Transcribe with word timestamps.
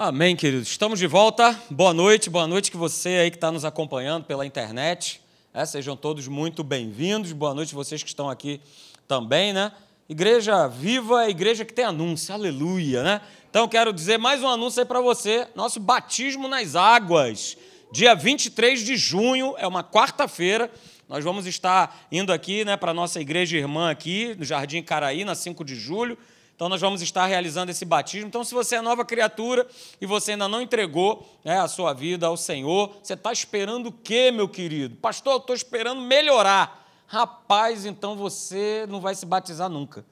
Amém, 0.00 0.36
queridos. 0.36 0.68
Estamos 0.68 1.00
de 1.00 1.08
volta. 1.08 1.60
Boa 1.68 1.92
noite, 1.92 2.30
boa 2.30 2.46
noite 2.46 2.70
que 2.70 2.76
você 2.76 3.08
aí 3.08 3.32
que 3.32 3.36
está 3.36 3.50
nos 3.50 3.64
acompanhando 3.64 4.22
pela 4.22 4.46
internet. 4.46 5.20
É, 5.52 5.66
sejam 5.66 5.96
todos 5.96 6.28
muito 6.28 6.62
bem-vindos. 6.62 7.32
Boa 7.32 7.52
noite 7.52 7.74
vocês 7.74 8.00
que 8.00 8.08
estão 8.08 8.30
aqui 8.30 8.60
também, 9.08 9.52
né? 9.52 9.72
Igreja 10.08 10.68
viva 10.68 11.28
igreja 11.28 11.64
que 11.64 11.72
tem 11.72 11.84
anúncio, 11.84 12.32
aleluia, 12.32 13.02
né? 13.02 13.20
Então 13.50 13.66
quero 13.66 13.92
dizer 13.92 14.18
mais 14.18 14.40
um 14.40 14.46
anúncio 14.46 14.78
aí 14.78 14.86
para 14.86 15.00
você: 15.00 15.48
nosso 15.56 15.80
batismo 15.80 16.46
nas 16.46 16.76
águas. 16.76 17.56
Dia 17.90 18.14
23 18.14 18.84
de 18.84 18.96
junho, 18.96 19.56
é 19.58 19.66
uma 19.66 19.82
quarta-feira. 19.82 20.70
Nós 21.08 21.24
vamos 21.24 21.44
estar 21.44 22.06
indo 22.12 22.32
aqui 22.32 22.64
né, 22.64 22.76
para 22.76 22.92
a 22.92 22.94
nossa 22.94 23.20
igreja 23.20 23.56
irmã 23.56 23.90
aqui, 23.90 24.36
no 24.38 24.44
Jardim 24.44 24.80
Caraí, 24.80 25.24
na 25.24 25.34
5 25.34 25.64
de 25.64 25.74
julho. 25.74 26.16
Então, 26.58 26.68
nós 26.68 26.80
vamos 26.80 27.00
estar 27.02 27.24
realizando 27.24 27.70
esse 27.70 27.84
batismo. 27.84 28.26
Então, 28.26 28.42
se 28.42 28.52
você 28.52 28.74
é 28.74 28.80
nova 28.80 29.04
criatura 29.04 29.64
e 30.00 30.06
você 30.06 30.32
ainda 30.32 30.48
não 30.48 30.60
entregou 30.60 31.24
né, 31.44 31.60
a 31.60 31.68
sua 31.68 31.92
vida 31.92 32.26
ao 32.26 32.36
Senhor, 32.36 32.96
você 33.00 33.12
está 33.14 33.32
esperando 33.32 33.90
o 33.90 33.92
quê, 33.92 34.32
meu 34.32 34.48
querido? 34.48 34.96
Pastor, 34.96 35.34
eu 35.34 35.38
estou 35.38 35.54
esperando 35.54 36.00
melhorar. 36.00 36.84
Rapaz, 37.06 37.86
então 37.86 38.16
você 38.16 38.86
não 38.88 39.00
vai 39.00 39.14
se 39.14 39.24
batizar 39.24 39.70
nunca. 39.70 40.04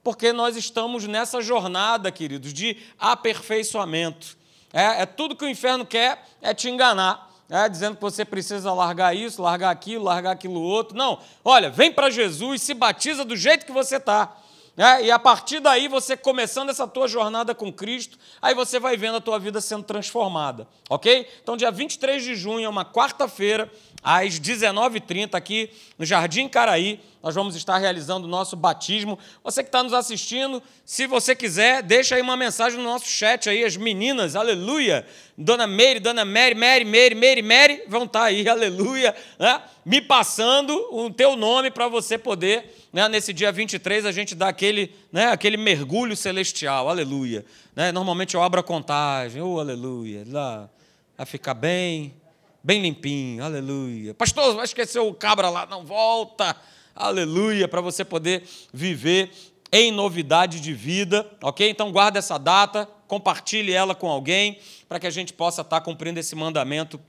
Porque 0.00 0.32
nós 0.32 0.56
estamos 0.56 1.08
nessa 1.08 1.42
jornada, 1.42 2.12
queridos, 2.12 2.54
de 2.54 2.76
aperfeiçoamento. 2.96 4.38
É, 4.72 5.02
é 5.02 5.06
tudo 5.06 5.34
que 5.34 5.44
o 5.44 5.48
inferno 5.48 5.84
quer 5.84 6.24
é 6.40 6.54
te 6.54 6.70
enganar 6.70 7.28
é, 7.50 7.68
dizendo 7.68 7.96
que 7.96 8.02
você 8.02 8.24
precisa 8.24 8.72
largar 8.72 9.12
isso, 9.16 9.42
largar 9.42 9.70
aquilo, 9.70 10.04
largar 10.04 10.30
aquilo 10.30 10.62
outro. 10.62 10.96
Não, 10.96 11.18
olha, 11.44 11.68
vem 11.68 11.90
para 11.90 12.08
Jesus, 12.08 12.62
se 12.62 12.74
batiza 12.74 13.24
do 13.24 13.36
jeito 13.36 13.66
que 13.66 13.72
você 13.72 13.96
está. 13.96 14.36
É, 14.76 15.04
e 15.04 15.10
a 15.10 15.18
partir 15.18 15.60
daí, 15.60 15.88
você 15.88 16.16
começando 16.16 16.70
essa 16.70 16.86
tua 16.86 17.08
jornada 17.08 17.54
com 17.54 17.72
Cristo, 17.72 18.18
aí 18.40 18.54
você 18.54 18.78
vai 18.78 18.96
vendo 18.96 19.16
a 19.16 19.20
tua 19.20 19.38
vida 19.38 19.60
sendo 19.60 19.82
transformada, 19.82 20.66
ok? 20.88 21.28
Então, 21.42 21.56
dia 21.56 21.70
23 21.70 22.22
de 22.22 22.34
junho, 22.34 22.64
é 22.64 22.68
uma 22.68 22.84
quarta-feira, 22.84 23.70
às 24.02 24.40
19h30, 24.40 25.34
aqui 25.34 25.70
no 25.98 26.04
Jardim 26.04 26.48
Caraí, 26.48 27.00
nós 27.22 27.34
vamos 27.34 27.54
estar 27.54 27.76
realizando 27.76 28.26
o 28.26 28.30
nosso 28.30 28.56
batismo. 28.56 29.18
Você 29.44 29.62
que 29.62 29.68
está 29.68 29.82
nos 29.82 29.92
assistindo, 29.92 30.62
se 30.86 31.06
você 31.06 31.36
quiser, 31.36 31.82
deixa 31.82 32.14
aí 32.14 32.22
uma 32.22 32.36
mensagem 32.36 32.78
no 32.78 32.84
nosso 32.84 33.06
chat 33.06 33.48
aí, 33.50 33.62
as 33.62 33.76
meninas, 33.76 34.34
aleluia. 34.34 35.06
Dona 35.36 35.66
Mary, 35.66 36.00
Dona 36.00 36.24
Mary, 36.24 36.54
Mary, 36.54 36.84
Mary, 36.84 37.14
Mary, 37.14 37.42
Mary, 37.42 37.82
vão 37.86 38.04
estar 38.04 38.20
tá 38.20 38.24
aí, 38.26 38.46
aleluia, 38.48 39.14
né? 39.38 39.60
me 39.84 40.00
passando 40.00 40.74
o 40.90 41.10
teu 41.10 41.36
nome 41.36 41.70
para 41.70 41.88
você 41.88 42.16
poder, 42.16 42.74
né? 42.90 43.06
nesse 43.08 43.34
dia 43.34 43.52
23, 43.52 44.06
a 44.06 44.12
gente 44.12 44.34
dar 44.34 44.48
aquele, 44.48 44.94
né? 45.12 45.26
aquele 45.26 45.58
mergulho 45.58 46.16
celestial, 46.16 46.88
aleluia. 46.88 47.44
Né? 47.76 47.92
Normalmente 47.92 48.34
eu 48.34 48.42
abro 48.42 48.60
a 48.60 48.64
contagem, 48.64 49.42
oh, 49.42 49.60
aleluia, 49.60 50.24
lá, 50.26 50.70
vai 51.18 51.26
ficar 51.26 51.52
bem, 51.52 52.14
bem 52.62 52.82
limpinho, 52.82 53.44
aleluia. 53.44 54.14
Pastor, 54.14 54.54
vai 54.54 54.64
esquecer 54.64 54.98
o 54.98 55.12
cabra 55.14 55.48
lá, 55.48 55.66
não 55.66 55.84
volta 55.84 56.56
aleluia, 56.94 57.66
para 57.66 57.80
você 57.80 58.04
poder 58.04 58.44
viver 58.72 59.30
em 59.72 59.92
novidade 59.92 60.60
de 60.60 60.72
vida, 60.72 61.28
ok? 61.42 61.68
Então 61.68 61.92
guarda 61.92 62.18
essa 62.18 62.38
data, 62.38 62.88
compartilhe 63.06 63.72
ela 63.72 63.94
com 63.94 64.10
alguém, 64.10 64.58
para 64.88 64.98
que 64.98 65.06
a 65.06 65.10
gente 65.10 65.32
possa 65.32 65.62
estar 65.62 65.78
tá 65.78 65.84
cumprindo 65.84 66.18
esse 66.18 66.34
mandamento 66.34 67.00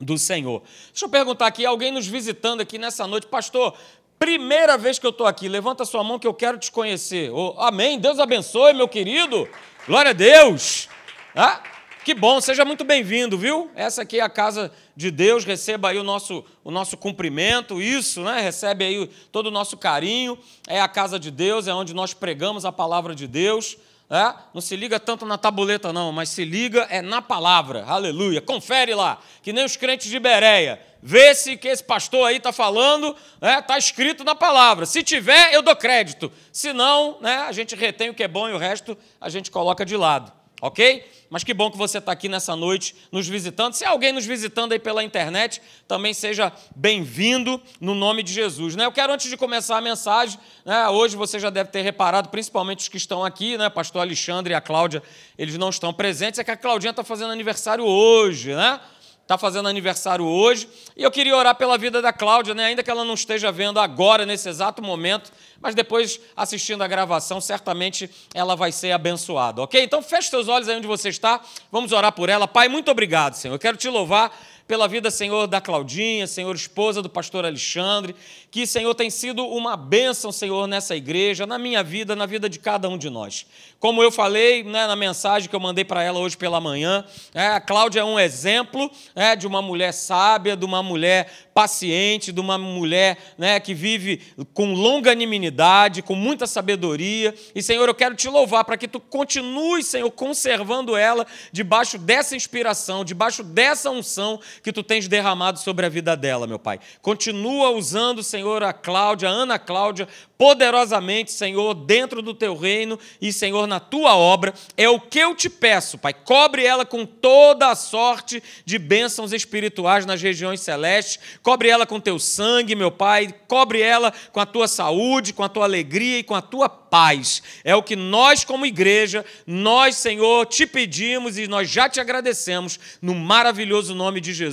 do 0.00 0.16
Senhor. 0.16 0.62
Deixa 0.92 1.04
eu 1.04 1.08
perguntar 1.08 1.46
aqui, 1.46 1.66
alguém 1.66 1.90
nos 1.90 2.06
visitando 2.06 2.60
aqui 2.60 2.78
nessa 2.78 3.06
noite, 3.06 3.26
pastor, 3.26 3.74
primeira 4.18 4.78
vez 4.78 4.98
que 4.98 5.06
eu 5.06 5.10
estou 5.10 5.26
aqui, 5.26 5.48
levanta 5.48 5.84
sua 5.84 6.04
mão 6.04 6.18
que 6.18 6.26
eu 6.26 6.34
quero 6.34 6.58
te 6.58 6.70
conhecer. 6.70 7.30
Oh, 7.32 7.54
amém, 7.58 7.98
Deus 7.98 8.18
abençoe, 8.18 8.72
meu 8.72 8.88
querido, 8.88 9.48
glória 9.86 10.10
a 10.10 10.14
Deus. 10.14 10.88
Ah? 11.34 11.60
Que 12.06 12.14
bom, 12.14 12.40
seja 12.40 12.64
muito 12.64 12.84
bem-vindo, 12.84 13.36
viu? 13.36 13.68
Essa 13.74 14.02
aqui 14.02 14.20
é 14.20 14.22
a 14.22 14.28
casa 14.28 14.70
de 14.94 15.10
Deus, 15.10 15.44
receba 15.44 15.88
aí 15.88 15.98
o 15.98 16.04
nosso, 16.04 16.44
o 16.62 16.70
nosso 16.70 16.96
cumprimento, 16.96 17.82
isso, 17.82 18.22
né? 18.22 18.40
Recebe 18.40 18.84
aí 18.84 19.10
todo 19.32 19.46
o 19.46 19.50
nosso 19.50 19.76
carinho. 19.76 20.38
É 20.68 20.80
a 20.80 20.86
casa 20.86 21.18
de 21.18 21.32
Deus, 21.32 21.66
é 21.66 21.74
onde 21.74 21.92
nós 21.92 22.14
pregamos 22.14 22.64
a 22.64 22.70
palavra 22.70 23.12
de 23.12 23.26
Deus. 23.26 23.76
É? 24.08 24.32
Não 24.54 24.60
se 24.60 24.76
liga 24.76 25.00
tanto 25.00 25.26
na 25.26 25.36
tabuleta, 25.36 25.92
não, 25.92 26.12
mas 26.12 26.28
se 26.28 26.44
liga 26.44 26.86
é 26.90 27.02
na 27.02 27.20
palavra. 27.20 27.84
Aleluia. 27.84 28.40
Confere 28.40 28.94
lá, 28.94 29.18
que 29.42 29.52
nem 29.52 29.64
os 29.64 29.76
crentes 29.76 30.08
de 30.08 30.20
Bereia. 30.20 30.80
Vê 31.02 31.34
se 31.34 31.56
que 31.56 31.66
esse 31.66 31.82
pastor 31.82 32.28
aí 32.28 32.36
está 32.36 32.52
falando, 32.52 33.16
está 33.34 33.48
é, 33.48 33.60
tá 33.60 33.76
escrito 33.76 34.22
na 34.22 34.36
palavra. 34.36 34.86
Se 34.86 35.02
tiver, 35.02 35.52
eu 35.52 35.60
dou 35.60 35.74
crédito. 35.74 36.30
Se 36.52 36.72
não, 36.72 37.18
né, 37.20 37.38
a 37.48 37.50
gente 37.50 37.74
retém 37.74 38.10
o 38.10 38.14
que 38.14 38.22
é 38.22 38.28
bom 38.28 38.48
e 38.48 38.52
o 38.52 38.58
resto 38.58 38.96
a 39.20 39.28
gente 39.28 39.50
coloca 39.50 39.84
de 39.84 39.96
lado 39.96 40.35
ok? 40.60 41.04
Mas 41.28 41.42
que 41.42 41.52
bom 41.52 41.70
que 41.70 41.76
você 41.76 41.98
está 41.98 42.12
aqui 42.12 42.28
nessa 42.28 42.54
noite 42.54 42.94
nos 43.10 43.26
visitando. 43.26 43.74
Se 43.74 43.84
alguém 43.84 44.12
nos 44.12 44.24
visitando 44.24 44.72
aí 44.72 44.78
pela 44.78 45.02
internet, 45.02 45.60
também 45.88 46.14
seja 46.14 46.52
bem-vindo 46.74 47.60
no 47.80 47.94
nome 47.94 48.22
de 48.22 48.32
Jesus. 48.32 48.76
Né? 48.76 48.84
Eu 48.84 48.92
quero, 48.92 49.12
antes 49.12 49.28
de 49.28 49.36
começar 49.36 49.76
a 49.76 49.80
mensagem, 49.80 50.38
né, 50.64 50.88
hoje 50.88 51.16
você 51.16 51.38
já 51.38 51.50
deve 51.50 51.70
ter 51.70 51.82
reparado, 51.82 52.28
principalmente 52.28 52.80
os 52.80 52.88
que 52.88 52.96
estão 52.96 53.24
aqui, 53.24 53.58
né, 53.58 53.68
pastor 53.68 54.02
Alexandre 54.02 54.52
e 54.52 54.54
a 54.54 54.60
Cláudia, 54.60 55.02
eles 55.36 55.58
não 55.58 55.68
estão 55.68 55.92
presentes, 55.92 56.38
é 56.38 56.44
que 56.44 56.50
a 56.50 56.56
Claudinha 56.56 56.90
está 56.90 57.02
fazendo 57.02 57.32
aniversário 57.32 57.84
hoje, 57.84 58.54
né? 58.54 58.80
Está 59.26 59.36
fazendo 59.36 59.68
aniversário 59.68 60.24
hoje. 60.24 60.68
E 60.96 61.02
eu 61.02 61.10
queria 61.10 61.36
orar 61.36 61.56
pela 61.56 61.76
vida 61.76 62.00
da 62.00 62.12
Cláudia, 62.12 62.54
né? 62.54 62.66
ainda 62.66 62.82
que 62.84 62.90
ela 62.90 63.04
não 63.04 63.14
esteja 63.14 63.50
vendo 63.50 63.80
agora, 63.80 64.24
nesse 64.24 64.48
exato 64.48 64.80
momento, 64.80 65.32
mas 65.60 65.74
depois, 65.74 66.20
assistindo 66.36 66.82
a 66.82 66.86
gravação, 66.86 67.40
certamente 67.40 68.08
ela 68.32 68.54
vai 68.54 68.70
ser 68.70 68.92
abençoada, 68.92 69.62
ok? 69.62 69.82
Então 69.82 70.00
feche 70.00 70.30
seus 70.30 70.46
olhos 70.46 70.68
aí 70.68 70.76
onde 70.76 70.86
você 70.86 71.08
está, 71.08 71.40
vamos 71.72 71.90
orar 71.90 72.12
por 72.12 72.28
ela. 72.28 72.46
Pai, 72.46 72.68
muito 72.68 72.88
obrigado, 72.88 73.34
Senhor. 73.34 73.54
Eu 73.54 73.58
quero 73.58 73.76
te 73.76 73.88
louvar 73.88 74.30
pela 74.66 74.88
vida, 74.88 75.10
Senhor, 75.10 75.46
da 75.46 75.60
Claudinha, 75.60 76.26
Senhor, 76.26 76.54
esposa 76.54 77.00
do 77.00 77.08
pastor 77.08 77.44
Alexandre, 77.44 78.16
que, 78.50 78.66
Senhor, 78.66 78.94
tem 78.94 79.10
sido 79.10 79.46
uma 79.46 79.76
bênção, 79.76 80.32
Senhor, 80.32 80.66
nessa 80.66 80.96
igreja, 80.96 81.46
na 81.46 81.58
minha 81.58 81.82
vida, 81.82 82.16
na 82.16 82.26
vida 82.26 82.48
de 82.48 82.58
cada 82.58 82.88
um 82.88 82.98
de 82.98 83.08
nós. 83.08 83.46
Como 83.78 84.02
eu 84.02 84.10
falei 84.10 84.64
né, 84.64 84.86
na 84.86 84.96
mensagem 84.96 85.48
que 85.48 85.54
eu 85.54 85.60
mandei 85.60 85.84
para 85.84 86.02
ela 86.02 86.18
hoje 86.18 86.36
pela 86.36 86.60
manhã, 86.60 87.04
é, 87.32 87.46
a 87.48 87.60
Cláudia 87.60 88.00
é 88.00 88.04
um 88.04 88.18
exemplo 88.18 88.90
é, 89.14 89.36
de 89.36 89.46
uma 89.46 89.62
mulher 89.62 89.92
sábia, 89.92 90.56
de 90.56 90.64
uma 90.64 90.82
mulher 90.82 91.30
paciente, 91.54 92.32
de 92.32 92.40
uma 92.40 92.58
mulher 92.58 93.16
né, 93.38 93.60
que 93.60 93.72
vive 93.72 94.20
com 94.52 94.74
longanimidade, 94.74 96.02
com 96.02 96.14
muita 96.14 96.46
sabedoria. 96.46 97.34
E, 97.54 97.62
Senhor, 97.62 97.88
eu 97.88 97.94
quero 97.94 98.14
te 98.14 98.28
louvar 98.28 98.64
para 98.64 98.76
que 98.76 98.88
tu 98.88 98.98
continue, 98.98 99.82
Senhor, 99.82 100.10
conservando 100.10 100.96
ela 100.96 101.26
debaixo 101.52 101.98
dessa 101.98 102.34
inspiração, 102.34 103.04
debaixo 103.04 103.42
dessa 103.42 103.90
unção 103.90 104.40
que 104.62 104.72
tu 104.72 104.82
tens 104.82 105.08
derramado 105.08 105.58
sobre 105.58 105.86
a 105.86 105.88
vida 105.88 106.16
dela, 106.16 106.46
meu 106.46 106.58
Pai. 106.58 106.80
Continua 107.02 107.70
usando, 107.70 108.22
Senhor, 108.22 108.62
a 108.62 108.72
Cláudia, 108.72 109.28
a 109.28 109.32
Ana 109.32 109.58
Cláudia, 109.58 110.08
poderosamente, 110.38 111.32
Senhor, 111.32 111.74
dentro 111.74 112.20
do 112.20 112.34
teu 112.34 112.56
reino 112.56 112.98
e, 113.20 113.32
Senhor, 113.32 113.66
na 113.66 113.80
tua 113.80 114.16
obra. 114.16 114.52
É 114.76 114.88
o 114.88 115.00
que 115.00 115.18
eu 115.18 115.34
te 115.34 115.48
peço, 115.48 115.98
Pai. 115.98 116.12
Cobre 116.12 116.64
ela 116.64 116.84
com 116.84 117.06
toda 117.06 117.68
a 117.68 117.74
sorte 117.74 118.42
de 118.64 118.78
bênçãos 118.78 119.32
espirituais 119.32 120.04
nas 120.04 120.20
regiões 120.20 120.60
celestes. 120.60 121.18
Cobre 121.42 121.68
ela 121.68 121.86
com 121.86 122.00
teu 122.00 122.18
sangue, 122.18 122.74
meu 122.74 122.90
Pai. 122.90 123.34
Cobre 123.48 123.80
ela 123.80 124.12
com 124.32 124.40
a 124.40 124.46
tua 124.46 124.68
saúde, 124.68 125.32
com 125.32 125.42
a 125.42 125.48
tua 125.48 125.64
alegria 125.64 126.18
e 126.18 126.24
com 126.24 126.34
a 126.34 126.42
tua 126.42 126.68
paz. 126.68 127.42
É 127.64 127.74
o 127.74 127.82
que 127.82 127.96
nós, 127.96 128.44
como 128.44 128.66
igreja, 128.66 129.24
nós, 129.46 129.96
Senhor, 129.96 130.46
te 130.46 130.66
pedimos 130.66 131.38
e 131.38 131.46
nós 131.46 131.68
já 131.68 131.88
te 131.88 132.00
agradecemos 132.00 132.78
no 133.00 133.14
maravilhoso 133.14 133.94
nome 133.94 134.20
de 134.20 134.32
Jesus 134.32 134.45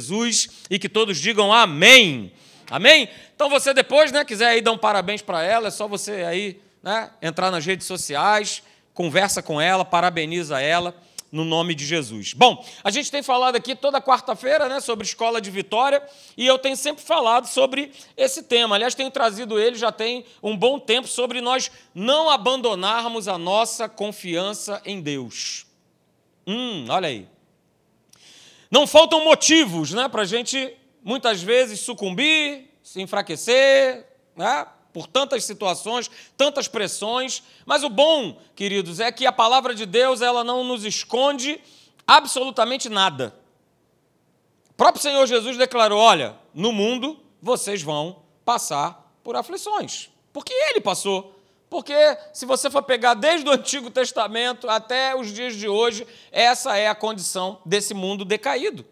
e 0.69 0.79
que 0.79 0.89
todos 0.89 1.19
digam 1.19 1.51
amém. 1.51 2.31
Amém? 2.69 3.09
Então 3.35 3.49
você 3.49 3.73
depois, 3.73 4.11
né, 4.11 4.23
quiser 4.25 4.47
aí 4.47 4.61
dar 4.61 4.71
um 4.71 4.77
parabéns 4.77 5.21
para 5.21 5.43
ela, 5.43 5.67
é 5.67 5.71
só 5.71 5.87
você 5.87 6.23
aí, 6.23 6.59
né, 6.81 7.11
entrar 7.21 7.51
nas 7.51 7.65
redes 7.65 7.85
sociais, 7.85 8.63
conversa 8.93 9.41
com 9.41 9.59
ela, 9.59 9.83
parabeniza 9.83 10.59
ela 10.61 10.95
no 11.33 11.43
nome 11.43 11.73
de 11.73 11.83
Jesus. 11.83 12.33
Bom, 12.33 12.63
a 12.83 12.91
gente 12.91 13.09
tem 13.09 13.23
falado 13.23 13.55
aqui 13.55 13.75
toda 13.75 13.99
quarta-feira, 13.99 14.69
né, 14.69 14.79
sobre 14.79 15.03
escola 15.03 15.41
de 15.41 15.49
vitória, 15.49 16.01
e 16.37 16.45
eu 16.45 16.59
tenho 16.59 16.77
sempre 16.77 17.03
falado 17.03 17.47
sobre 17.47 17.91
esse 18.15 18.43
tema. 18.43 18.75
Aliás, 18.75 18.93
tenho 18.93 19.09
trazido 19.09 19.59
ele 19.59 19.75
já 19.75 19.91
tem 19.91 20.23
um 20.43 20.55
bom 20.55 20.79
tempo 20.79 21.07
sobre 21.07 21.41
nós 21.41 21.71
não 21.93 22.29
abandonarmos 22.29 23.27
a 23.27 23.37
nossa 23.37 23.89
confiança 23.89 24.79
em 24.85 25.01
Deus. 25.01 25.65
Hum, 26.45 26.85
olha 26.87 27.07
aí. 27.07 27.27
Não 28.73 28.87
faltam 28.87 29.23
motivos, 29.23 29.91
né, 29.91 30.09
para 30.09 30.23
a 30.23 30.25
gente 30.25 30.75
muitas 31.03 31.43
vezes 31.43 31.79
sucumbir, 31.81 32.71
se 32.81 32.99
enfraquecer, 32.99 34.03
né? 34.35 34.65
por 34.91 35.05
tantas 35.05 35.45
situações, 35.45 36.09
tantas 36.35 36.67
pressões. 36.67 37.43
Mas 37.67 37.83
o 37.83 37.89
bom, 37.89 38.41
queridos, 38.55 38.99
é 38.99 39.11
que 39.11 39.27
a 39.27 39.31
palavra 39.31 39.75
de 39.75 39.85
Deus 39.85 40.23
ela 40.23 40.43
não 40.43 40.63
nos 40.63 40.85
esconde 40.85 41.61
absolutamente 42.07 42.89
nada. 42.89 43.39
O 44.71 44.73
próprio 44.73 45.03
Senhor 45.03 45.27
Jesus 45.27 45.55
declarou: 45.55 45.99
olha, 45.99 46.35
no 46.51 46.71
mundo 46.71 47.19
vocês 47.39 47.83
vão 47.83 48.23
passar 48.43 49.15
por 49.23 49.35
aflições. 49.35 50.09
Porque 50.33 50.51
ele 50.51 50.81
passou 50.81 51.39
porque 51.73 51.95
se 52.31 52.45
você 52.45 52.69
for 52.69 52.83
pegar 52.83 53.15
desde 53.15 53.49
o 53.49 53.51
Antigo 53.51 53.89
Testamento 53.89 54.69
até 54.69 55.15
os 55.15 55.33
dias 55.33 55.55
de 55.55 55.67
hoje, 55.67 56.05
essa 56.31 56.77
é 56.77 56.87
a 56.87 56.93
condição 56.93 57.59
desse 57.65 57.95
mundo 57.95 58.23
decaído. 58.23 58.85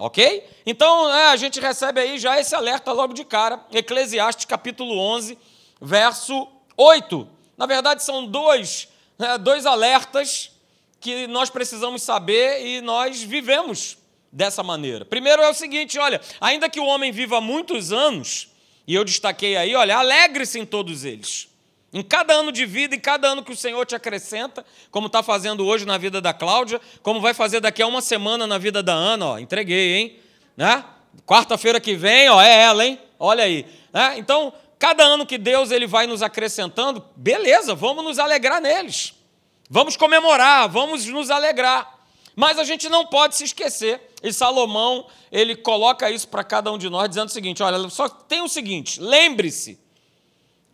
Ok? 0.00 0.42
Então 0.64 1.14
é, 1.14 1.26
a 1.26 1.36
gente 1.36 1.60
recebe 1.60 2.00
aí 2.00 2.18
já 2.18 2.40
esse 2.40 2.54
alerta 2.54 2.90
logo 2.90 3.12
de 3.12 3.22
cara, 3.22 3.62
Eclesiastes 3.70 4.46
capítulo 4.46 4.98
11, 4.98 5.36
verso 5.78 6.48
8. 6.74 7.28
Na 7.54 7.66
verdade, 7.66 8.02
são 8.02 8.24
dois, 8.26 8.88
né, 9.18 9.36
dois 9.36 9.66
alertas 9.66 10.52
que 10.98 11.26
nós 11.26 11.50
precisamos 11.50 12.00
saber 12.00 12.64
e 12.64 12.80
nós 12.80 13.22
vivemos 13.22 13.98
dessa 14.32 14.62
maneira. 14.62 15.04
Primeiro 15.04 15.42
é 15.42 15.50
o 15.50 15.54
seguinte: 15.54 15.98
olha, 15.98 16.18
ainda 16.40 16.70
que 16.70 16.80
o 16.80 16.86
homem 16.86 17.12
viva 17.12 17.42
muitos 17.42 17.92
anos, 17.92 18.48
e 18.86 18.94
eu 18.94 19.04
destaquei 19.04 19.54
aí, 19.54 19.74
olha, 19.74 19.98
alegre-se 19.98 20.58
em 20.58 20.64
todos 20.64 21.04
eles. 21.04 21.54
Em 21.96 22.02
cada 22.02 22.34
ano 22.34 22.52
de 22.52 22.66
vida, 22.66 22.94
em 22.94 23.00
cada 23.00 23.26
ano 23.28 23.42
que 23.42 23.50
o 23.50 23.56
Senhor 23.56 23.86
te 23.86 23.94
acrescenta, 23.94 24.66
como 24.90 25.06
está 25.06 25.22
fazendo 25.22 25.64
hoje 25.64 25.86
na 25.86 25.96
vida 25.96 26.20
da 26.20 26.34
Cláudia, 26.34 26.78
como 27.02 27.22
vai 27.22 27.32
fazer 27.32 27.58
daqui 27.58 27.80
a 27.80 27.86
uma 27.86 28.02
semana 28.02 28.46
na 28.46 28.58
vida 28.58 28.82
da 28.82 28.92
Ana, 28.92 29.26
ó, 29.28 29.38
entreguei, 29.38 29.94
hein? 29.94 30.20
Né? 30.54 30.84
Quarta-feira 31.24 31.80
que 31.80 31.94
vem, 31.96 32.28
ó, 32.28 32.38
é 32.38 32.64
ela, 32.64 32.84
hein? 32.84 33.00
Olha 33.18 33.44
aí. 33.44 33.64
Né? 33.94 34.18
Então, 34.18 34.52
cada 34.78 35.04
ano 35.04 35.24
que 35.24 35.38
Deus 35.38 35.70
ele 35.70 35.86
vai 35.86 36.06
nos 36.06 36.20
acrescentando, 36.20 37.02
beleza, 37.16 37.74
vamos 37.74 38.04
nos 38.04 38.18
alegrar 38.18 38.60
neles. 38.60 39.14
Vamos 39.70 39.96
comemorar, 39.96 40.68
vamos 40.68 41.06
nos 41.06 41.30
alegrar. 41.30 41.98
Mas 42.34 42.58
a 42.58 42.64
gente 42.64 42.90
não 42.90 43.06
pode 43.06 43.36
se 43.36 43.44
esquecer, 43.44 44.12
e 44.22 44.34
Salomão, 44.34 45.06
ele 45.32 45.56
coloca 45.56 46.10
isso 46.10 46.28
para 46.28 46.44
cada 46.44 46.70
um 46.70 46.76
de 46.76 46.90
nós, 46.90 47.08
dizendo 47.08 47.28
o 47.28 47.32
seguinte: 47.32 47.62
olha, 47.62 47.88
só 47.88 48.06
tem 48.06 48.42
o 48.42 48.48
seguinte, 48.50 49.00
lembre-se, 49.00 49.85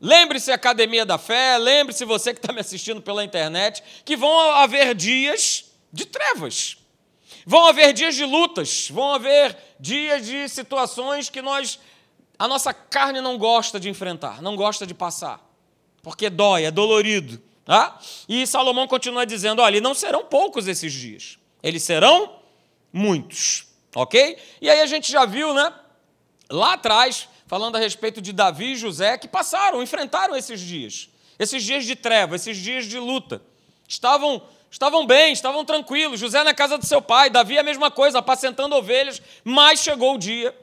lembre-se, 0.03 0.51
Academia 0.51 1.07
da 1.07 1.17
Fé, 1.17 1.57
lembre-se 1.57 2.05
você 2.05 2.35
que 2.35 2.41
está 2.41 2.53
me 2.53 2.61
assistindo 2.61 3.01
pela 3.01 3.25
internet, 3.25 3.83
que 4.05 4.17
vão 4.17 4.51
haver 4.51 4.95
dias 4.95 5.67
de 5.93 6.05
trevas, 6.05 6.77
vão 7.47 7.69
haver 7.69 7.93
dias 7.93 8.17
de 8.17 8.25
lutas, 8.25 8.89
vão 8.91 9.15
haver 9.15 9.57
dias 9.79 10.27
de 10.27 10.49
situações 10.49 11.31
que 11.31 11.41
nós, 11.41 11.79
a 12.37 12.49
nossa 12.49 12.75
carne 12.75 13.21
não 13.21 13.39
gosta 13.39 13.79
de 13.79 13.89
enfrentar, 13.89 14.43
não 14.43 14.57
gosta 14.57 14.85
de 14.85 14.93
passar, 14.93 15.41
porque 16.03 16.29
dói, 16.29 16.65
é 16.65 16.71
dolorido. 16.73 17.41
Tá? 17.65 17.97
E 18.29 18.45
Salomão 18.45 18.89
continua 18.89 19.25
dizendo: 19.25 19.63
olha, 19.63 19.81
não 19.81 19.95
serão 19.95 20.25
poucos 20.25 20.67
esses 20.67 20.93
dias. 20.93 21.39
Eles 21.63 21.85
serão 21.85 22.41
muitos, 22.93 23.69
ok? 23.95 24.37
E 24.61 24.69
aí 24.69 24.81
a 24.81 24.87
gente 24.87 25.11
já 25.11 25.25
viu, 25.25 25.55
né? 25.55 25.73
Lá 26.51 26.75
atrás, 26.75 27.29
falando 27.53 27.77
a 27.77 27.79
respeito 27.79 28.23
de 28.23 28.33
Davi 28.33 28.73
e 28.73 28.77
José, 28.77 29.19
que 29.19 29.29
passaram, 29.29 29.83
enfrentaram 29.83 30.35
esses 30.35 30.59
dias, 30.59 31.11
esses 31.39 31.63
dias 31.63 31.85
de 31.85 31.95
treva, 31.95 32.35
esses 32.35 32.57
dias 32.57 32.87
de 32.87 32.99
luta. 32.99 33.43
Estavam, 33.87 34.41
estavam 34.71 35.07
bem, 35.07 35.35
estavam 35.35 35.63
tranquilos. 35.63 36.19
José 36.19 36.43
na 36.43 36.55
casa 36.55 36.79
do 36.79 36.87
seu 36.87 37.03
pai, 37.03 37.29
Davi 37.29 37.59
a 37.59 37.63
mesma 37.63 37.91
coisa, 37.91 38.21
apacentando 38.21 38.75
ovelhas, 38.75 39.21
mas 39.45 39.81
chegou 39.81 40.15
o 40.15 40.19
dia 40.19 40.59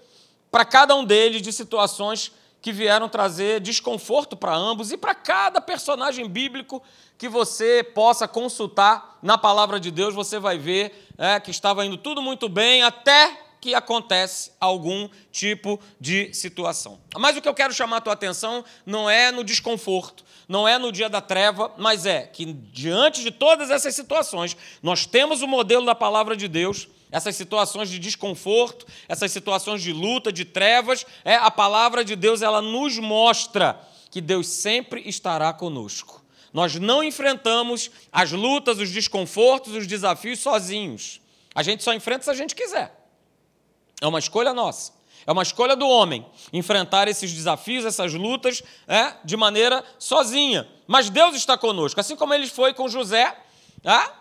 para 0.49 0.65
cada 0.65 0.95
um 0.95 1.05
deles 1.05 1.43
de 1.43 1.53
situações 1.53 2.31
que 2.59 2.71
vieram 2.71 3.07
trazer 3.07 3.59
desconforto 3.61 4.35
para 4.35 4.55
ambos 4.55 4.91
e 4.91 4.97
para 4.97 5.13
cada 5.13 5.61
personagem 5.61 6.27
bíblico 6.27 6.81
que 7.19 7.29
você 7.29 7.83
possa 7.83 8.27
consultar 8.27 9.19
na 9.21 9.37
palavra 9.37 9.79
de 9.79 9.91
Deus, 9.91 10.15
você 10.15 10.39
vai 10.39 10.57
ver 10.57 11.07
é, 11.19 11.39
que 11.39 11.51
estava 11.51 11.85
indo 11.85 11.97
tudo 11.97 12.19
muito 12.19 12.49
bem 12.49 12.81
até 12.81 13.48
que 13.59 13.75
acontece 13.75 14.51
algum 14.59 15.09
tipo 15.31 15.79
de 15.99 16.33
situação. 16.33 16.99
Mas 17.17 17.35
o 17.35 17.41
que 17.41 17.47
eu 17.47 17.53
quero 17.53 17.73
chamar 17.73 17.97
a 17.97 18.01
tua 18.01 18.13
atenção 18.13 18.63
não 18.85 19.09
é 19.09 19.31
no 19.31 19.43
desconforto, 19.43 20.23
não 20.47 20.67
é 20.67 20.77
no 20.77 20.91
dia 20.91 21.09
da 21.09 21.21
treva, 21.21 21.71
mas 21.77 22.05
é 22.05 22.23
que 22.23 22.45
diante 22.45 23.21
de 23.21 23.31
todas 23.31 23.69
essas 23.69 23.93
situações, 23.95 24.55
nós 24.81 25.05
temos 25.05 25.41
o 25.41 25.47
modelo 25.47 25.85
da 25.85 25.95
palavra 25.95 26.35
de 26.35 26.47
Deus 26.47 26.87
essas 27.11 27.35
situações 27.35 27.89
de 27.89 27.97
desconforto, 27.97 28.85
essas 29.07 29.31
situações 29.31 29.81
de 29.81 29.91
luta, 29.91 30.31
de 30.31 30.45
trevas, 30.45 31.05
é 31.25 31.35
a 31.35 31.49
palavra 31.49 32.05
de 32.05 32.15
Deus, 32.15 32.41
ela 32.41 32.61
nos 32.61 32.97
mostra 32.99 33.79
que 34.11 34.21
Deus 34.21 34.47
sempre 34.47 35.01
estará 35.07 35.51
conosco. 35.51 36.23
Nós 36.53 36.75
não 36.75 37.03
enfrentamos 37.03 37.91
as 38.11 38.31
lutas, 38.31 38.79
os 38.79 38.91
desconfortos, 38.91 39.73
os 39.73 39.87
desafios 39.87 40.39
sozinhos. 40.39 41.21
A 41.53 41.63
gente 41.63 41.83
só 41.83 41.93
enfrenta 41.93 42.23
se 42.23 42.29
a 42.29 42.33
gente 42.33 42.55
quiser. 42.55 42.98
É 44.01 44.07
uma 44.07 44.19
escolha 44.19 44.53
nossa. 44.53 44.93
É 45.27 45.31
uma 45.31 45.43
escolha 45.43 45.75
do 45.75 45.87
homem 45.87 46.25
enfrentar 46.51 47.07
esses 47.07 47.31
desafios, 47.31 47.85
essas 47.85 48.13
lutas, 48.13 48.63
é, 48.87 49.13
de 49.23 49.37
maneira 49.37 49.83
sozinha. 49.97 50.67
Mas 50.87 51.09
Deus 51.09 51.35
está 51.35 51.57
conosco, 51.57 51.99
assim 51.99 52.15
como 52.15 52.33
ele 52.33 52.47
foi 52.47 52.73
com 52.73 52.87
José, 52.87 53.37
é, 53.83 54.19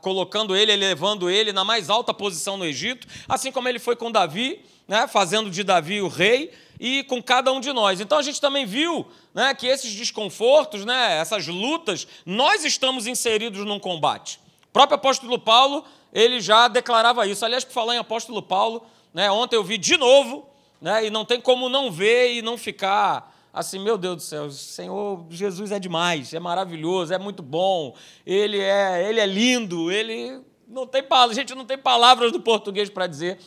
colocando 0.00 0.56
ele, 0.56 0.72
elevando 0.72 1.28
ele 1.28 1.52
na 1.52 1.64
mais 1.64 1.90
alta 1.90 2.14
posição 2.14 2.56
no 2.56 2.64
Egito, 2.64 3.06
assim 3.28 3.52
como 3.52 3.68
ele 3.68 3.78
foi 3.78 3.94
com 3.94 4.10
Davi, 4.10 4.64
né, 4.88 5.06
fazendo 5.06 5.50
de 5.50 5.62
Davi 5.62 6.00
o 6.00 6.08
rei, 6.08 6.52
e 6.80 7.04
com 7.04 7.22
cada 7.22 7.52
um 7.52 7.60
de 7.60 7.72
nós. 7.72 8.00
Então 8.00 8.18
a 8.18 8.22
gente 8.22 8.40
também 8.40 8.66
viu 8.66 9.06
né, 9.32 9.54
que 9.54 9.66
esses 9.66 9.94
desconfortos, 9.94 10.84
né, 10.84 11.18
essas 11.18 11.46
lutas, 11.46 12.08
nós 12.26 12.64
estamos 12.64 13.06
inseridos 13.06 13.64
num 13.64 13.78
combate. 13.78 14.40
O 14.64 14.72
próprio 14.72 14.96
apóstolo 14.96 15.38
Paulo, 15.38 15.84
ele 16.12 16.40
já 16.40 16.68
declarava 16.68 17.26
isso. 17.26 17.44
Aliás, 17.44 17.64
por 17.64 17.72
falar 17.72 17.94
em 17.94 17.98
apóstolo 17.98 18.42
Paulo, 18.42 18.84
né, 19.12 19.30
ontem 19.30 19.56
eu 19.56 19.64
vi 19.64 19.78
de 19.78 19.96
novo, 19.96 20.48
né, 20.80 21.06
e 21.06 21.10
não 21.10 21.24
tem 21.24 21.40
como 21.40 21.68
não 21.68 21.90
ver 21.90 22.34
e 22.34 22.42
não 22.42 22.58
ficar 22.58 23.32
assim, 23.52 23.78
meu 23.78 23.98
Deus 23.98 24.16
do 24.16 24.22
céu, 24.22 24.50
Senhor 24.50 25.26
Jesus 25.28 25.70
é 25.72 25.78
demais, 25.78 26.32
é 26.32 26.40
maravilhoso, 26.40 27.12
é 27.12 27.18
muito 27.18 27.42
bom, 27.42 27.94
ele 28.24 28.58
é, 28.58 29.06
ele 29.08 29.20
é 29.20 29.26
lindo, 29.26 29.92
ele 29.92 30.40
não 30.66 30.86
tem 30.86 31.04
a 31.10 31.32
gente 31.34 31.54
não 31.54 31.66
tem 31.66 31.76
palavras 31.76 32.32
do 32.32 32.40
português 32.40 32.88
para 32.88 33.06
dizer. 33.06 33.38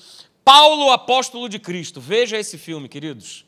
Paulo, 0.44 0.92
apóstolo 0.92 1.50
de 1.50 1.58
Cristo. 1.58 2.00
Veja 2.00 2.38
esse 2.38 2.56
filme, 2.56 2.88
queridos. 2.88 3.46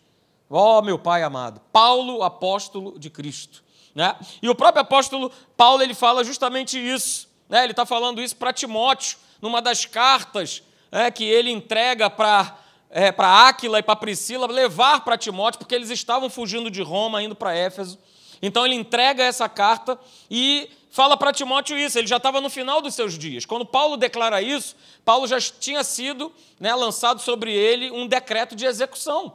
Ó, 0.50 0.80
oh, 0.80 0.82
meu 0.82 0.98
Pai 0.98 1.22
amado. 1.22 1.62
Paulo, 1.72 2.24
apóstolo 2.24 2.98
de 2.98 3.12
Cristo. 3.12 3.64
Né? 3.94 4.16
E 4.42 4.50
o 4.50 4.56
próprio 4.56 4.82
apóstolo 4.82 5.32
Paulo 5.56 5.84
ele 5.84 5.94
fala 5.94 6.24
justamente 6.24 6.80
isso. 6.80 7.27
Né? 7.50 7.64
Ele 7.64 7.72
está 7.72 7.86
falando 7.86 8.22
isso 8.22 8.36
para 8.36 8.54
Timóteo, 8.54 9.18
numa 9.42 9.62
das 9.62 9.86
cartas 9.86 10.64
né, 10.92 11.12
que 11.12 11.24
ele 11.24 11.52
entrega 11.52 12.10
para 12.10 12.58
é, 12.90 13.12
para 13.12 13.48
Áquila 13.48 13.80
e 13.80 13.84
para 13.84 13.96
Priscila 13.96 14.48
levar 14.48 15.02
para 15.04 15.18
Timóteo, 15.18 15.60
porque 15.60 15.76
eles 15.76 15.90
estavam 15.90 16.30
fugindo 16.30 16.72
de 16.72 16.82
Roma, 16.82 17.22
indo 17.22 17.36
para 17.36 17.54
Éfeso. 17.54 18.00
Então 18.42 18.66
ele 18.66 18.76
entrega 18.76 19.24
essa 19.24 19.50
carta 19.50 20.00
e 20.30 20.70
fala 20.90 21.18
para 21.18 21.34
Timóteo 21.34 21.78
isso. 21.78 21.98
Ele 21.98 22.08
já 22.08 22.18
estava 22.18 22.40
no 22.40 22.50
final 22.50 22.82
dos 22.82 22.94
seus 22.94 23.18
dias. 23.18 23.46
Quando 23.46 23.66
Paulo 23.66 23.98
declara 23.98 24.42
isso, 24.42 24.76
Paulo 25.04 25.28
já 25.28 25.40
tinha 25.40 25.84
sido 25.84 26.32
né, 26.60 26.74
lançado 26.76 27.20
sobre 27.20 27.52
ele 27.52 27.92
um 27.92 28.08
decreto 28.08 28.56
de 28.56 28.66
execução. 28.66 29.34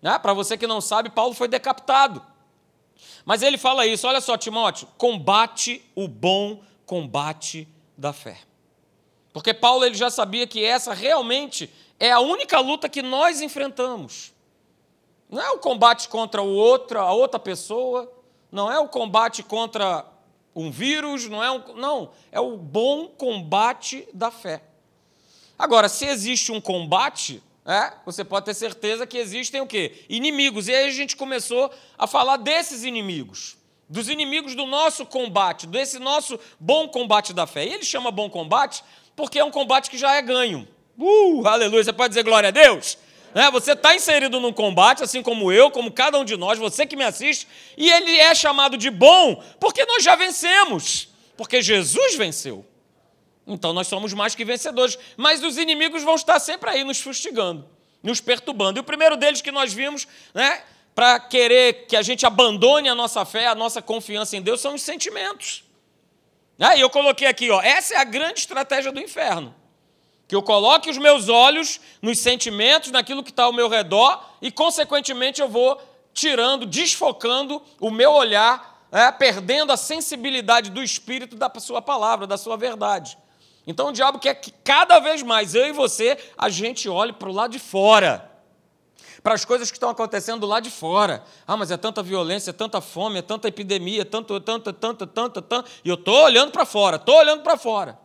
Né? 0.00 0.18
Para 0.18 0.32
você 0.32 0.56
que 0.56 0.66
não 0.66 0.80
sabe, 0.80 1.10
Paulo 1.10 1.34
foi 1.34 1.48
decapitado. 1.48 2.22
Mas 3.24 3.42
ele 3.42 3.56
fala 3.56 3.86
isso: 3.86 4.06
olha 4.06 4.20
só, 4.20 4.36
Timóteo, 4.36 4.88
combate 4.98 5.82
o 5.94 6.06
bom 6.06 6.60
combate 6.86 7.68
da 7.96 8.12
fé. 8.12 8.38
Porque 9.32 9.54
Paulo 9.54 9.84
ele 9.84 9.94
já 9.94 10.10
sabia 10.10 10.46
que 10.46 10.64
essa 10.64 10.92
realmente 10.92 11.70
é 11.98 12.10
a 12.10 12.20
única 12.20 12.60
luta 12.60 12.88
que 12.88 13.02
nós 13.02 13.40
enfrentamos. 13.40 14.32
Não 15.30 15.40
é 15.40 15.50
o 15.50 15.58
combate 15.58 16.08
contra 16.08 16.42
o 16.42 16.52
outro, 16.52 16.98
a 16.98 17.12
outra 17.12 17.40
pessoa, 17.40 18.12
não 18.50 18.70
é 18.70 18.78
o 18.78 18.88
combate 18.88 19.42
contra 19.42 20.04
um 20.54 20.70
vírus, 20.70 21.28
não 21.28 21.42
é 21.42 21.50
um, 21.50 21.74
não, 21.74 22.10
é 22.30 22.38
o 22.38 22.58
bom 22.58 23.08
combate 23.08 24.06
da 24.12 24.30
fé. 24.30 24.62
Agora, 25.58 25.88
se 25.88 26.04
existe 26.04 26.52
um 26.52 26.60
combate, 26.60 27.42
é, 27.64 27.92
você 28.04 28.24
pode 28.24 28.46
ter 28.46 28.54
certeza 28.54 29.06
que 29.06 29.16
existem 29.16 29.60
o 29.60 29.66
quê? 29.66 30.04
Inimigos. 30.08 30.68
E 30.68 30.74
aí 30.74 30.88
a 30.88 30.92
gente 30.92 31.16
começou 31.16 31.72
a 31.96 32.06
falar 32.06 32.36
desses 32.36 32.82
inimigos, 32.82 33.56
dos 33.92 34.08
inimigos 34.08 34.54
do 34.54 34.64
nosso 34.64 35.04
combate, 35.04 35.66
desse 35.66 35.98
nosso 35.98 36.40
bom 36.58 36.88
combate 36.88 37.34
da 37.34 37.46
fé. 37.46 37.66
E 37.66 37.74
ele 37.74 37.84
chama 37.84 38.10
bom 38.10 38.30
combate 38.30 38.82
porque 39.14 39.38
é 39.38 39.44
um 39.44 39.50
combate 39.50 39.90
que 39.90 39.98
já 39.98 40.14
é 40.14 40.22
ganho. 40.22 40.66
Uh, 40.98 41.46
aleluia. 41.46 41.84
Você 41.84 41.92
pode 41.92 42.08
dizer 42.08 42.22
glória 42.22 42.48
a 42.48 42.50
Deus? 42.50 42.96
É, 43.34 43.50
você 43.50 43.72
está 43.72 43.94
inserido 43.94 44.40
num 44.40 44.52
combate, 44.52 45.02
assim 45.02 45.22
como 45.22 45.52
eu, 45.52 45.70
como 45.70 45.92
cada 45.92 46.18
um 46.18 46.24
de 46.24 46.38
nós, 46.38 46.58
você 46.58 46.86
que 46.86 46.96
me 46.96 47.04
assiste, 47.04 47.46
e 47.76 47.90
ele 47.90 48.16
é 48.16 48.34
chamado 48.34 48.76
de 48.78 48.90
bom 48.90 49.42
porque 49.60 49.84
nós 49.84 50.02
já 50.02 50.16
vencemos, 50.16 51.08
porque 51.36 51.60
Jesus 51.60 52.14
venceu. 52.16 52.64
Então 53.46 53.74
nós 53.74 53.88
somos 53.88 54.14
mais 54.14 54.34
que 54.34 54.44
vencedores, 54.44 54.98
mas 55.18 55.42
os 55.42 55.58
inimigos 55.58 56.02
vão 56.02 56.14
estar 56.14 56.40
sempre 56.40 56.70
aí 56.70 56.82
nos 56.82 56.98
fustigando, 57.00 57.68
nos 58.02 58.22
perturbando. 58.22 58.78
E 58.78 58.80
o 58.80 58.84
primeiro 58.84 59.18
deles 59.18 59.42
que 59.42 59.52
nós 59.52 59.72
vimos, 59.72 60.08
né, 60.32 60.62
para 60.94 61.18
querer 61.20 61.86
que 61.86 61.96
a 61.96 62.02
gente 62.02 62.26
abandone 62.26 62.88
a 62.88 62.94
nossa 62.94 63.24
fé, 63.24 63.46
a 63.46 63.54
nossa 63.54 63.80
confiança 63.80 64.36
em 64.36 64.42
Deus, 64.42 64.60
são 64.60 64.74
os 64.74 64.82
sentimentos. 64.82 65.64
Ah, 66.58 66.76
e 66.76 66.80
eu 66.80 66.90
coloquei 66.90 67.26
aqui, 67.26 67.50
ó, 67.50 67.60
essa 67.60 67.94
é 67.94 67.96
a 67.96 68.04
grande 68.04 68.40
estratégia 68.40 68.92
do 68.92 69.00
inferno 69.00 69.54
que 70.32 70.36
eu 70.36 70.42
coloque 70.42 70.88
os 70.88 70.96
meus 70.96 71.28
olhos 71.28 71.78
nos 72.00 72.18
sentimentos, 72.18 72.90
naquilo 72.90 73.22
que 73.22 73.28
está 73.28 73.42
ao 73.42 73.52
meu 73.52 73.68
redor, 73.68 74.18
e, 74.40 74.50
consequentemente, 74.50 75.42
eu 75.42 75.48
vou 75.48 75.78
tirando, 76.14 76.64
desfocando 76.64 77.60
o 77.78 77.90
meu 77.90 78.12
olhar 78.12 78.72
é, 78.90 79.10
perdendo 79.12 79.72
a 79.72 79.76
sensibilidade 79.76 80.70
do 80.70 80.82
espírito 80.82 81.36
da 81.36 81.50
sua 81.58 81.82
palavra, 81.82 82.26
da 82.26 82.38
sua 82.38 82.56
verdade. 82.56 83.18
Então 83.66 83.88
o 83.88 83.92
diabo 83.92 84.18
quer 84.18 84.34
que 84.34 84.50
cada 84.64 84.98
vez 85.00 85.22
mais 85.22 85.54
eu 85.54 85.66
e 85.66 85.72
você 85.72 86.18
a 86.36 86.48
gente 86.48 86.88
olhe 86.88 87.12
para 87.12 87.28
o 87.28 87.32
lado 87.32 87.52
de 87.52 87.58
fora 87.58 88.31
para 89.22 89.34
as 89.34 89.44
coisas 89.44 89.70
que 89.70 89.76
estão 89.76 89.88
acontecendo 89.88 90.46
lá 90.46 90.58
de 90.58 90.70
fora. 90.70 91.22
Ah, 91.46 91.56
mas 91.56 91.70
é 91.70 91.76
tanta 91.76 92.02
violência, 92.02 92.50
é 92.50 92.52
tanta 92.52 92.80
fome, 92.80 93.18
é 93.18 93.22
tanta 93.22 93.48
epidemia, 93.48 94.02
é 94.02 94.04
tanto, 94.04 94.38
tanto, 94.40 94.72
tanto, 94.72 95.06
tanto, 95.06 95.42
tanto. 95.42 95.70
E 95.84 95.88
eu 95.88 95.94
estou 95.94 96.24
olhando 96.24 96.50
para 96.50 96.66
fora, 96.66 96.96
estou 96.96 97.16
olhando 97.16 97.42
para 97.42 97.56
fora. 97.56 97.98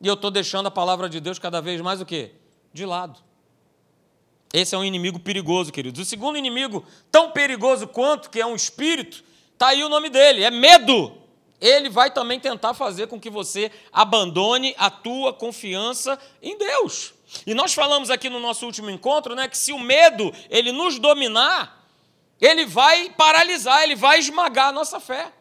E 0.00 0.06
eu 0.06 0.14
estou 0.14 0.30
deixando 0.30 0.66
a 0.66 0.70
palavra 0.70 1.08
de 1.08 1.20
Deus 1.20 1.38
cada 1.38 1.60
vez 1.60 1.80
mais 1.80 2.00
o 2.00 2.06
quê? 2.06 2.32
De 2.72 2.84
lado. 2.84 3.20
Esse 4.52 4.74
é 4.74 4.78
um 4.78 4.84
inimigo 4.84 5.18
perigoso, 5.20 5.70
queridos. 5.70 6.00
O 6.00 6.04
segundo 6.04 6.38
inimigo, 6.38 6.84
tão 7.10 7.30
perigoso 7.30 7.86
quanto, 7.86 8.30
que 8.30 8.40
é 8.40 8.46
um 8.46 8.56
espírito, 8.56 9.22
está 9.52 9.68
aí 9.68 9.84
o 9.84 9.88
nome 9.88 10.08
dele, 10.08 10.42
é 10.42 10.50
medo. 10.50 11.27
Ele 11.60 11.88
vai 11.88 12.10
também 12.10 12.38
tentar 12.38 12.74
fazer 12.74 13.08
com 13.08 13.18
que 13.18 13.30
você 13.30 13.70
abandone 13.92 14.74
a 14.78 14.90
tua 14.90 15.32
confiança 15.32 16.18
em 16.40 16.56
Deus. 16.56 17.14
E 17.46 17.52
nós 17.52 17.74
falamos 17.74 18.10
aqui 18.10 18.28
no 18.30 18.40
nosso 18.40 18.64
último 18.64 18.90
encontro, 18.90 19.34
né, 19.34 19.48
que 19.48 19.58
se 19.58 19.72
o 19.72 19.78
medo 19.78 20.32
ele 20.48 20.72
nos 20.72 20.98
dominar, 20.98 21.84
ele 22.40 22.64
vai 22.64 23.10
paralisar, 23.10 23.82
ele 23.82 23.96
vai 23.96 24.18
esmagar 24.18 24.68
a 24.68 24.72
nossa 24.72 25.00
fé. 25.00 25.32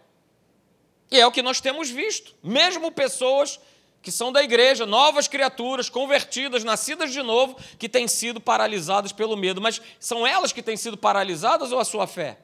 E 1.12 1.20
é 1.20 1.26
o 1.26 1.32
que 1.32 1.42
nós 1.42 1.62
temos 1.62 1.90
visto. 1.90 2.34
Mesmo 2.44 2.92
pessoas 2.92 3.60
que 4.02 4.12
são 4.12 4.32
da 4.32 4.44
igreja, 4.44 4.86
novas 4.86 5.28
criaturas, 5.28 5.90
convertidas, 5.90 6.64
nascidas 6.64 7.12
de 7.12 7.22
novo, 7.22 7.58
que 7.78 7.88
têm 7.88 8.08
sido 8.08 8.42
paralisadas 8.42 9.12
pelo 9.12 9.38
medo. 9.38 9.62
Mas 9.62 9.82
são 10.00 10.26
elas 10.26 10.52
que 10.52 10.64
têm 10.64 10.78
sido 10.78 10.98
paralisadas 10.98 11.72
ou 11.72 11.80
a 11.80 11.86
sua 11.86 12.08
fé? 12.08 12.40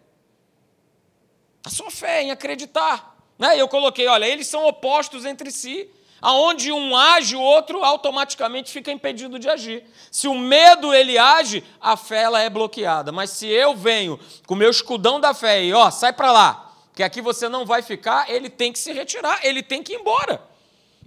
A 1.65 1.69
sua 1.69 1.89
fé 1.89 2.21
em 2.21 2.31
acreditar. 2.31 3.12
Né? 3.43 3.59
Eu 3.59 3.67
coloquei, 3.67 4.07
olha, 4.07 4.25
eles 4.25 4.47
são 4.47 4.65
opostos 4.65 5.25
entre 5.25 5.51
si 5.51 5.89
aonde 6.21 6.71
um 6.71 6.95
age, 6.95 7.35
o 7.35 7.41
outro 7.41 7.83
automaticamente 7.83 8.71
fica 8.71 8.89
impedido 8.89 9.38
de 9.38 9.50
agir. 9.50 9.83
Se 10.09 10.25
o 10.25 10.33
medo 10.33 10.93
ele 10.93 11.17
age, 11.17 11.62
a 11.81 11.97
fé 11.97 12.21
ela 12.21 12.41
é 12.41 12.50
bloqueada. 12.50 13.12
Mas 13.12 13.31
se 13.31 13.45
eu 13.45 13.75
venho 13.75 14.17
com 14.47 14.53
o 14.53 14.57
meu 14.57 14.69
escudão 14.69 15.19
da 15.19 15.33
fé 15.33 15.62
e 15.62 15.73
ó, 15.73 15.91
sai 15.91 16.13
para 16.13 16.31
lá, 16.31 16.73
que 16.95 17.03
aqui 17.03 17.21
você 17.21 17.50
não 17.50 17.65
vai 17.65 17.81
ficar, 17.81 18.29
ele 18.29 18.50
tem 18.50 18.71
que 18.71 18.79
se 18.79 18.93
retirar, 18.93 19.41
ele 19.43 19.62
tem 19.62 19.83
que 19.83 19.91
ir 19.91 19.97
embora. 19.97 20.41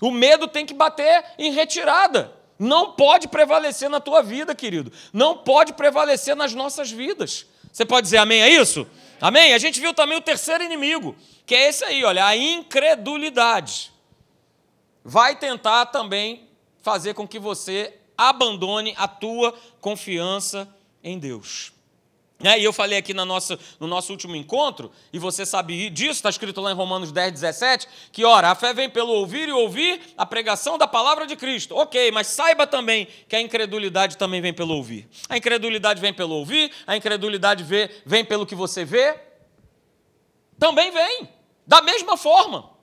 O 0.02 0.10
medo 0.10 0.46
tem 0.46 0.66
que 0.66 0.74
bater 0.74 1.24
em 1.38 1.52
retirada. 1.52 2.30
Não 2.58 2.92
pode 2.92 3.28
prevalecer 3.28 3.88
na 3.88 4.00
tua 4.00 4.22
vida, 4.22 4.54
querido. 4.54 4.92
Não 5.10 5.38
pode 5.38 5.72
prevalecer 5.72 6.36
nas 6.36 6.52
nossas 6.52 6.90
vidas. 6.90 7.46
Você 7.72 7.86
pode 7.86 8.04
dizer 8.04 8.18
amém 8.18 8.42
a 8.42 8.50
isso? 8.50 8.86
Amém? 9.18 9.54
A 9.54 9.58
gente 9.58 9.80
viu 9.80 9.94
também 9.94 10.18
o 10.18 10.20
terceiro 10.20 10.62
inimigo, 10.62 11.16
que 11.46 11.54
é 11.54 11.68
esse 11.68 11.84
aí, 11.84 12.04
olha, 12.04 12.26
a 12.26 12.36
incredulidade 12.36 13.92
vai 15.04 15.36
tentar 15.36 15.86
também 15.86 16.48
fazer 16.82 17.14
com 17.14 17.26
que 17.26 17.38
você 17.38 17.94
abandone 18.18 18.92
a 18.96 19.06
tua 19.06 19.54
confiança 19.80 20.68
em 21.02 21.18
Deus. 21.18 21.72
É, 22.42 22.58
e 22.58 22.64
eu 22.64 22.72
falei 22.72 22.98
aqui 22.98 23.14
no 23.14 23.24
nosso, 23.24 23.58
no 23.80 23.86
nosso 23.86 24.12
último 24.12 24.36
encontro, 24.36 24.92
e 25.10 25.18
você 25.18 25.46
sabe 25.46 25.88
disso, 25.88 26.12
está 26.12 26.28
escrito 26.28 26.60
lá 26.60 26.70
em 26.70 26.74
Romanos 26.74 27.10
10, 27.10 27.32
17, 27.32 27.88
que, 28.12 28.24
ora, 28.26 28.50
a 28.50 28.54
fé 28.54 28.74
vem 28.74 28.90
pelo 28.90 29.12
ouvir 29.12 29.48
e 29.48 29.52
ouvir 29.52 30.00
a 30.18 30.26
pregação 30.26 30.76
da 30.76 30.86
palavra 30.86 31.26
de 31.26 31.34
Cristo. 31.34 31.74
Ok, 31.74 32.10
mas 32.12 32.26
saiba 32.26 32.66
também 32.66 33.08
que 33.26 33.36
a 33.36 33.40
incredulidade 33.40 34.18
também 34.18 34.42
vem 34.42 34.52
pelo 34.52 34.74
ouvir. 34.74 35.08
A 35.30 35.38
incredulidade 35.38 35.98
vem 35.98 36.12
pelo 36.12 36.34
ouvir, 36.34 36.70
a 36.86 36.94
incredulidade 36.94 37.64
vê, 37.64 37.90
vem 38.04 38.22
pelo 38.22 38.44
que 38.44 38.54
você 38.54 38.84
vê. 38.84 39.18
Também 40.58 40.90
vem, 40.90 41.28
da 41.66 41.82
mesma 41.82 42.16
forma. 42.16 42.76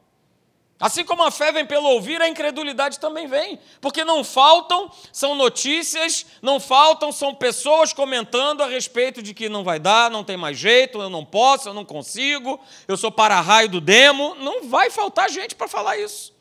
Assim 0.79 1.05
como 1.05 1.23
a 1.23 1.31
fé 1.31 1.49
vem 1.49 1.65
pelo 1.65 1.87
ouvir, 1.87 2.21
a 2.21 2.27
incredulidade 2.27 2.99
também 2.99 3.25
vem. 3.25 3.57
Porque 3.79 4.03
não 4.03 4.21
faltam, 4.21 4.91
são 5.13 5.33
notícias, 5.33 6.25
não 6.41 6.59
faltam, 6.59 7.09
são 7.09 7.33
pessoas 7.33 7.93
comentando 7.93 8.61
a 8.61 8.67
respeito 8.67 9.21
de 9.21 9.33
que 9.33 9.47
não 9.47 9.63
vai 9.63 9.79
dar, 9.79 10.11
não 10.11 10.25
tem 10.25 10.35
mais 10.35 10.57
jeito, 10.57 11.01
eu 11.01 11.09
não 11.09 11.23
posso, 11.23 11.69
eu 11.69 11.73
não 11.73 11.85
consigo, 11.85 12.59
eu 12.85 12.97
sou 12.97 13.09
para-raio 13.09 13.69
do 13.69 13.79
demo. 13.79 14.35
Não 14.35 14.67
vai 14.67 14.89
faltar 14.89 15.29
gente 15.29 15.55
para 15.55 15.69
falar 15.69 15.97
isso. 15.97 16.33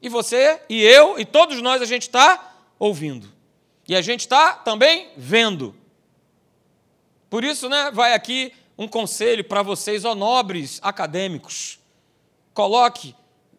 E 0.00 0.08
você, 0.08 0.60
e 0.68 0.80
eu, 0.80 1.18
e 1.18 1.24
todos 1.24 1.60
nós, 1.60 1.82
a 1.82 1.86
gente 1.86 2.02
está 2.02 2.54
ouvindo. 2.78 3.32
E 3.88 3.96
a 3.96 4.00
gente 4.00 4.20
está 4.20 4.52
também 4.52 5.08
vendo. 5.16 5.74
Por 7.28 7.42
isso, 7.42 7.68
né, 7.68 7.90
vai 7.92 8.14
aqui 8.14 8.52
um 8.76 8.88
conselho 8.88 9.44
para 9.44 9.62
vocês, 9.62 10.04
ó 10.04 10.14
nobres 10.14 10.80
acadêmicos. 10.82 11.78
Coloque 12.52 13.14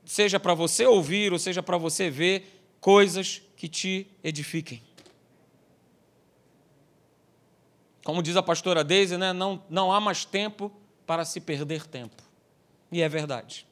seja 0.06 0.40
para 0.40 0.54
você 0.54 0.86
ouvir 0.86 1.34
ou 1.34 1.40
seja 1.40 1.62
para 1.62 1.78
você 1.78 2.10
ver, 2.10 2.62
coisas 2.80 3.42
que 3.58 3.68
te 3.68 4.08
edifiquem. 4.24 4.82
Como 8.04 8.22
diz 8.22 8.36
a 8.38 8.44
pastora 8.44 8.84
Deise, 8.84 9.18
né, 9.18 9.34
não, 9.34 9.64
não 9.68 9.92
há 9.92 10.00
mais 10.00 10.24
tempo 10.24 10.72
para 11.08 11.26
se 11.26 11.42
perder 11.42 11.88
tempo. 11.88 12.22
E 12.92 13.02
é 13.02 13.10
verdade. 13.10 13.66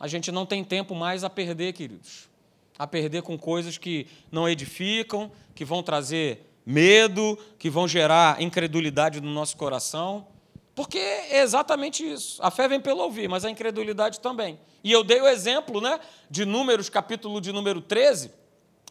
A 0.00 0.08
gente 0.08 0.32
não 0.32 0.44
tem 0.44 0.64
tempo 0.64 0.94
mais 0.96 1.22
a 1.22 1.30
perder, 1.30 1.72
queridos. 1.72 2.28
A 2.76 2.88
perder 2.88 3.22
com 3.22 3.38
coisas 3.38 3.78
que 3.78 4.08
não 4.32 4.48
edificam, 4.48 5.30
que 5.54 5.64
vão 5.64 5.80
trazer 5.80 6.44
medo, 6.64 7.38
que 7.58 7.68
vão 7.68 7.86
gerar 7.86 8.40
incredulidade 8.40 9.20
no 9.20 9.30
nosso 9.30 9.56
coração. 9.56 10.26
Porque 10.74 10.98
é 10.98 11.40
exatamente 11.40 12.04
isso. 12.04 12.42
A 12.42 12.50
fé 12.50 12.66
vem 12.66 12.80
pelo 12.80 13.02
ouvir, 13.02 13.28
mas 13.28 13.44
a 13.44 13.50
incredulidade 13.50 14.20
também. 14.20 14.58
E 14.82 14.90
eu 14.90 15.04
dei 15.04 15.20
o 15.20 15.28
exemplo 15.28 15.80
né, 15.80 16.00
de 16.28 16.44
Números, 16.44 16.88
capítulo 16.88 17.40
de 17.40 17.52
número 17.52 17.80
13, 17.80 18.30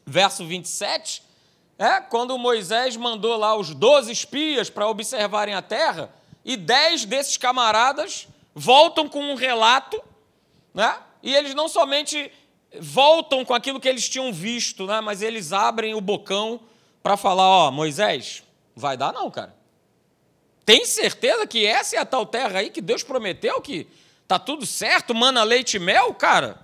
verso 0.06 0.46
27, 0.46 1.24
é, 1.78 2.00
quando 2.00 2.38
Moisés 2.38 2.96
mandou 2.96 3.36
lá 3.36 3.56
os 3.56 3.74
12 3.74 4.12
espias 4.12 4.70
para 4.70 4.88
observarem 4.88 5.56
a 5.56 5.62
terra, 5.62 6.14
e 6.46 6.56
dez 6.58 7.06
desses 7.06 7.38
camaradas 7.38 8.28
voltam 8.54 9.08
com 9.08 9.22
um 9.22 9.36
relato, 9.36 10.02
né, 10.74 10.98
e 11.22 11.34
eles 11.34 11.54
não 11.54 11.68
somente 11.68 12.32
voltam 12.80 13.46
com 13.46 13.54
aquilo 13.54 13.80
que 13.80 13.88
eles 13.88 14.08
tinham 14.08 14.32
visto, 14.32 14.86
né, 14.86 15.02
mas 15.02 15.22
eles 15.22 15.54
abrem 15.54 15.94
o 15.94 16.02
bocão 16.02 16.60
para 17.04 17.18
falar: 17.18 17.48
Ó, 17.48 17.72
Moisés, 17.72 18.42
vai 18.74 18.98
dar 18.98 19.14
não, 19.14 19.30
cara. 19.30 19.54
Tem 20.66 20.86
certeza 20.86 21.46
que 21.46 21.66
essa 21.66 21.98
é 21.98 22.00
a 22.00 22.06
tal 22.06 22.26
terra 22.26 22.60
aí 22.60 22.70
que 22.70 22.82
Deus 22.82 23.04
prometeu 23.04 23.60
que 23.62 23.86
tá 24.28 24.40
tudo 24.40 24.66
certo, 24.66 25.14
mana 25.14 25.44
leite 25.44 25.76
e 25.76 25.80
mel, 25.80 26.14
cara? 26.14 26.60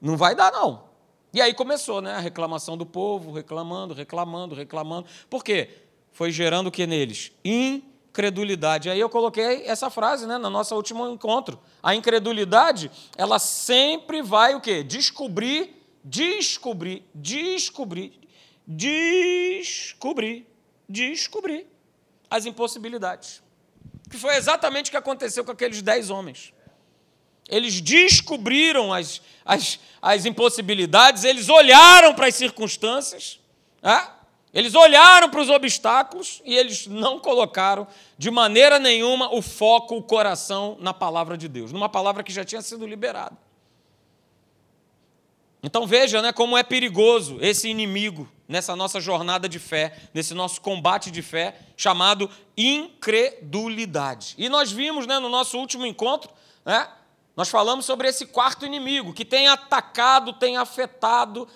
Não 0.00 0.16
vai 0.16 0.34
dar 0.34 0.50
não. 0.50 0.88
E 1.32 1.40
aí 1.40 1.54
começou, 1.54 2.00
né, 2.00 2.14
a 2.14 2.18
reclamação 2.18 2.76
do 2.76 2.86
povo, 2.86 3.32
reclamando, 3.32 3.94
reclamando, 3.94 4.54
reclamando. 4.54 5.06
Por 5.30 5.44
quê? 5.44 5.68
Foi 6.10 6.32
gerando 6.32 6.68
o 6.68 6.70
que 6.70 6.86
neles? 6.86 7.30
Incredulidade. 7.44 8.90
Aí 8.90 8.98
eu 8.98 9.08
coloquei 9.10 9.64
essa 9.66 9.90
frase, 9.90 10.26
né, 10.26 10.38
no 10.38 10.50
nosso 10.50 10.74
último 10.74 11.06
encontro. 11.08 11.60
A 11.82 11.94
incredulidade, 11.94 12.90
ela 13.16 13.38
sempre 13.38 14.22
vai 14.22 14.54
o 14.54 14.60
quê? 14.60 14.82
Descobrir, 14.82 15.76
descobrir, 16.02 17.04
descobrir, 17.14 18.18
descobrir, 18.68 20.46
descobrir 20.86 21.66
as 22.28 22.44
impossibilidades. 22.44 23.42
Que 24.10 24.18
foi 24.18 24.36
exatamente 24.36 24.88
o 24.88 24.90
que 24.90 24.96
aconteceu 24.96 25.42
com 25.42 25.52
aqueles 25.52 25.80
dez 25.80 26.10
homens. 26.10 26.52
Eles 27.48 27.80
descobriram 27.80 28.92
as, 28.92 29.22
as, 29.42 29.80
as 30.02 30.26
impossibilidades, 30.26 31.24
eles 31.24 31.48
olharam 31.48 32.14
para 32.14 32.26
as 32.26 32.34
circunstâncias, 32.34 33.40
é? 33.82 34.06
eles 34.52 34.74
olharam 34.74 35.30
para 35.30 35.40
os 35.40 35.48
obstáculos 35.48 36.42
e 36.44 36.54
eles 36.54 36.86
não 36.86 37.18
colocaram 37.18 37.86
de 38.18 38.30
maneira 38.30 38.78
nenhuma 38.78 39.34
o 39.34 39.40
foco, 39.40 39.96
o 39.96 40.02
coração 40.02 40.76
na 40.78 40.92
palavra 40.92 41.38
de 41.38 41.48
Deus, 41.48 41.72
numa 41.72 41.88
palavra 41.88 42.22
que 42.22 42.32
já 42.32 42.44
tinha 42.44 42.60
sido 42.60 42.86
liberada. 42.86 43.36
Então 45.62 45.86
veja 45.86 46.20
né, 46.20 46.32
como 46.32 46.56
é 46.56 46.62
perigoso 46.62 47.38
esse 47.40 47.66
inimigo 47.68 48.28
nessa 48.48 48.74
nossa 48.74 48.98
jornada 48.98 49.46
de 49.46 49.58
fé, 49.58 49.94
nesse 50.14 50.32
nosso 50.32 50.62
combate 50.62 51.10
de 51.10 51.20
fé, 51.20 51.60
chamado 51.76 52.30
incredulidade. 52.56 54.34
E 54.38 54.48
nós 54.48 54.72
vimos 54.72 55.06
né, 55.06 55.18
no 55.18 55.28
nosso 55.28 55.58
último 55.58 55.84
encontro, 55.84 56.30
né, 56.64 56.88
nós 57.36 57.50
falamos 57.50 57.84
sobre 57.84 58.08
esse 58.08 58.26
quarto 58.26 58.64
inimigo 58.64 59.12
que 59.12 59.24
tem 59.24 59.46
atacado, 59.46 60.32
tem 60.32 60.56
afetado 60.56 61.46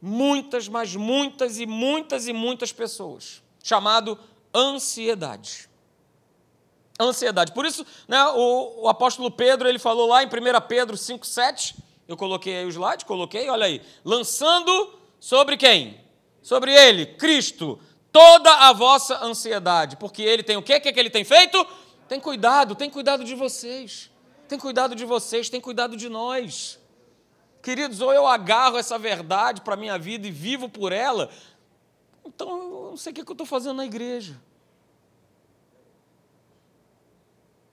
muitas, 0.00 0.68
mas 0.68 0.94
muitas 0.94 1.58
e 1.58 1.66
muitas 1.66 2.28
e 2.28 2.32
muitas 2.32 2.72
pessoas, 2.72 3.42
chamado 3.62 4.16
ansiedade. 4.54 5.68
Ansiedade. 6.98 7.52
Por 7.52 7.66
isso, 7.66 7.84
né, 8.06 8.24
o, 8.28 8.84
o 8.84 8.88
apóstolo 8.88 9.30
Pedro 9.30 9.68
ele 9.68 9.78
falou 9.78 10.08
lá 10.08 10.22
em 10.22 10.26
1 10.26 10.30
Pedro 10.68 10.96
5,7, 10.96 11.74
eu 12.06 12.16
coloquei 12.16 12.58
aí 12.58 12.64
o 12.64 12.70
slide, 12.70 13.04
coloquei, 13.04 13.50
olha 13.50 13.66
aí, 13.66 13.82
lançando 14.04 14.94
sobre 15.18 15.56
quem? 15.56 16.05
Sobre 16.46 16.72
ele, 16.72 17.06
Cristo, 17.06 17.76
toda 18.12 18.68
a 18.68 18.72
vossa 18.72 19.18
ansiedade, 19.20 19.96
porque 19.96 20.22
ele 20.22 20.44
tem 20.44 20.56
o 20.56 20.62
quê? 20.62 20.76
O 20.76 20.80
que, 20.80 20.88
é 20.90 20.92
que 20.92 21.00
ele 21.00 21.10
tem 21.10 21.24
feito? 21.24 21.66
Tem 22.08 22.20
cuidado, 22.20 22.76
tem 22.76 22.88
cuidado 22.88 23.24
de 23.24 23.34
vocês. 23.34 24.12
Tem 24.46 24.56
cuidado 24.56 24.94
de 24.94 25.04
vocês, 25.04 25.48
tem 25.48 25.60
cuidado 25.60 25.96
de 25.96 26.08
nós. 26.08 26.78
Queridos, 27.60 28.00
ou 28.00 28.12
eu 28.12 28.28
agarro 28.28 28.78
essa 28.78 28.96
verdade 28.96 29.60
para 29.62 29.74
a 29.74 29.76
minha 29.76 29.98
vida 29.98 30.28
e 30.28 30.30
vivo 30.30 30.68
por 30.68 30.92
ela, 30.92 31.28
então 32.24 32.48
eu 32.48 32.90
não 32.90 32.96
sei 32.96 33.10
o 33.10 33.14
que 33.16 33.22
eu 33.22 33.32
estou 33.32 33.44
fazendo 33.44 33.78
na 33.78 33.84
igreja. 33.84 34.40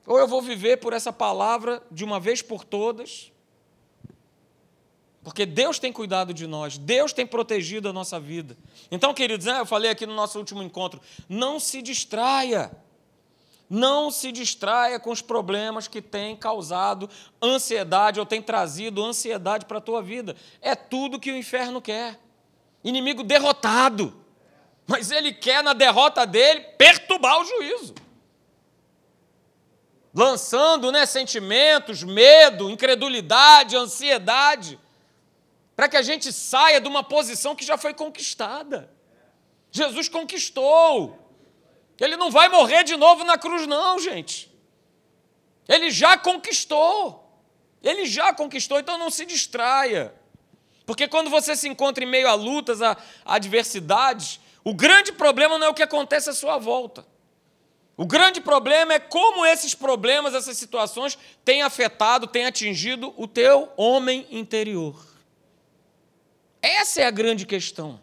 Ou 0.07 0.17
eu 0.17 0.27
vou 0.27 0.41
viver 0.41 0.77
por 0.77 0.93
essa 0.93 1.13
palavra 1.13 1.79
de 1.91 2.03
uma 2.03 2.19
vez 2.19 2.41
por 2.41 2.65
todas, 2.65 3.31
porque 5.23 5.45
Deus 5.45 5.79
tem 5.79 5.91
cuidado 5.91 6.33
de 6.33 6.45
nós, 6.45 6.77
Deus 6.77 7.13
tem 7.13 7.25
protegido 7.25 7.87
a 7.87 7.93
nossa 7.93 8.19
vida. 8.19 8.57
Então, 8.91 9.13
queridos, 9.13 9.45
né, 9.45 9.59
eu 9.59 9.65
falei 9.65 9.89
aqui 9.89 10.05
no 10.05 10.13
nosso 10.13 10.37
último 10.37 10.61
encontro, 10.61 10.99
não 11.29 11.59
se 11.59 11.81
distraia. 11.81 12.71
Não 13.69 14.11
se 14.11 14.31
distraia 14.31 14.99
com 14.99 15.09
os 15.09 15.21
problemas 15.21 15.87
que 15.87 16.01
têm 16.01 16.35
causado 16.35 17.09
ansiedade 17.41 18.19
ou 18.19 18.25
têm 18.25 18.41
trazido 18.41 19.03
ansiedade 19.03 19.65
para 19.65 19.77
a 19.77 19.81
tua 19.81 20.03
vida. 20.03 20.35
É 20.61 20.75
tudo 20.75 21.19
que 21.19 21.31
o 21.31 21.37
inferno 21.37 21.81
quer. 21.81 22.19
Inimigo 22.83 23.23
derrotado. 23.23 24.13
Mas 24.85 25.09
ele 25.09 25.33
quer, 25.33 25.63
na 25.63 25.73
derrota 25.73 26.27
dele, 26.27 26.59
perturbar 26.77 27.39
o 27.39 27.45
juízo 27.45 27.95
lançando 30.13 30.91
né, 30.91 31.07
sentimentos, 31.07 32.03
medo, 32.03 32.69
incredulidade, 32.69 33.75
ansiedade, 33.75 34.79
para 35.75 35.89
que 35.89 35.97
a 35.97 36.01
gente 36.01 36.31
saia 36.31 36.79
de 36.79 36.87
uma 36.87 37.03
posição 37.03 37.55
que 37.55 37.65
já 37.65 37.77
foi 37.77 37.93
conquistada. 37.93 38.91
Jesus 39.71 40.07
conquistou. 40.07 41.19
Ele 41.99 42.15
não 42.15 42.29
vai 42.29 42.47
morrer 42.49 42.83
de 42.83 42.95
novo 42.95 43.23
na 43.23 43.37
cruz, 43.37 43.65
não, 43.65 43.99
gente. 43.99 44.51
Ele 45.67 45.89
já 45.89 46.17
conquistou. 46.17 47.19
Ele 47.81 48.05
já 48.05 48.33
conquistou, 48.33 48.79
então 48.79 48.97
não 48.97 49.09
se 49.09 49.25
distraia. 49.25 50.13
Porque 50.85 51.07
quando 51.07 51.29
você 51.29 51.55
se 51.55 51.67
encontra 51.67 52.03
em 52.03 52.07
meio 52.07 52.27
a 52.27 52.33
lutas, 52.33 52.81
a, 52.81 52.97
a 53.25 53.35
adversidades, 53.35 54.39
o 54.63 54.73
grande 54.73 55.11
problema 55.11 55.57
não 55.57 55.67
é 55.67 55.69
o 55.69 55.73
que 55.73 55.83
acontece 55.83 56.29
à 56.29 56.33
sua 56.33 56.57
volta. 56.57 57.05
O 57.95 58.05
grande 58.05 58.41
problema 58.41 58.93
é 58.93 58.99
como 58.99 59.45
esses 59.45 59.75
problemas, 59.75 60.33
essas 60.33 60.57
situações 60.57 61.17
têm 61.45 61.61
afetado, 61.61 62.25
têm 62.27 62.45
atingido 62.45 63.13
o 63.17 63.27
teu 63.27 63.71
homem 63.77 64.27
interior. 64.31 65.12
Essa 66.63 67.01
é 67.01 67.05
a 67.05 67.11
grande 67.11 67.45
questão. 67.45 67.99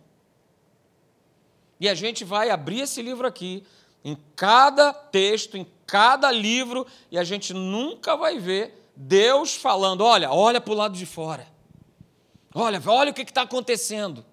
E 1.80 1.88
a 1.88 1.94
gente 1.94 2.26
vai 2.26 2.50
abrir 2.50 2.80
esse 2.80 3.00
livro 3.00 3.26
aqui, 3.26 3.64
em 4.04 4.14
cada 4.36 4.92
texto, 4.92 5.56
em 5.56 5.66
cada 5.86 6.30
livro, 6.30 6.86
e 7.10 7.18
a 7.18 7.24
gente 7.24 7.54
nunca 7.54 8.18
vai 8.18 8.38
ver 8.38 8.90
Deus 8.94 9.56
falando: 9.56 10.04
olha, 10.04 10.30
olha 10.30 10.60
para 10.60 10.74
o 10.74 10.76
lado 10.76 10.94
de 10.94 11.06
fora. 11.06 11.48
Olha, 12.54 12.82
olha 12.86 13.12
o 13.12 13.14
que 13.14 13.22
está 13.22 13.42
acontecendo. 13.42 14.26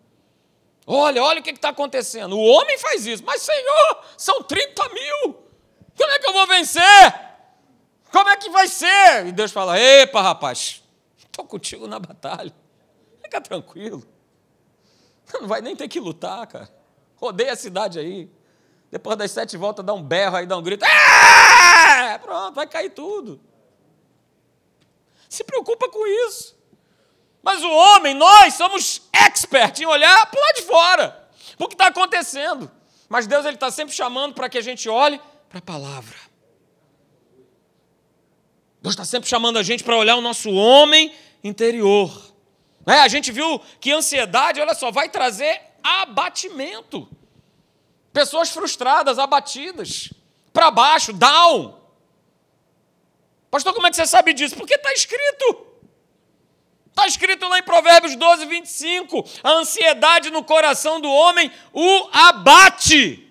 Olha, 0.86 1.24
olha 1.24 1.40
o 1.40 1.44
que 1.44 1.52
está 1.52 1.70
acontecendo. 1.70 2.38
O 2.38 2.44
homem 2.44 2.78
faz 2.78 3.06
isso, 3.06 3.24
mas 3.26 3.42
Senhor, 3.42 4.04
são 4.18 4.44
30 4.44 4.90
mil. 4.90 5.38
Como 5.96 6.12
é 6.12 6.20
que 6.20 6.28
eu 6.28 6.34
vou 6.34 6.48
vencer? 6.48 7.14
Como 8.12 8.30
é 8.30 8.36
que 8.36 8.50
vai 8.50 8.68
ser? 8.68 9.28
E 9.28 9.32
Deus 9.32 9.54
fala: 9.54 9.80
Epa, 9.80 10.22
rapaz, 10.22 10.84
estou 11.18 11.46
contigo 11.46 11.88
na 11.88 11.98
batalha. 11.98 12.54
Fica 13.22 13.40
tranquilo. 13.40 14.17
Não 15.34 15.48
vai 15.48 15.62
nem 15.62 15.76
ter 15.76 15.88
que 15.88 16.00
lutar, 16.00 16.46
cara. 16.48 16.70
Rodeia 17.16 17.54
a 17.54 17.56
cidade 17.56 18.00
aí. 18.00 18.30
Depois 18.92 19.18
das 19.18 19.32
sete 19.32 19.58
voltas, 19.58 19.86
dá 19.86 19.94
um 19.94 20.02
berro 20.02 20.38
aí, 20.38 20.46
dá 20.46 20.58
um 20.58 20.62
grito. 20.62 20.86
É! 20.86 22.18
Pronto, 22.20 22.56
vai 22.56 22.68
cair 22.68 22.92
tudo. 22.92 23.40
Se 25.28 25.44
preocupa 25.44 25.90
com 25.90 26.08
isso. 26.28 26.56
Mas 27.44 27.64
o 27.64 27.70
homem, 27.70 28.14
nós 28.14 28.54
somos 28.54 29.02
expert 29.12 29.80
em 29.80 29.86
olhar 29.86 30.26
para 30.30 30.40
lá 30.40 30.52
de 30.54 30.62
fora. 30.62 31.30
O 31.60 31.68
que 31.68 31.74
está 31.74 31.88
acontecendo. 31.88 32.72
Mas 33.10 33.28
Deus 33.28 33.46
ele 33.46 33.56
está 33.56 33.72
sempre 33.72 33.94
chamando 33.94 34.34
para 34.34 34.50
que 34.50 34.58
a 34.58 34.62
gente 34.62 34.88
olhe 34.88 35.20
para 35.50 35.60
a 35.60 35.62
palavra. 35.62 36.16
Deus 38.82 38.94
está 38.94 39.06
sempre 39.06 39.30
chamando 39.30 39.58
a 39.58 39.64
gente 39.64 39.84
para 39.84 39.98
olhar 39.98 40.16
o 40.16 40.22
nosso 40.22 40.50
homem 40.52 41.14
interior. 41.44 42.12
É, 42.88 43.02
a 43.02 43.08
gente 43.10 43.34
viu 43.34 43.60
que 43.82 43.92
ansiedade, 43.92 44.62
olha 44.62 44.74
só, 44.74 44.90
vai 44.90 45.10
trazer 45.10 45.60
abatimento. 45.84 47.08
Pessoas 48.14 48.50
frustradas, 48.50 49.20
abatidas, 49.20 50.14
para 50.54 50.72
baixo, 50.72 51.12
down. 51.12 51.78
Pastor, 53.52 53.74
como 53.74 53.88
é 53.88 53.90
que 53.90 53.98
você 53.98 54.06
sabe 54.06 54.34
disso? 54.34 54.56
Porque 54.56 54.76
está 54.76 54.94
escrito. 54.94 55.68
Está 56.88 57.06
escrito 57.06 57.48
lá 57.48 57.60
em 57.60 57.64
Provérbios 57.64 58.16
12, 58.16 58.46
25: 58.46 59.24
a 59.44 59.52
ansiedade 59.52 60.32
no 60.32 60.44
coração 60.44 61.02
do 61.02 61.12
homem 61.12 61.52
o 61.74 62.10
abate. 62.14 63.30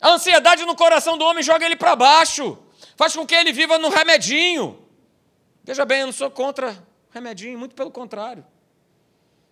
A 0.00 0.10
ansiedade 0.10 0.64
no 0.64 0.76
coração 0.76 1.18
do 1.18 1.24
homem 1.24 1.42
joga 1.42 1.66
ele 1.66 1.76
para 1.76 1.96
baixo, 1.96 2.56
faz 2.96 3.14
com 3.14 3.26
que 3.26 3.34
ele 3.34 3.52
viva 3.52 3.76
no 3.76 3.88
remedinho. 3.88 4.88
Veja 5.64 5.84
bem, 5.84 6.00
eu 6.00 6.06
não 6.06 6.12
sou 6.12 6.30
contra 6.30 6.89
remedinho, 7.10 7.58
muito 7.58 7.74
pelo 7.74 7.90
contrário. 7.90 8.44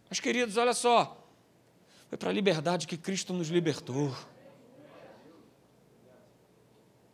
Mas, 0.08 0.20
queridos, 0.20 0.56
olha 0.56 0.72
só, 0.72 1.16
foi 2.08 2.16
para 2.16 2.30
a 2.30 2.32
liberdade 2.32 2.86
que 2.86 2.96
Cristo 2.96 3.32
nos 3.32 3.48
libertou. 3.48 4.14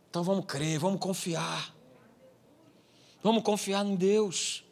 Então 0.09 0.23
vamos 0.23 0.45
crer, 0.45 0.79
vamos 0.79 0.99
confiar. 0.99 1.73
Vamos 3.21 3.43
confiar 3.43 3.85
em 3.85 3.95
Deus. 3.95 4.63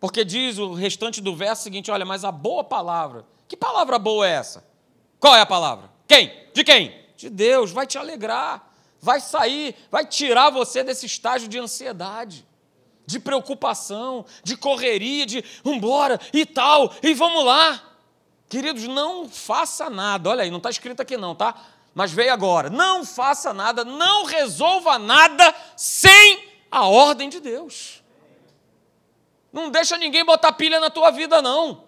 Porque 0.00 0.24
diz 0.24 0.58
o 0.58 0.72
restante 0.72 1.20
do 1.20 1.36
verso 1.36 1.62
seguinte: 1.62 1.90
olha, 1.90 2.04
mas 2.04 2.24
a 2.24 2.32
boa 2.32 2.64
palavra. 2.64 3.24
Que 3.46 3.56
palavra 3.56 3.98
boa 3.98 4.26
é 4.26 4.32
essa? 4.32 4.66
Qual 5.20 5.36
é 5.36 5.40
a 5.40 5.46
palavra? 5.46 5.90
Quem? 6.08 6.32
De 6.52 6.64
quem? 6.64 7.02
de 7.22 7.30
Deus, 7.30 7.70
vai 7.70 7.86
te 7.86 7.96
alegrar, 7.96 8.68
vai 9.00 9.20
sair, 9.20 9.76
vai 9.90 10.04
tirar 10.04 10.50
você 10.50 10.82
desse 10.82 11.06
estágio 11.06 11.48
de 11.48 11.58
ansiedade, 11.58 12.44
de 13.06 13.18
preocupação, 13.18 14.24
de 14.42 14.56
correria, 14.56 15.26
de 15.26 15.44
vambora 15.62 16.20
e 16.32 16.46
tal, 16.46 16.94
e 17.02 17.14
vamos 17.14 17.44
lá. 17.44 17.82
Queridos, 18.48 18.86
não 18.86 19.28
faça 19.28 19.88
nada, 19.88 20.30
olha 20.30 20.42
aí, 20.42 20.50
não 20.50 20.58
está 20.58 20.70
escrito 20.70 21.00
aqui 21.00 21.16
não, 21.16 21.34
tá? 21.34 21.54
Mas 21.94 22.12
veio 22.12 22.32
agora, 22.32 22.70
não 22.70 23.04
faça 23.04 23.52
nada, 23.52 23.84
não 23.84 24.24
resolva 24.24 24.98
nada 24.98 25.54
sem 25.76 26.48
a 26.70 26.86
ordem 26.86 27.28
de 27.28 27.40
Deus. 27.40 28.02
Não 29.52 29.70
deixa 29.70 29.98
ninguém 29.98 30.24
botar 30.24 30.52
pilha 30.52 30.80
na 30.80 30.88
tua 30.88 31.10
vida, 31.10 31.42
não. 31.42 31.84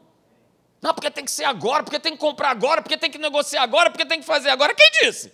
Não, 0.83 0.93
porque 0.93 1.11
tem 1.11 1.25
que 1.25 1.31
ser 1.31 1.45
agora, 1.45 1.83
porque 1.83 1.99
tem 1.99 2.13
que 2.13 2.19
comprar 2.19 2.51
agora, 2.51 2.83
porque 2.83 2.99
tem 2.99 3.11
que 3.11 3.17
negociar 3.17 3.63
agora, 3.63 3.91
porque 3.91 4.05
tem 4.05 4.21
que 4.21 4.27
fazer 4.27 4.51
agora. 4.51 4.75
Quem 4.75 4.91
disse? 5.03 5.33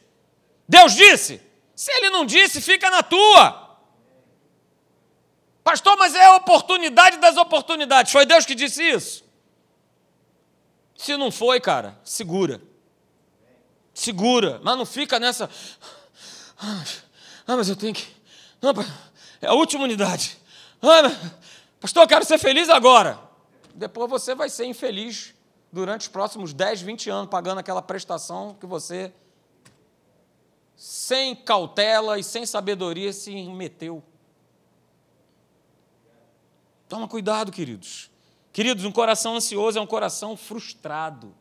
Deus 0.68 0.94
disse? 0.94 1.42
Se 1.74 1.90
ele 1.90 2.10
não 2.10 2.24
disse, 2.24 2.60
fica 2.60 2.88
na 2.88 3.02
tua. 3.02 3.69
Pastor, 5.62 5.96
mas 5.96 6.14
é 6.14 6.24
a 6.24 6.36
oportunidade 6.36 7.18
das 7.18 7.36
oportunidades. 7.36 8.12
Foi 8.12 8.24
Deus 8.24 8.46
que 8.46 8.54
disse 8.54 8.82
isso? 8.82 9.24
Se 10.96 11.16
não 11.16 11.30
foi, 11.30 11.60
cara, 11.60 11.98
segura. 12.04 12.60
Segura, 13.94 14.60
mas 14.62 14.76
não 14.76 14.86
fica 14.86 15.18
nessa. 15.18 15.48
Ah, 16.58 17.56
mas 17.56 17.68
eu 17.68 17.76
tenho 17.76 17.94
que. 17.94 18.06
Não, 18.60 18.72
é 19.40 19.46
a 19.46 19.54
última 19.54 19.84
unidade. 19.84 20.38
Ah, 20.82 21.02
pastor, 21.80 22.04
eu 22.04 22.08
quero 22.08 22.24
ser 22.24 22.38
feliz 22.38 22.68
agora. 22.68 23.18
Depois 23.74 24.10
você 24.10 24.34
vai 24.34 24.48
ser 24.48 24.66
infeliz 24.66 25.34
durante 25.72 26.02
os 26.02 26.08
próximos 26.08 26.52
10, 26.52 26.82
20 26.82 27.10
anos, 27.10 27.30
pagando 27.30 27.58
aquela 27.58 27.82
prestação 27.82 28.56
que 28.60 28.66
você, 28.66 29.12
sem 30.76 31.34
cautela 31.34 32.18
e 32.18 32.24
sem 32.24 32.44
sabedoria, 32.44 33.12
se 33.12 33.30
meteu. 33.48 34.02
Toma 36.90 37.07
cuidado, 37.07 37.53
queridos. 37.53 38.11
Queridos, 38.53 38.85
um 38.85 38.90
coração 38.90 39.37
ansioso 39.37 39.79
é 39.79 39.81
um 39.81 39.87
coração 39.87 40.37
frustrado. 40.37 41.33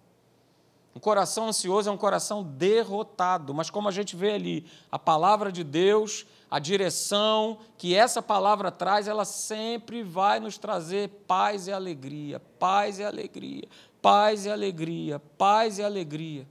Um 0.96 1.00
coração 1.00 1.48
ansioso 1.48 1.90
é 1.90 1.92
um 1.92 1.98
coração 1.98 2.44
derrotado. 2.44 3.52
Mas 3.52 3.68
como 3.72 3.90
a 3.90 3.92
gente 3.92 4.16
vê 4.16 4.34
ali, 4.34 4.68
a 4.92 5.00
palavra 5.00 5.52
de 5.52 5.64
Deus, 5.64 6.28
a 6.52 6.60
direção 6.60 7.58
que 7.80 7.96
essa 7.96 8.22
palavra 8.22 8.70
traz, 8.70 9.08
ela 9.08 9.26
sempre 9.26 10.04
vai 10.04 10.40
nos 10.40 10.56
trazer 10.60 11.10
paz 11.26 11.66
e 11.66 11.72
alegria, 11.72 12.40
paz 12.60 13.00
e 13.00 13.04
alegria, 13.04 13.68
paz 14.04 14.46
e 14.46 14.52
alegria, 14.52 15.20
paz 15.36 15.80
e 15.80 15.84
alegria. 15.84 16.48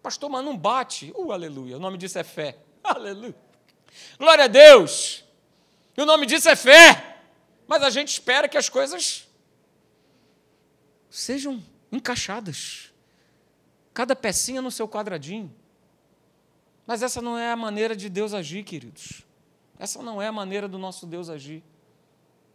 Pastor, 0.00 0.30
mas 0.30 0.44
não 0.44 0.56
bate. 0.56 1.12
Uh, 1.16 1.32
aleluia. 1.32 1.78
O 1.78 1.80
nome 1.80 1.98
disso 1.98 2.16
é 2.16 2.22
fé. 2.22 2.58
Aleluia. 2.84 3.34
Glória 4.16 4.44
a 4.44 4.48
Deus. 4.48 5.28
E 5.96 6.02
o 6.02 6.06
nome 6.06 6.26
disso 6.26 6.48
é 6.48 6.56
fé. 6.56 7.18
Mas 7.66 7.82
a 7.82 7.90
gente 7.90 8.08
espera 8.08 8.48
que 8.48 8.58
as 8.58 8.68
coisas 8.68 9.28
sejam 11.08 11.62
encaixadas. 11.92 12.92
Cada 13.92 14.16
pecinha 14.16 14.60
no 14.60 14.70
seu 14.70 14.88
quadradinho. 14.88 15.54
Mas 16.86 17.02
essa 17.02 17.22
não 17.22 17.38
é 17.38 17.52
a 17.52 17.56
maneira 17.56 17.94
de 17.94 18.08
Deus 18.08 18.34
agir, 18.34 18.64
queridos. 18.64 19.24
Essa 19.78 20.02
não 20.02 20.20
é 20.20 20.26
a 20.26 20.32
maneira 20.32 20.66
do 20.66 20.78
nosso 20.78 21.06
Deus 21.06 21.30
agir. 21.30 21.62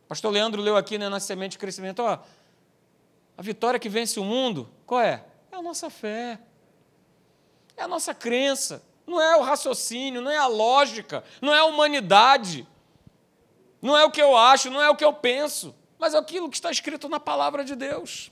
Pastor 0.07 0.31
Leandro 0.31 0.61
leu 0.61 0.77
aqui 0.77 0.97
né, 0.97 1.09
na 1.09 1.19
semente 1.19 1.53
de 1.53 1.57
crescimento, 1.57 1.99
ó, 1.99 2.19
a 3.37 3.41
vitória 3.41 3.79
que 3.79 3.89
vence 3.89 4.19
o 4.19 4.23
mundo, 4.23 4.69
qual 4.85 5.01
é? 5.01 5.25
É 5.51 5.55
a 5.55 5.61
nossa 5.61 5.89
fé. 5.89 6.39
É 7.75 7.83
a 7.83 7.87
nossa 7.87 8.13
crença. 8.13 8.83
Não 9.05 9.21
é 9.21 9.35
o 9.35 9.41
raciocínio, 9.41 10.21
não 10.21 10.31
é 10.31 10.37
a 10.37 10.47
lógica, 10.47 11.23
não 11.41 11.53
é 11.53 11.59
a 11.59 11.65
humanidade. 11.65 12.67
Não 13.81 13.95
é 13.95 14.03
o 14.03 14.11
que 14.11 14.21
eu 14.21 14.35
acho, 14.35 14.69
não 14.69 14.81
é 14.81 14.89
o 14.89 14.95
que 14.95 15.03
eu 15.03 15.13
penso, 15.13 15.75
mas 15.97 16.13
é 16.13 16.17
aquilo 16.17 16.49
que 16.49 16.55
está 16.55 16.71
escrito 16.71 17.07
na 17.07 17.19
palavra 17.19 17.63
de 17.63 17.75
Deus. 17.75 18.31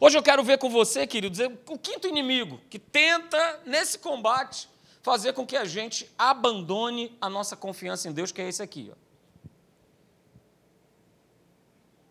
Hoje 0.00 0.16
eu 0.16 0.22
quero 0.22 0.42
ver 0.42 0.58
com 0.58 0.70
você, 0.70 1.06
queridos, 1.06 1.40
o 1.68 1.78
quinto 1.78 2.06
inimigo 2.06 2.60
que 2.70 2.78
tenta, 2.78 3.60
nesse 3.66 3.98
combate, 3.98 4.68
fazer 5.02 5.32
com 5.32 5.46
que 5.46 5.56
a 5.56 5.64
gente 5.64 6.10
abandone 6.16 7.16
a 7.20 7.28
nossa 7.28 7.56
confiança 7.56 8.08
em 8.08 8.12
Deus, 8.12 8.32
que 8.32 8.40
é 8.40 8.48
esse 8.48 8.62
aqui. 8.62 8.92
Ó. 8.92 8.96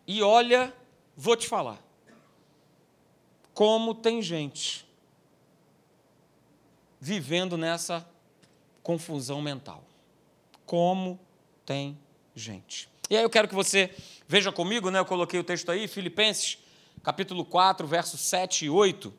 E 0.06 0.22
olha, 0.22 0.74
vou 1.16 1.34
te 1.34 1.48
falar, 1.48 1.82
como 3.54 3.94
tem 3.94 4.20
gente 4.20 4.86
vivendo 7.00 7.58
nessa 7.58 8.06
confusão 8.82 9.42
mental. 9.42 9.84
Como 10.64 11.18
tem 11.66 11.98
gente. 12.34 12.88
E 13.08 13.16
aí 13.16 13.22
eu 13.22 13.30
quero 13.30 13.48
que 13.48 13.54
você 13.54 13.94
veja 14.26 14.50
comigo, 14.50 14.90
né? 14.90 14.98
Eu 14.98 15.04
coloquei 15.04 15.38
o 15.38 15.44
texto 15.44 15.70
aí, 15.70 15.86
Filipenses, 15.86 16.58
capítulo 17.02 17.44
4, 17.44 17.86
versos 17.86 18.20
7 18.20 18.64
e 18.64 18.70
8. 18.70 19.12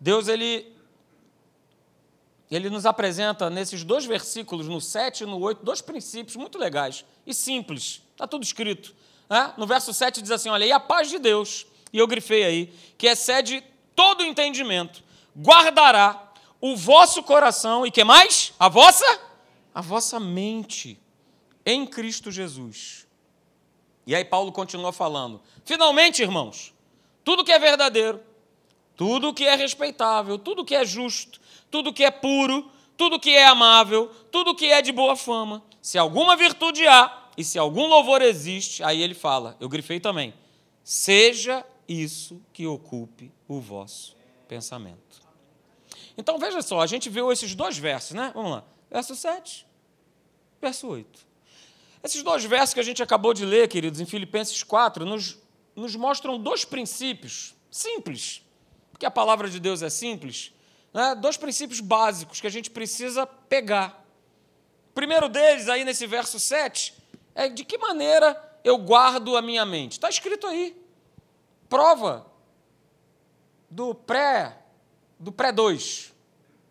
Deus 0.00 0.28
ele 0.28 0.72
ele 2.50 2.68
nos 2.68 2.84
apresenta 2.84 3.48
nesses 3.48 3.82
dois 3.82 4.04
versículos, 4.04 4.68
no 4.68 4.78
7 4.78 5.22
e 5.22 5.26
no 5.26 5.40
8, 5.40 5.64
dois 5.64 5.80
princípios 5.80 6.36
muito 6.36 6.58
legais 6.58 7.02
e 7.26 7.32
simples. 7.32 8.02
Está 8.12 8.26
tudo 8.26 8.42
escrito. 8.42 8.94
Né? 9.30 9.54
No 9.56 9.66
verso 9.66 9.94
7 9.94 10.20
diz 10.20 10.30
assim: 10.30 10.50
olha, 10.50 10.66
e 10.66 10.72
a 10.72 10.78
paz 10.78 11.08
de 11.08 11.18
Deus, 11.18 11.66
e 11.92 11.98
eu 11.98 12.06
grifei 12.06 12.44
aí, 12.44 12.74
que 12.98 13.06
excede 13.06 13.64
todo 13.96 14.22
entendimento, 14.22 15.02
guardará 15.34 16.32
o 16.60 16.76
vosso 16.76 17.22
coração 17.22 17.86
e 17.86 17.90
que 17.90 18.04
mais? 18.04 18.52
A 18.58 18.68
vossa? 18.68 19.20
A 19.74 19.80
vossa 19.80 20.20
mente 20.20 21.00
em 21.64 21.86
Cristo 21.86 22.30
Jesus. 22.30 23.06
E 24.06 24.14
aí 24.14 24.24
Paulo 24.24 24.52
continua 24.52 24.92
falando: 24.92 25.40
finalmente, 25.64 26.22
irmãos, 26.22 26.74
tudo 27.24 27.44
que 27.44 27.52
é 27.52 27.58
verdadeiro, 27.58 28.20
tudo 28.96 29.34
que 29.34 29.44
é 29.44 29.54
respeitável, 29.54 30.38
tudo 30.38 30.64
que 30.64 30.74
é 30.74 30.84
justo, 30.84 31.40
tudo 31.70 31.92
que 31.92 32.04
é 32.04 32.10
puro, 32.10 32.70
tudo 32.96 33.18
que 33.18 33.30
é 33.30 33.46
amável, 33.46 34.10
tudo 34.30 34.54
que 34.54 34.66
é 34.66 34.82
de 34.82 34.92
boa 34.92 35.16
fama, 35.16 35.62
se 35.80 35.98
alguma 35.98 36.36
virtude 36.36 36.86
há 36.86 37.30
e 37.36 37.44
se 37.44 37.58
algum 37.58 37.86
louvor 37.86 38.22
existe, 38.22 38.82
aí 38.82 39.00
ele 39.02 39.14
fala, 39.14 39.56
eu 39.58 39.68
grifei 39.68 39.98
também, 39.98 40.34
seja 40.84 41.64
isso 41.88 42.40
que 42.52 42.66
ocupe 42.66 43.32
o 43.48 43.60
vosso 43.60 44.16
pensamento. 44.46 45.22
Então 46.16 46.38
veja 46.38 46.60
só, 46.60 46.80
a 46.80 46.86
gente 46.86 47.08
viu 47.08 47.32
esses 47.32 47.54
dois 47.54 47.78
versos, 47.78 48.12
né? 48.12 48.30
Vamos 48.34 48.50
lá. 48.50 48.64
Verso 48.90 49.16
7, 49.16 49.66
verso 50.60 50.86
8. 50.86 51.31
Esses 52.02 52.22
dois 52.22 52.44
versos 52.44 52.74
que 52.74 52.80
a 52.80 52.82
gente 52.82 53.02
acabou 53.02 53.32
de 53.32 53.44
ler, 53.44 53.68
queridos, 53.68 54.00
em 54.00 54.06
Filipenses 54.06 54.62
4, 54.62 55.04
nos, 55.04 55.38
nos 55.74 55.94
mostram 55.94 56.38
dois 56.38 56.64
princípios 56.64 57.54
simples, 57.70 58.42
porque 58.90 59.06
a 59.06 59.10
palavra 59.10 59.48
de 59.48 59.60
Deus 59.60 59.82
é 59.82 59.90
simples, 59.90 60.52
né? 60.92 61.14
dois 61.14 61.36
princípios 61.36 61.80
básicos 61.80 62.40
que 62.40 62.46
a 62.46 62.50
gente 62.50 62.70
precisa 62.70 63.26
pegar. 63.26 64.04
O 64.90 64.94
primeiro 64.94 65.28
deles, 65.28 65.68
aí 65.68 65.84
nesse 65.84 66.06
verso 66.06 66.40
7, 66.40 66.94
é 67.34 67.48
de 67.48 67.64
que 67.64 67.78
maneira 67.78 68.58
eu 68.64 68.76
guardo 68.78 69.36
a 69.36 69.42
minha 69.42 69.64
mente. 69.64 69.92
Está 69.92 70.08
escrito 70.08 70.46
aí. 70.46 70.76
Prova 71.68 72.26
do 73.70 73.94
pré 73.94 74.58
do 75.18 75.30
pré 75.30 75.52
2. 75.52 76.12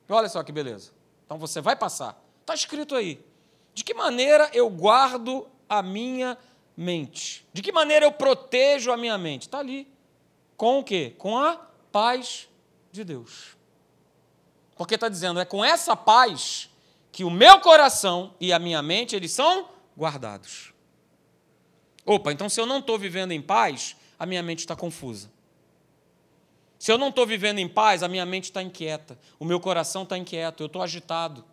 Olha 0.09 0.27
só 0.27 0.43
que 0.43 0.51
beleza. 0.51 0.91
Então 1.25 1.37
você 1.39 1.61
vai 1.61 1.75
passar. 1.75 2.21
Está 2.41 2.53
escrito 2.53 2.95
aí. 2.95 3.23
De 3.73 3.83
que 3.83 3.93
maneira 3.93 4.49
eu 4.53 4.69
guardo 4.69 5.47
a 5.67 5.81
minha 5.81 6.37
mente? 6.75 7.45
De 7.53 7.61
que 7.61 7.71
maneira 7.71 8.05
eu 8.05 8.11
protejo 8.11 8.91
a 8.91 8.97
minha 8.97 9.17
mente? 9.17 9.43
Está 9.43 9.59
ali. 9.59 9.87
Com 10.57 10.79
o 10.79 10.83
quê? 10.83 11.15
Com 11.17 11.37
a 11.37 11.55
paz 11.91 12.47
de 12.91 13.03
Deus. 13.03 13.57
Porque 14.75 14.95
está 14.95 15.09
dizendo, 15.09 15.39
é 15.39 15.45
com 15.45 15.63
essa 15.63 15.95
paz 15.95 16.69
que 17.11 17.23
o 17.23 17.29
meu 17.29 17.59
coração 17.59 18.33
e 18.39 18.53
a 18.53 18.59
minha 18.59 18.81
mente, 18.81 19.15
eles 19.15 19.31
são 19.31 19.69
guardados. 19.97 20.73
Opa, 22.05 22.31
então 22.31 22.49
se 22.49 22.59
eu 22.59 22.65
não 22.65 22.79
estou 22.79 22.97
vivendo 22.97 23.31
em 23.31 23.41
paz, 23.41 23.95
a 24.17 24.25
minha 24.25 24.41
mente 24.41 24.59
está 24.59 24.75
confusa. 24.75 25.31
Se 26.79 26.91
eu 26.91 26.97
não 26.97 27.09
estou 27.09 27.27
vivendo 27.27 27.59
em 27.59 27.67
paz, 27.67 28.01
a 28.01 28.07
minha 28.07 28.25
mente 28.25 28.45
está 28.45 28.61
inquieta, 28.63 29.19
o 29.37 29.45
meu 29.45 29.59
coração 29.59 30.01
está 30.03 30.17
inquieto, 30.17 30.63
eu 30.63 30.67
estou 30.67 30.81
agitado. 30.81 31.45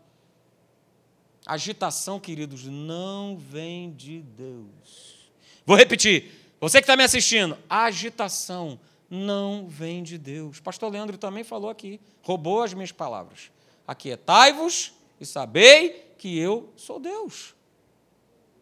Agitação, 1.48 2.20
queridos, 2.20 2.64
não 2.64 3.38
vem 3.38 3.90
de 3.90 4.20
Deus. 4.20 5.30
Vou 5.64 5.74
repetir. 5.74 6.30
Você 6.60 6.78
que 6.78 6.82
está 6.82 6.94
me 6.94 7.02
assistindo, 7.02 7.56
agitação 7.70 8.78
não 9.08 9.66
vem 9.66 10.02
de 10.02 10.18
Deus. 10.18 10.60
Pastor 10.60 10.92
Leandro 10.92 11.16
também 11.16 11.42
falou 11.42 11.70
aqui, 11.70 11.98
roubou 12.20 12.62
as 12.62 12.74
minhas 12.74 12.92
palavras. 12.92 13.50
Aquietai-vos 13.86 14.92
e 15.18 15.24
sabei 15.24 16.12
que 16.18 16.38
eu 16.38 16.70
sou 16.76 17.00
Deus. 17.00 17.54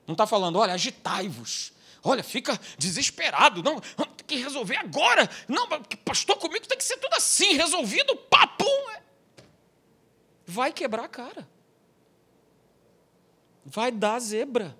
Não 0.07 0.12
está 0.12 0.25
falando, 0.25 0.57
olha, 0.57 0.75
agitai-vos. 0.75 1.72
Olha, 2.05 2.22
fica 2.22 2.57
desesperado. 2.79 3.64
Não, 3.64 3.81
tem 3.81 4.27
que 4.29 4.37
resolver 4.37 4.77
agora. 4.77 5.29
Não, 5.49 5.66
pastor, 6.05 6.37
comigo 6.37 6.68
tem 6.68 6.79
que 6.79 6.85
ser 6.85 6.99
tudo 6.99 7.14
assim, 7.14 7.55
resolvido, 7.55 8.14
papum. 8.14 8.64
Vai 10.46 10.72
quebrar 10.72 11.07
a 11.07 11.09
cara 11.09 11.56
vai 13.67 13.91
dar 13.91 14.21
zebra. 14.21 14.79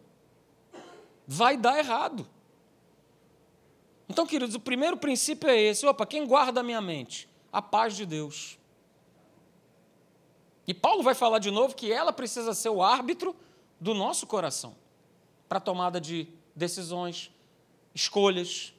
Vai 1.27 1.57
dar 1.57 1.79
errado. 1.79 2.27
Então, 4.09 4.25
queridos, 4.25 4.55
o 4.55 4.61
primeiro 4.61 4.97
princípio 4.97 5.51
é 5.51 5.61
esse. 5.61 5.85
Opa, 5.85 6.07
quem 6.07 6.25
guarda 6.25 6.61
a 6.61 6.63
minha 6.63 6.81
mente? 6.81 7.29
A 7.53 7.61
paz 7.61 7.97
de 7.97 8.07
Deus. 8.07 8.57
E 10.67 10.73
Paulo 10.73 11.03
vai 11.03 11.15
falar 11.15 11.41
de 11.41 11.51
novo 11.51 11.75
que 11.75 11.93
ela 11.93 12.13
precisa 12.13 12.55
ser 12.55 12.69
o 12.69 12.83
árbitro 12.83 13.35
do 13.81 13.93
nosso 13.93 14.27
coração 14.27 14.77
para 15.49 15.59
tomada 15.59 16.01
de 16.01 16.29
decisões, 16.55 17.33
escolhas. 17.95 18.73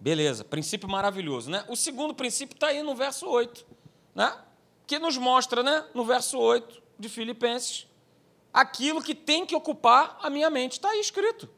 Beleza, 0.00 0.44
princípio 0.44 0.88
maravilhoso, 0.88 1.50
né? 1.50 1.64
O 1.68 1.76
segundo 1.76 2.14
princípio 2.14 2.54
está 2.54 2.68
aí 2.68 2.82
no 2.82 2.94
verso 2.94 3.28
8, 3.28 3.64
né? 4.14 4.36
Que 4.86 4.98
nos 4.98 5.16
mostra, 5.16 5.62
né, 5.62 5.86
no 5.94 6.04
verso 6.04 6.38
8 6.38 6.82
de 6.98 7.08
Filipenses, 7.08 7.86
aquilo 8.52 9.02
que 9.02 9.14
tem 9.14 9.46
que 9.46 9.54
ocupar 9.54 10.18
a 10.20 10.28
minha 10.28 10.50
mente. 10.50 10.72
Está 10.72 10.90
aí 10.90 11.00
escrito. 11.00 11.48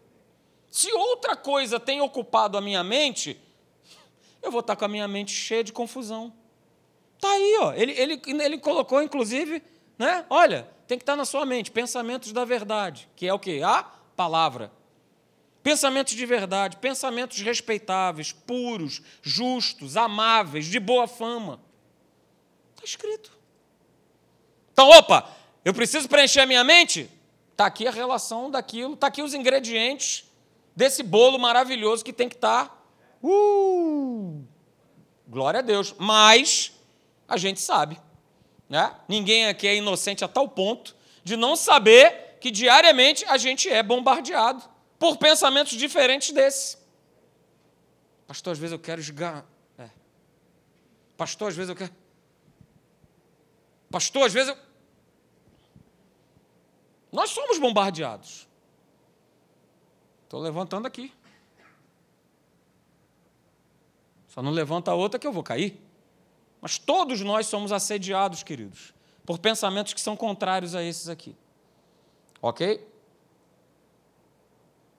Se 0.71 0.93
outra 0.93 1.37
coisa 1.37 1.81
tem 1.81 2.01
ocupado 2.01 2.59
a 2.59 2.61
minha 2.61 2.83
mente, 2.85 3.41
eu 4.43 4.51
vou 4.51 4.61
estar 4.61 4.77
com 4.77 4.85
a 4.85 4.89
minha 4.89 5.09
mente 5.09 5.33
cheia 5.33 5.65
de 5.65 5.73
confusão. 5.73 6.33
Está 7.17 7.31
aí, 7.31 7.59
ó. 7.61 7.73
Ele, 7.73 7.93
ele, 7.93 8.21
ele 8.27 8.59
colocou, 8.59 9.03
inclusive, 9.03 9.63
né? 9.99 10.27
Olha, 10.29 10.69
tem 10.87 10.99
que 10.99 11.03
estar 11.03 11.17
na 11.17 11.25
sua 11.25 11.47
mente, 11.47 11.71
pensamentos 11.71 12.33
da 12.33 12.45
verdade, 12.45 13.09
que 13.17 13.27
é 13.27 13.33
o 13.33 13.39
quê? 13.39 13.61
A 13.65 13.83
palavra. 14.17 14.71
Pensamentos 15.63 16.13
de 16.13 16.27
verdade, 16.27 16.77
pensamentos 16.77 17.41
respeitáveis, 17.41 18.33
puros, 18.33 19.01
justos, 19.23 19.97
amáveis, 19.97 20.67
de 20.67 20.79
boa 20.79 21.09
fama. 21.09 21.59
Está 22.75 22.85
escrito. 22.85 23.33
Então, 24.73 24.91
opa, 24.91 25.31
eu 25.65 25.73
preciso 25.73 26.09
preencher 26.09 26.41
a 26.41 26.47
minha 26.47 26.63
mente? 26.63 27.11
Está 27.53 27.67
aqui 27.67 27.87
a 27.87 27.91
relação 27.91 28.51
daquilo, 28.51 28.95
está 28.95 29.07
aqui 29.07 29.23
os 29.23 29.33
ingredientes 29.33 30.25
desse 30.75 31.03
bolo 31.03 31.39
maravilhoso 31.39 32.05
que 32.05 32.13
tem 32.13 32.29
que 32.29 32.35
estar. 32.35 32.67
Tá. 32.67 32.79
Uh, 33.23 34.45
glória 35.29 35.61
a 35.61 35.63
Deus. 35.63 35.95
Mas 35.99 36.73
a 37.29 37.37
gente 37.37 37.61
sabe. 37.61 37.99
Né? 38.69 38.95
Ninguém 39.09 39.47
aqui 39.47 39.67
é 39.67 39.77
inocente 39.77 40.25
a 40.25 40.29
tal 40.29 40.49
ponto 40.49 40.97
de 41.23 41.37
não 41.37 41.57
saber 41.57 42.39
que 42.41 42.51
diariamente 42.51 43.25
a 43.27 43.39
gente 43.39 43.69
é 43.69 43.83
bombardeado 43.83 44.63
por 44.99 45.17
pensamentos 45.17 45.77
diferentes 45.77 46.33
desse. 46.33 46.77
Pastor, 48.27 48.53
às 48.53 48.59
vezes 48.59 48.73
eu 48.73 48.79
quero 48.79 49.01
esgar. 49.01 49.45
É. 49.79 49.89
Pastor, 51.17 51.49
às 51.49 51.57
vezes 51.57 51.71
eu 51.71 51.77
quero. 51.77 51.93
Pastor, 53.91 54.27
às 54.27 54.33
vezes 54.33 54.49
eu. 54.49 54.64
Nós 57.15 57.31
somos 57.31 57.59
bombardeados. 57.61 58.49
Estou 60.25 60.41
levantando 60.41 60.89
aqui. 60.89 61.13
Só 64.27 64.43
não 64.43 64.51
levanta 64.51 64.93
outra 64.93 65.17
que 65.17 65.25
eu 65.25 65.31
vou 65.31 65.45
cair. 65.45 65.81
Mas 66.61 66.77
todos 66.77 67.21
nós 67.21 67.47
somos 67.47 67.71
assediados, 67.71 68.43
queridos, 68.43 68.93
por 69.25 69.39
pensamentos 69.39 69.95
que 69.95 70.01
são 70.01 70.17
contrários 70.17 70.75
a 70.75 70.83
esses 70.83 71.09
aqui. 71.09 71.37
Ok? 72.43 72.85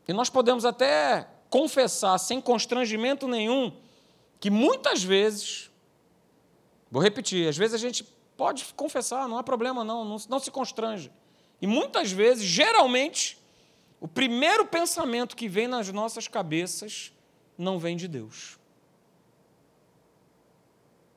E 0.08 0.13
nós 0.13 0.30
podemos 0.30 0.63
até 0.63 1.28
confessar, 1.49 2.17
sem 2.17 2.39
constrangimento 2.39 3.28
nenhum, 3.28 3.75
que 4.39 4.49
muitas 4.49 5.04
vezes, 5.04 5.69
vou 6.89 7.04
repetir, 7.04 7.49
às 7.49 7.58
vezes 7.58 7.73
a 7.73 7.78
gente 7.78 8.06
pode 8.38 8.63
confessar, 8.73 9.28
não 9.28 9.38
há 9.38 9.43
problema 9.43 9.84
não, 9.84 10.06
não, 10.06 10.17
não 10.30 10.39
se 10.39 10.49
constrange. 10.49 11.12
E 11.65 11.67
muitas 11.67 12.12
vezes, 12.12 12.43
geralmente, 12.43 13.39
o 13.99 14.08
primeiro 14.08 14.67
pensamento 14.67 15.36
que 15.36 15.47
vem 15.47 15.67
nas 15.67 15.91
nossas 15.91 16.28
cabeças 16.28 17.12
não 17.58 17.80
vem 17.80 17.97
de 17.97 18.08
Deus. 18.08 18.60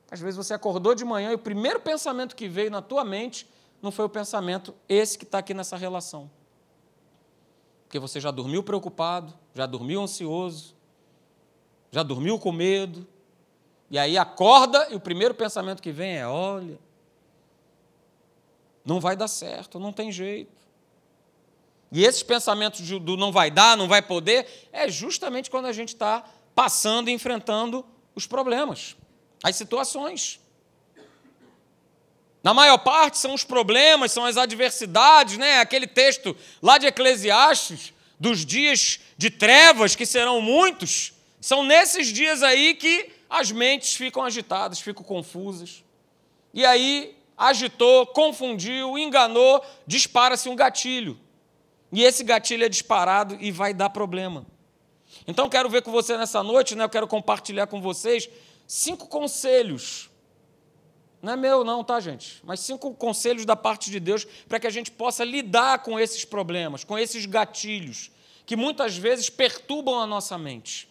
Às 0.09 0.19
vezes 0.19 0.35
você 0.35 0.55
acordou 0.55 0.95
de 0.95 1.05
manhã 1.05 1.29
e 1.31 1.35
o 1.35 1.37
primeiro 1.37 1.79
pensamento 1.79 2.35
que 2.35 2.47
veio 2.47 2.71
na 2.71 2.81
tua 2.81 3.05
mente 3.05 3.47
não 3.79 3.91
foi 3.91 4.05
o 4.05 4.09
pensamento 4.09 4.73
esse 4.89 5.19
que 5.19 5.23
está 5.23 5.37
aqui 5.37 5.53
nessa 5.53 5.77
relação. 5.77 6.31
Porque 7.83 7.99
você 7.99 8.19
já 8.19 8.31
dormiu 8.31 8.63
preocupado, 8.63 9.31
já 9.53 9.67
dormiu 9.67 10.01
ansioso, 10.01 10.75
já 11.91 12.01
dormiu 12.01 12.39
com 12.39 12.51
medo, 12.51 13.05
e 13.87 13.99
aí 13.99 14.17
acorda 14.17 14.87
e 14.89 14.95
o 14.95 14.99
primeiro 14.99 15.35
pensamento 15.35 15.79
que 15.79 15.91
vem 15.91 16.17
é: 16.17 16.27
olha, 16.27 16.79
não 18.85 18.99
vai 18.99 19.15
dar 19.15 19.27
certo, 19.27 19.79
não 19.79 19.91
tem 19.91 20.11
jeito. 20.11 20.57
E 21.91 22.03
esses 22.05 22.23
pensamentos 22.23 22.81
do 22.81 23.17
não 23.17 23.31
vai 23.31 23.49
dar, 23.49 23.75
não 23.75 23.87
vai 23.87 24.01
poder, 24.01 24.69
é 24.71 24.87
justamente 24.89 25.49
quando 25.49 25.65
a 25.65 25.73
gente 25.73 25.89
está 25.89 26.23
passando 26.53 27.09
e 27.09 27.13
enfrentando 27.13 27.85
os 28.13 28.27
problemas, 28.27 28.95
as 29.43 29.55
situações. 29.55 30.39
Na 32.43 32.53
maior 32.53 32.77
parte 32.77 33.17
são 33.17 33.33
os 33.33 33.43
problemas, 33.43 34.11
são 34.11 34.23
as 34.23 34.37
adversidades, 34.37 35.37
né? 35.37 35.59
Aquele 35.59 35.87
texto 35.87 36.35
lá 36.61 36.77
de 36.77 36.87
Eclesiastes, 36.87 37.93
dos 38.19 38.45
dias 38.45 38.99
de 39.17 39.29
trevas, 39.29 39.95
que 39.95 40.05
serão 40.05 40.41
muitos, 40.41 41.13
são 41.41 41.63
nesses 41.63 42.07
dias 42.07 42.43
aí 42.43 42.75
que 42.75 43.11
as 43.29 43.51
mentes 43.51 43.95
ficam 43.95 44.23
agitadas, 44.23 44.79
ficam 44.79 45.03
confusas. 45.03 45.83
E 46.53 46.65
aí 46.65 47.15
agitou, 47.39 48.05
confundiu, 48.07 48.97
enganou, 48.97 49.63
dispara-se 49.87 50.49
um 50.49 50.55
gatilho. 50.55 51.17
E 51.89 52.03
esse 52.03 52.21
gatilho 52.21 52.65
é 52.65 52.69
disparado 52.69 53.37
e 53.39 53.49
vai 53.49 53.73
dar 53.73 53.89
problema. 53.89 54.45
Então, 55.25 55.49
quero 55.49 55.69
ver 55.69 55.81
com 55.81 55.91
você 55.91 56.17
nessa 56.17 56.43
noite, 56.43 56.75
né, 56.75 56.83
eu 56.83 56.89
quero 56.89 57.07
compartilhar 57.07 57.65
com 57.67 57.81
vocês 57.81 58.29
cinco 58.67 59.07
conselhos. 59.07 60.09
Não 61.21 61.33
é 61.33 61.35
meu, 61.37 61.63
não, 61.63 61.83
tá, 61.83 61.99
gente? 61.99 62.41
Mas 62.43 62.59
cinco 62.59 62.93
conselhos 62.93 63.45
da 63.45 63.55
parte 63.55 63.89
de 63.89 63.99
Deus 63.99 64.25
para 64.47 64.59
que 64.59 64.67
a 64.67 64.69
gente 64.69 64.91
possa 64.91 65.23
lidar 65.23 65.79
com 65.79 65.97
esses 65.97 66.25
problemas, 66.25 66.83
com 66.83 66.99
esses 66.99 67.25
gatilhos, 67.25 68.11
que 68.45 68.55
muitas 68.55 68.97
vezes 68.97 69.29
perturbam 69.29 69.99
a 69.99 70.05
nossa 70.05 70.37
mente. 70.37 70.88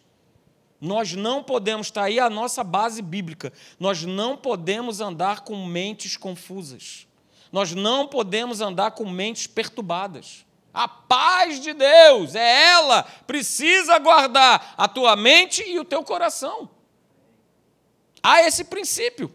Nós 0.81 1.13
não 1.15 1.43
podemos, 1.43 1.89
está 1.89 2.05
aí 2.05 2.21
a 2.21 2.31
nossa 2.31 2.63
base 2.63 3.03
bíblica, 3.03 3.53
nós 3.81 4.05
não 4.05 4.37
podemos 4.37 5.01
andar 5.01 5.41
com 5.41 5.67
mentes 5.67 6.17
confusas. 6.17 7.07
Nós 7.51 7.75
não 7.75 8.07
podemos 8.07 8.61
andar 8.61 8.93
com 8.93 9.09
mentes 9.09 9.47
perturbadas. 9.47 10.45
A 10.73 10.87
paz 10.87 11.61
de 11.61 11.73
Deus, 11.73 12.35
é 12.35 12.67
ela, 12.71 13.03
precisa 13.27 13.99
guardar 13.99 14.75
a 14.77 14.87
tua 14.87 15.17
mente 15.17 15.63
e 15.67 15.79
o 15.79 15.85
teu 15.85 16.05
coração. 16.05 16.71
Há 18.23 18.43
esse 18.43 18.65
princípio. 18.65 19.33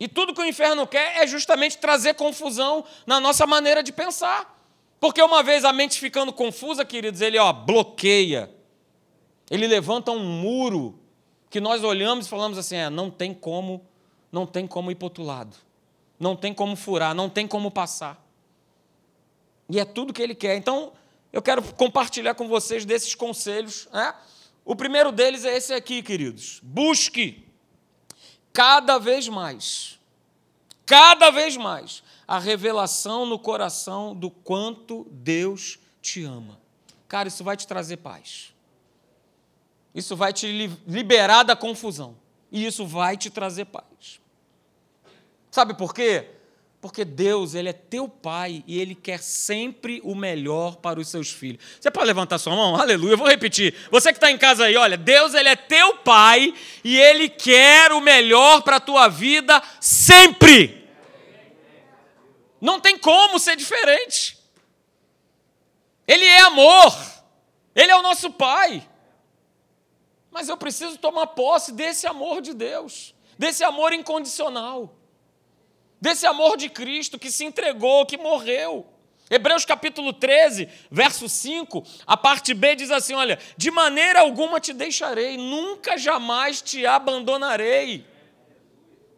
E 0.00 0.08
tudo 0.08 0.34
que 0.34 0.40
o 0.40 0.46
inferno 0.46 0.86
quer 0.86 1.22
é 1.22 1.26
justamente 1.26 1.78
trazer 1.78 2.14
confusão 2.14 2.84
na 3.06 3.20
nossa 3.20 3.46
maneira 3.46 3.82
de 3.82 3.92
pensar. 3.92 4.52
Porque 4.98 5.22
uma 5.22 5.42
vez 5.42 5.64
a 5.64 5.72
mente 5.72 6.00
ficando 6.00 6.32
confusa, 6.32 6.84
queridos, 6.84 7.20
ele 7.20 7.38
ó, 7.38 7.52
bloqueia. 7.52 8.50
Ele 9.54 9.68
levanta 9.68 10.10
um 10.10 10.18
muro 10.18 10.98
que 11.48 11.60
nós 11.60 11.84
olhamos 11.84 12.26
e 12.26 12.28
falamos 12.28 12.58
assim: 12.58 12.74
é, 12.74 12.90
não 12.90 13.08
tem 13.08 13.32
como, 13.32 13.86
não 14.32 14.44
tem 14.48 14.66
como 14.66 14.90
ir 14.90 14.96
para 14.96 15.06
outro 15.06 15.22
lado. 15.22 15.56
Não 16.18 16.34
tem 16.34 16.52
como 16.52 16.74
furar, 16.74 17.14
não 17.14 17.30
tem 17.30 17.46
como 17.46 17.70
passar. 17.70 18.20
E 19.70 19.78
é 19.78 19.84
tudo 19.84 20.12
que 20.12 20.20
ele 20.20 20.34
quer. 20.34 20.56
Então, 20.56 20.92
eu 21.32 21.40
quero 21.40 21.62
compartilhar 21.74 22.34
com 22.34 22.48
vocês 22.48 22.84
desses 22.84 23.14
conselhos. 23.14 23.88
Né? 23.92 24.12
O 24.64 24.74
primeiro 24.74 25.12
deles 25.12 25.44
é 25.44 25.56
esse 25.56 25.72
aqui, 25.72 26.02
queridos. 26.02 26.58
Busque 26.60 27.46
cada 28.52 28.98
vez 28.98 29.28
mais, 29.28 30.00
cada 30.84 31.30
vez 31.30 31.56
mais, 31.56 32.02
a 32.26 32.40
revelação 32.40 33.24
no 33.24 33.38
coração 33.38 34.16
do 34.16 34.32
quanto 34.32 35.06
Deus 35.12 35.78
te 36.02 36.24
ama. 36.24 36.58
Cara, 37.06 37.28
isso 37.28 37.44
vai 37.44 37.56
te 37.56 37.68
trazer 37.68 37.98
paz. 37.98 38.53
Isso 39.94 40.16
vai 40.16 40.32
te 40.32 40.46
liberar 40.86 41.44
da 41.44 41.54
confusão. 41.54 42.16
E 42.50 42.66
isso 42.66 42.86
vai 42.86 43.16
te 43.16 43.30
trazer 43.30 43.66
paz. 43.66 44.20
Sabe 45.50 45.74
por 45.74 45.94
quê? 45.94 46.30
Porque 46.80 47.04
Deus, 47.04 47.54
Ele 47.54 47.68
é 47.68 47.72
teu 47.72 48.08
Pai 48.08 48.62
e 48.66 48.78
Ele 48.78 48.94
quer 48.94 49.18
sempre 49.22 50.00
o 50.04 50.14
melhor 50.14 50.76
para 50.76 51.00
os 51.00 51.08
seus 51.08 51.30
filhos. 51.30 51.64
Você 51.80 51.90
pode 51.90 52.06
levantar 52.06 52.38
sua 52.38 52.54
mão? 52.54 52.76
Aleluia. 52.76 53.12
Eu 53.12 53.18
vou 53.18 53.28
repetir. 53.28 53.74
Você 53.90 54.12
que 54.12 54.18
está 54.18 54.30
em 54.30 54.36
casa 54.36 54.66
aí, 54.66 54.76
olha, 54.76 54.96
Deus, 54.96 55.32
Ele 55.32 55.48
é 55.48 55.56
teu 55.56 55.96
Pai 55.98 56.52
e 56.82 56.98
Ele 56.98 57.28
quer 57.28 57.92
o 57.92 58.00
melhor 58.00 58.62
para 58.62 58.76
a 58.76 58.80
tua 58.80 59.08
vida 59.08 59.62
sempre. 59.80 60.86
Não 62.60 62.80
tem 62.80 62.98
como 62.98 63.38
ser 63.38 63.56
diferente. 63.56 64.36
Ele 66.06 66.24
é 66.24 66.40
amor. 66.40 66.94
Ele 67.74 67.92
é 67.92 67.96
o 67.96 68.02
nosso 68.02 68.30
Pai. 68.30 68.86
Mas 70.34 70.50
eu 70.50 70.56
preciso 70.58 70.98
tomar 70.98 71.28
posse 71.28 71.72
desse 71.72 72.06
amor 72.06 72.42
de 72.42 72.52
Deus, 72.52 73.14
desse 73.38 73.64
amor 73.64 73.94
incondicional 73.94 74.94
desse 76.04 76.26
amor 76.26 76.58
de 76.58 76.68
Cristo 76.68 77.18
que 77.18 77.30
se 77.30 77.46
entregou, 77.46 78.04
que 78.04 78.18
morreu. 78.18 78.86
Hebreus 79.30 79.64
capítulo 79.64 80.12
13, 80.12 80.68
verso 80.90 81.30
5, 81.30 81.82
a 82.06 82.14
parte 82.14 82.52
B 82.52 82.76
diz 82.76 82.90
assim: 82.90 83.14
Olha, 83.14 83.38
de 83.56 83.70
maneira 83.70 84.20
alguma 84.20 84.60
te 84.60 84.74
deixarei, 84.74 85.38
nunca 85.38 85.96
jamais 85.96 86.60
te 86.60 86.84
abandonarei. 86.84 88.06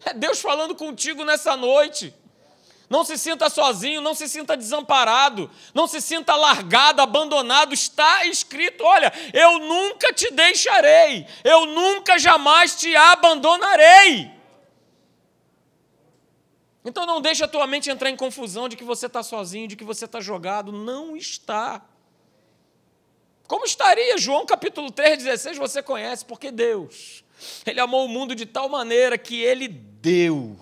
É 0.05 0.15
Deus 0.15 0.41
falando 0.41 0.77
contigo 0.77 1.25
nessa 1.25 1.57
noite. 1.57 2.15
Não 2.89 3.05
se 3.05 3.19
sinta 3.19 3.51
sozinho, 3.51 4.01
não 4.01 4.15
se 4.15 4.29
sinta 4.29 4.57
desamparado, 4.57 5.51
não 5.75 5.89
se 5.89 6.01
sinta 6.01 6.37
largado, 6.37 7.03
abandonado. 7.03 7.75
Está 7.75 8.25
escrito: 8.27 8.85
olha, 8.85 9.13
eu 9.33 9.59
nunca 9.59 10.13
te 10.13 10.31
deixarei, 10.31 11.27
eu 11.43 11.67
nunca 11.67 12.19
jamais 12.19 12.77
te 12.77 12.95
abandonarei. 12.95 14.31
Então 16.85 17.05
não 17.05 17.21
deixe 17.21 17.43
a 17.43 17.49
tua 17.49 17.67
mente 17.67 17.91
entrar 17.91 18.09
em 18.09 18.17
confusão 18.17 18.69
de 18.69 18.77
que 18.77 18.85
você 18.85 19.07
está 19.07 19.21
sozinho, 19.21 19.67
de 19.67 19.75
que 19.75 19.83
você 19.83 20.05
está 20.05 20.21
jogado. 20.21 20.71
Não 20.71 21.17
está. 21.17 21.85
Como 23.49 23.65
estaria? 23.65 24.17
João 24.17 24.47
capítulo 24.47 24.93
3, 24.93 25.19
16, 25.19 25.59
você 25.59 25.83
conhece, 25.83 26.25
porque 26.25 26.53
Deus, 26.53 27.25
Ele 27.65 27.81
amou 27.81 28.05
o 28.05 28.09
mundo 28.09 28.37
de 28.37 28.47
tal 28.47 28.69
maneira 28.69 29.19
que 29.19 29.43
Ele 29.43 29.67
deu. 29.67 30.57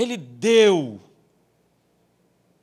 Ele 0.00 0.16
deu 0.16 1.00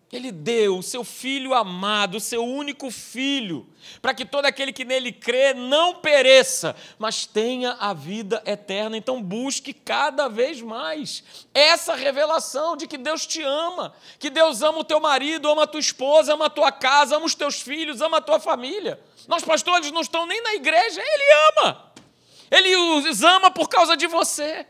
ele 0.10 0.32
deu 0.32 0.78
o 0.78 0.84
seu 0.84 1.04
filho 1.04 1.54
amado, 1.54 2.16
o 2.16 2.20
seu 2.20 2.42
único 2.42 2.90
filho, 2.90 3.68
para 4.02 4.14
que 4.14 4.24
todo 4.26 4.46
aquele 4.46 4.72
que 4.72 4.86
nele 4.86 5.12
crê 5.12 5.54
não 5.54 5.96
pereça, 5.96 6.76
mas 6.98 7.26
tenha 7.26 7.74
a 7.74 7.94
vida 7.94 8.42
eterna. 8.46 8.96
Então 8.96 9.22
busque 9.22 9.74
cada 9.74 10.30
vez 10.30 10.62
mais 10.62 11.24
essa 11.54 11.94
revelação 11.94 12.78
de 12.78 12.88
que 12.88 12.98
Deus 12.98 13.28
te 13.28 13.42
ama, 13.42 13.94
que 14.18 14.30
Deus 14.30 14.62
ama 14.62 14.80
o 14.80 14.84
teu 14.84 15.02
marido, 15.02 15.50
ama 15.50 15.64
a 15.64 15.68
tua 15.68 15.82
esposa, 15.82 16.34
ama 16.34 16.46
a 16.46 16.50
tua 16.50 16.72
casa, 16.72 17.18
ama 17.18 17.26
os 17.26 17.36
teus 17.36 17.62
filhos, 17.62 18.02
ama 18.02 18.18
a 18.18 18.22
tua 18.22 18.40
família. 18.40 19.00
Nós 19.28 19.44
pastores 19.44 19.92
não 19.92 20.02
estão 20.02 20.26
nem 20.26 20.42
na 20.42 20.54
igreja, 20.54 21.02
ele 21.02 21.58
ama. 21.58 21.92
Ele 22.50 22.76
os 22.78 23.24
ama 23.24 23.52
por 23.52 23.68
causa 23.68 23.98
de 23.98 24.08
você. 24.08 24.66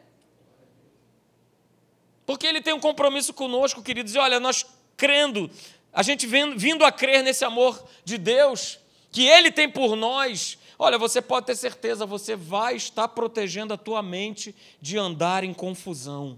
Porque 2.27 2.45
ele 2.45 2.61
tem 2.61 2.73
um 2.73 2.79
compromisso 2.79 3.33
conosco, 3.33 3.81
queridos, 3.81 4.13
e 4.13 4.17
olha, 4.17 4.37
nós 4.37 4.65
crendo, 4.97 5.49
a 5.93 6.03
gente 6.03 6.27
vindo 6.27 6.83
a 6.83 6.91
crer 6.91 7.23
nesse 7.23 7.45
amor 7.45 7.81
de 8.03 8.17
Deus, 8.17 8.79
que 9.09 9.25
Ele 9.25 9.49
tem 9.49 9.69
por 9.71 9.95
nós, 9.95 10.57
olha, 10.77 10.97
você 10.97 11.21
pode 11.21 11.45
ter 11.45 11.55
certeza, 11.55 12.05
você 12.05 12.35
vai 12.35 12.75
estar 12.75 13.07
protegendo 13.07 13.73
a 13.73 13.77
tua 13.77 14.03
mente 14.03 14.53
de 14.81 14.97
andar 14.97 15.45
em 15.45 15.53
confusão. 15.53 16.37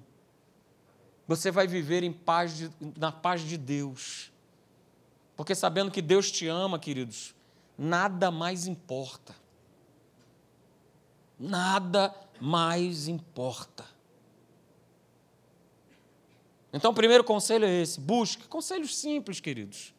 Você 1.27 1.49
vai 1.49 1.65
viver 1.65 2.03
em 2.03 2.13
paz 2.13 2.55
de, 2.55 2.71
na 2.95 3.11
paz 3.11 3.41
de 3.41 3.57
Deus. 3.57 4.31
Porque 5.35 5.55
sabendo 5.55 5.89
que 5.89 6.03
Deus 6.03 6.29
te 6.31 6.47
ama, 6.47 6.77
queridos, 6.77 7.33
nada 7.75 8.29
mais 8.29 8.67
importa. 8.67 9.35
Nada 11.39 12.13
mais 12.39 13.07
importa. 13.07 13.98
Então, 16.71 16.91
o 16.91 16.93
primeiro 16.93 17.23
conselho 17.23 17.65
é 17.65 17.81
esse: 17.81 17.99
busque. 17.99 18.47
Conselhos 18.47 18.95
simples, 18.97 19.39
queridos. 19.39 19.93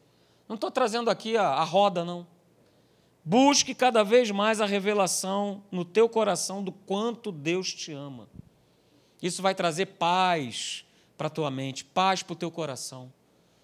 Não 0.47 0.55
estou 0.55 0.71
trazendo 0.71 1.09
aqui 1.09 1.37
a, 1.37 1.47
a 1.47 1.63
roda, 1.63 2.03
não. 2.03 2.27
Busque 3.23 3.75
cada 3.75 4.03
vez 4.03 4.31
mais 4.31 4.59
a 4.59 4.65
revelação 4.65 5.63
no 5.71 5.85
teu 5.85 6.09
coração 6.09 6.63
do 6.63 6.71
quanto 6.71 7.31
Deus 7.31 7.71
te 7.73 7.91
ama. 7.91 8.27
Isso 9.21 9.41
vai 9.41 9.53
trazer 9.53 9.85
paz 9.85 10.83
para 11.15 11.27
a 11.27 11.29
tua 11.29 11.51
mente, 11.51 11.85
paz 11.85 12.23
para 12.23 12.33
o 12.33 12.35
teu 12.35 12.49
coração, 12.49 13.13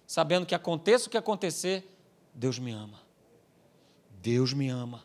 sabendo 0.05 0.45
que 0.45 0.53
aconteça 0.53 1.07
o 1.07 1.09
que 1.09 1.17
acontecer, 1.17 1.91
Deus 2.33 2.59
me 2.59 2.71
ama. 2.71 3.01
Deus 4.21 4.53
me 4.53 4.69
ama. 4.69 5.03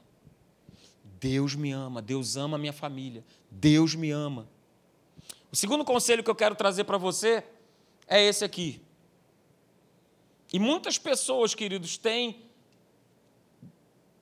Deus 1.18 1.54
me 1.54 1.72
ama. 1.72 2.02
Deus 2.02 2.36
ama 2.36 2.56
a 2.56 2.58
minha 2.58 2.72
família. 2.72 3.24
Deus 3.50 3.94
me 3.94 4.10
ama. 4.10 4.46
O 5.50 5.56
segundo 5.56 5.84
conselho 5.84 6.22
que 6.22 6.30
eu 6.30 6.34
quero 6.34 6.54
trazer 6.54 6.84
para 6.84 6.98
você 6.98 7.42
é 8.12 8.22
esse 8.22 8.44
aqui. 8.44 8.82
E 10.52 10.58
muitas 10.58 10.98
pessoas, 10.98 11.54
queridos, 11.54 11.96
têm 11.96 12.44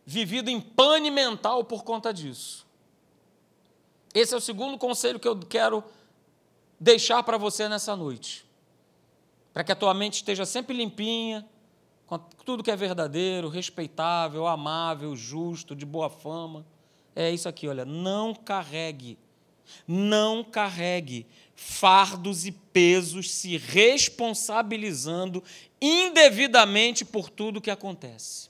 vivido 0.06 0.48
em 0.48 0.60
pane 0.60 1.10
mental 1.10 1.64
por 1.64 1.82
conta 1.82 2.14
disso. 2.14 2.64
Esse 4.14 4.32
é 4.32 4.36
o 4.36 4.40
segundo 4.40 4.78
conselho 4.78 5.18
que 5.18 5.26
eu 5.26 5.36
quero 5.40 5.82
deixar 6.78 7.20
para 7.24 7.36
você 7.36 7.68
nessa 7.68 7.96
noite. 7.96 8.46
Para 9.52 9.64
que 9.64 9.72
a 9.72 9.76
tua 9.76 9.92
mente 9.92 10.14
esteja 10.14 10.46
sempre 10.46 10.76
limpinha, 10.76 11.44
com 12.06 12.16
tudo 12.44 12.62
que 12.62 12.70
é 12.70 12.76
verdadeiro, 12.76 13.48
respeitável, 13.48 14.46
amável, 14.46 15.16
justo, 15.16 15.74
de 15.74 15.84
boa 15.84 16.08
fama. 16.08 16.64
É 17.14 17.28
isso 17.28 17.48
aqui, 17.48 17.66
olha, 17.66 17.84
não 17.84 18.36
carregue, 18.36 19.18
não 19.86 20.42
carregue 20.44 21.26
fardos 21.54 22.46
e 22.46 22.52
pesos 22.52 23.30
se 23.30 23.56
responsabilizando 23.56 25.44
indevidamente 25.80 27.04
por 27.04 27.28
tudo 27.28 27.60
que 27.60 27.70
acontece. 27.70 28.48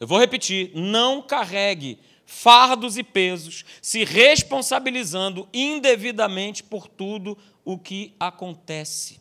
Eu 0.00 0.06
vou 0.06 0.18
repetir: 0.18 0.72
não 0.74 1.22
carregue 1.22 1.98
fardos 2.24 2.98
e 2.98 3.02
pesos, 3.02 3.64
se 3.80 4.04
responsabilizando 4.04 5.48
indevidamente 5.52 6.62
por 6.62 6.88
tudo 6.88 7.36
o 7.64 7.78
que 7.78 8.14
acontece. 8.18 9.20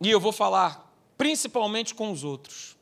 E 0.00 0.10
eu 0.10 0.20
vou 0.20 0.32
falar 0.32 0.92
principalmente 1.16 1.94
com 1.94 2.10
os 2.10 2.24
outros. 2.24 2.76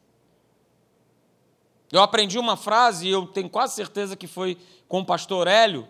Eu 1.92 2.02
aprendi 2.02 2.38
uma 2.38 2.56
frase, 2.56 3.06
e 3.06 3.10
eu 3.10 3.26
tenho 3.26 3.48
quase 3.48 3.74
certeza 3.74 4.16
que 4.16 4.26
foi 4.26 4.58
com 4.94 5.00
o 5.00 5.04
pastor 5.04 5.48
Hélio, 5.48 5.88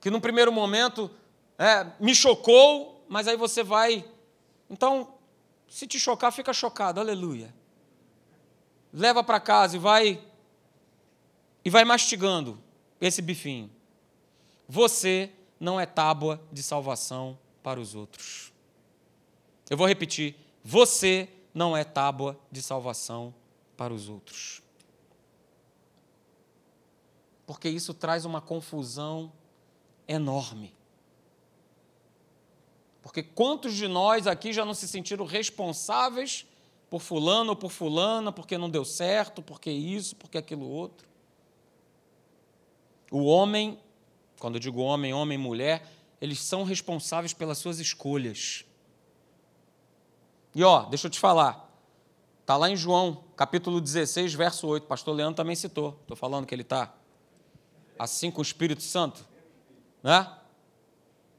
que 0.00 0.12
no 0.12 0.20
primeiro 0.20 0.52
momento 0.52 1.10
é, 1.58 1.84
me 1.98 2.14
chocou, 2.14 3.04
mas 3.08 3.26
aí 3.26 3.36
você 3.36 3.64
vai. 3.64 4.08
Então, 4.70 5.12
se 5.68 5.88
te 5.88 5.98
chocar, 5.98 6.30
fica 6.30 6.52
chocado, 6.52 7.00
aleluia. 7.00 7.52
Leva 8.92 9.24
para 9.24 9.40
casa 9.40 9.74
e 9.74 9.80
vai 9.80 10.24
e 11.64 11.68
vai 11.68 11.84
mastigando 11.84 12.62
esse 13.00 13.20
bifinho. 13.20 13.68
Você 14.68 15.32
não 15.58 15.80
é 15.80 15.84
tábua 15.84 16.40
de 16.52 16.62
salvação 16.62 17.36
para 17.60 17.80
os 17.80 17.96
outros. 17.96 18.52
Eu 19.68 19.76
vou 19.76 19.88
repetir: 19.88 20.36
você 20.62 21.28
não 21.52 21.76
é 21.76 21.82
tábua 21.82 22.38
de 22.52 22.62
salvação 22.62 23.34
para 23.76 23.92
os 23.92 24.08
outros. 24.08 24.62
Porque 27.46 27.68
isso 27.68 27.94
traz 27.94 28.24
uma 28.24 28.40
confusão 28.40 29.32
enorme. 30.08 30.74
Porque 33.00 33.22
quantos 33.22 33.74
de 33.74 33.86
nós 33.86 34.26
aqui 34.26 34.52
já 34.52 34.64
não 34.64 34.74
se 34.74 34.88
sentiram 34.88 35.24
responsáveis 35.24 36.44
por 36.90 37.00
fulano 37.00 37.50
ou 37.50 37.56
por 37.56 37.70
fulana, 37.70 38.32
porque 38.32 38.58
não 38.58 38.68
deu 38.68 38.84
certo, 38.84 39.40
porque 39.40 39.70
isso, 39.70 40.16
porque 40.16 40.36
aquilo 40.36 40.68
outro? 40.68 41.06
O 43.10 43.24
homem, 43.24 43.78
quando 44.40 44.56
eu 44.56 44.60
digo 44.60 44.80
homem, 44.80 45.14
homem, 45.14 45.38
mulher, 45.38 45.88
eles 46.20 46.40
são 46.40 46.64
responsáveis 46.64 47.32
pelas 47.32 47.58
suas 47.58 47.78
escolhas. 47.78 48.64
E 50.52 50.64
ó, 50.64 50.82
deixa 50.84 51.06
eu 51.06 51.10
te 51.10 51.20
falar. 51.20 51.70
Está 52.40 52.56
lá 52.56 52.68
em 52.70 52.76
João, 52.76 53.24
capítulo 53.36 53.80
16, 53.80 54.34
verso 54.34 54.66
8. 54.66 54.86
Pastor 54.86 55.14
Leandro 55.14 55.36
também 55.36 55.54
citou. 55.54 55.98
Estou 56.02 56.16
falando 56.16 56.46
que 56.46 56.54
ele 56.54 56.62
está 56.62 56.92
assim 57.98 58.30
com 58.30 58.40
o 58.40 58.42
Espírito 58.42 58.82
Santo. 58.82 59.26
Né? 60.02 60.30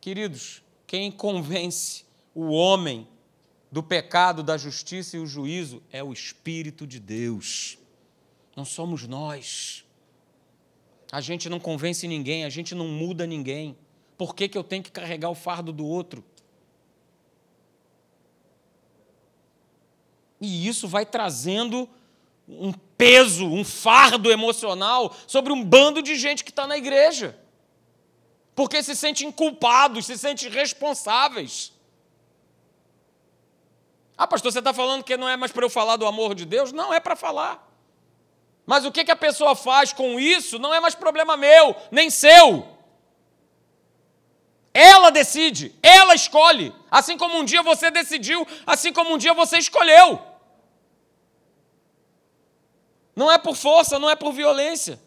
Queridos, 0.01 0.61
quem 0.85 1.11
convence 1.11 2.05
o 2.33 2.47
homem 2.47 3.07
do 3.71 3.83
pecado, 3.83 4.41
da 4.41 4.57
justiça 4.57 5.17
e 5.17 5.19
o 5.19 5.27
juízo 5.27 5.83
é 5.91 6.03
o 6.03 6.13
Espírito 6.13 6.87
de 6.87 6.99
Deus. 6.99 7.77
Não 8.55 8.65
somos 8.65 9.07
nós. 9.07 9.83
A 11.11 11.21
gente 11.21 11.49
não 11.49 11.59
convence 11.59 12.07
ninguém, 12.07 12.43
a 12.43 12.49
gente 12.49 12.73
não 12.75 12.87
muda 12.87 13.25
ninguém. 13.25 13.77
Por 14.17 14.35
que, 14.35 14.47
que 14.47 14.57
eu 14.57 14.63
tenho 14.63 14.83
que 14.83 14.91
carregar 14.91 15.29
o 15.29 15.35
fardo 15.35 15.71
do 15.71 15.85
outro? 15.85 16.23
E 20.39 20.67
isso 20.67 20.87
vai 20.87 21.05
trazendo 21.05 21.89
um 22.47 22.71
peso, 22.97 23.45
um 23.45 23.63
fardo 23.63 24.31
emocional 24.31 25.15
sobre 25.27 25.53
um 25.53 25.63
bando 25.63 26.01
de 26.01 26.15
gente 26.15 26.43
que 26.43 26.49
está 26.49 26.65
na 26.65 26.77
igreja. 26.77 27.37
Porque 28.55 28.81
se 28.81 28.95
sentem 28.95 29.31
culpados, 29.31 30.07
se 30.07 30.17
sentem 30.17 30.49
responsáveis. 30.49 31.71
Ah, 34.17 34.25
pastor, 34.25 34.51
você 34.51 34.59
está 34.59 34.73
falando 34.73 35.03
que 35.03 35.15
não 35.15 35.29
é 35.29 35.37
mais 35.37 35.51
para 35.51 35.63
eu 35.63 35.69
falar 35.69 35.95
do 35.95 36.07
amor 36.07 36.33
de 36.33 36.43
Deus? 36.43 36.71
Não, 36.71 36.91
é 36.91 36.99
para 36.99 37.15
falar. 37.15 37.67
Mas 38.65 38.83
o 38.83 38.91
que, 38.91 39.05
que 39.05 39.11
a 39.11 39.15
pessoa 39.15 39.55
faz 39.55 39.93
com 39.93 40.19
isso 40.19 40.57
não 40.57 40.73
é 40.73 40.79
mais 40.79 40.95
problema 40.95 41.37
meu, 41.37 41.75
nem 41.91 42.09
seu. 42.09 42.67
Ela 44.73 45.09
decide, 45.11 45.73
ela 45.81 46.15
escolhe. 46.15 46.73
Assim 46.89 47.17
como 47.17 47.37
um 47.37 47.45
dia 47.45 47.61
você 47.61 47.89
decidiu, 47.91 48.45
assim 48.65 48.91
como 48.91 49.13
um 49.13 49.17
dia 49.17 49.33
você 49.33 49.57
escolheu. 49.57 50.21
Não 53.17 53.31
é 53.31 53.39
por 53.39 53.55
força, 53.55 53.97
não 53.97 54.07
é 54.07 54.15
por 54.15 54.31
violência. 54.31 54.99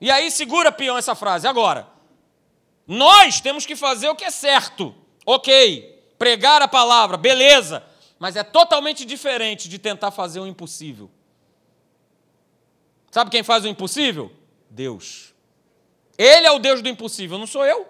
E 0.00 0.08
aí, 0.08 0.30
segura, 0.30 0.70
peão, 0.70 0.96
essa 0.96 1.16
frase. 1.16 1.44
Agora, 1.44 1.88
nós 2.86 3.40
temos 3.40 3.66
que 3.66 3.74
fazer 3.74 4.08
o 4.08 4.14
que 4.14 4.24
é 4.24 4.30
certo. 4.30 4.94
Ok, 5.26 6.00
pregar 6.16 6.62
a 6.62 6.68
palavra, 6.68 7.16
beleza. 7.16 7.82
Mas 8.20 8.36
é 8.36 8.44
totalmente 8.44 9.04
diferente 9.04 9.68
de 9.68 9.80
tentar 9.80 10.12
fazer 10.12 10.38
o 10.38 10.46
impossível. 10.46 11.10
Sabe 13.10 13.32
quem 13.32 13.42
faz 13.42 13.64
o 13.64 13.68
impossível? 13.68 14.30
Deus. 14.70 15.34
Ele 16.16 16.46
é 16.46 16.52
o 16.52 16.60
Deus 16.60 16.82
do 16.82 16.88
impossível, 16.88 17.36
não 17.36 17.48
sou 17.48 17.66
eu. 17.66 17.84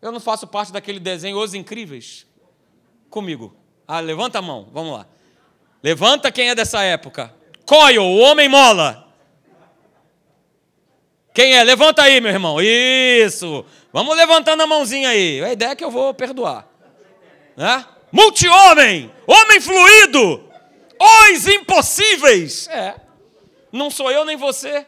Eu 0.00 0.12
não 0.12 0.20
faço 0.20 0.46
parte 0.46 0.70
daquele 0.70 1.00
desenho 1.00 1.36
Os 1.36 1.54
Incríveis. 1.54 2.24
Comigo. 3.10 3.56
Ah, 3.84 3.98
levanta 3.98 4.38
a 4.38 4.42
mão, 4.42 4.68
vamos 4.72 4.92
lá. 4.92 5.08
Levanta 5.82 6.30
quem 6.30 6.50
é 6.50 6.54
dessa 6.54 6.84
época. 6.84 7.36
Coyle, 7.68 7.98
o 7.98 8.16
homem 8.20 8.48
mola. 8.48 9.06
Quem 11.34 11.54
é? 11.54 11.62
Levanta 11.62 12.02
aí, 12.02 12.18
meu 12.18 12.32
irmão. 12.32 12.56
Isso. 12.62 13.62
Vamos 13.92 14.16
levantando 14.16 14.62
a 14.62 14.66
mãozinha 14.66 15.10
aí. 15.10 15.44
A 15.44 15.52
ideia 15.52 15.72
é 15.72 15.76
que 15.76 15.84
eu 15.84 15.90
vou 15.90 16.14
perdoar. 16.14 16.66
Né? 17.54 17.84
Multi-homem, 18.10 19.12
homem 19.26 19.60
fluido, 19.60 20.50
os 20.98 21.46
impossíveis. 21.46 22.68
É. 22.68 22.94
Não 23.70 23.90
sou 23.90 24.10
eu 24.10 24.24
nem 24.24 24.38
você. 24.38 24.86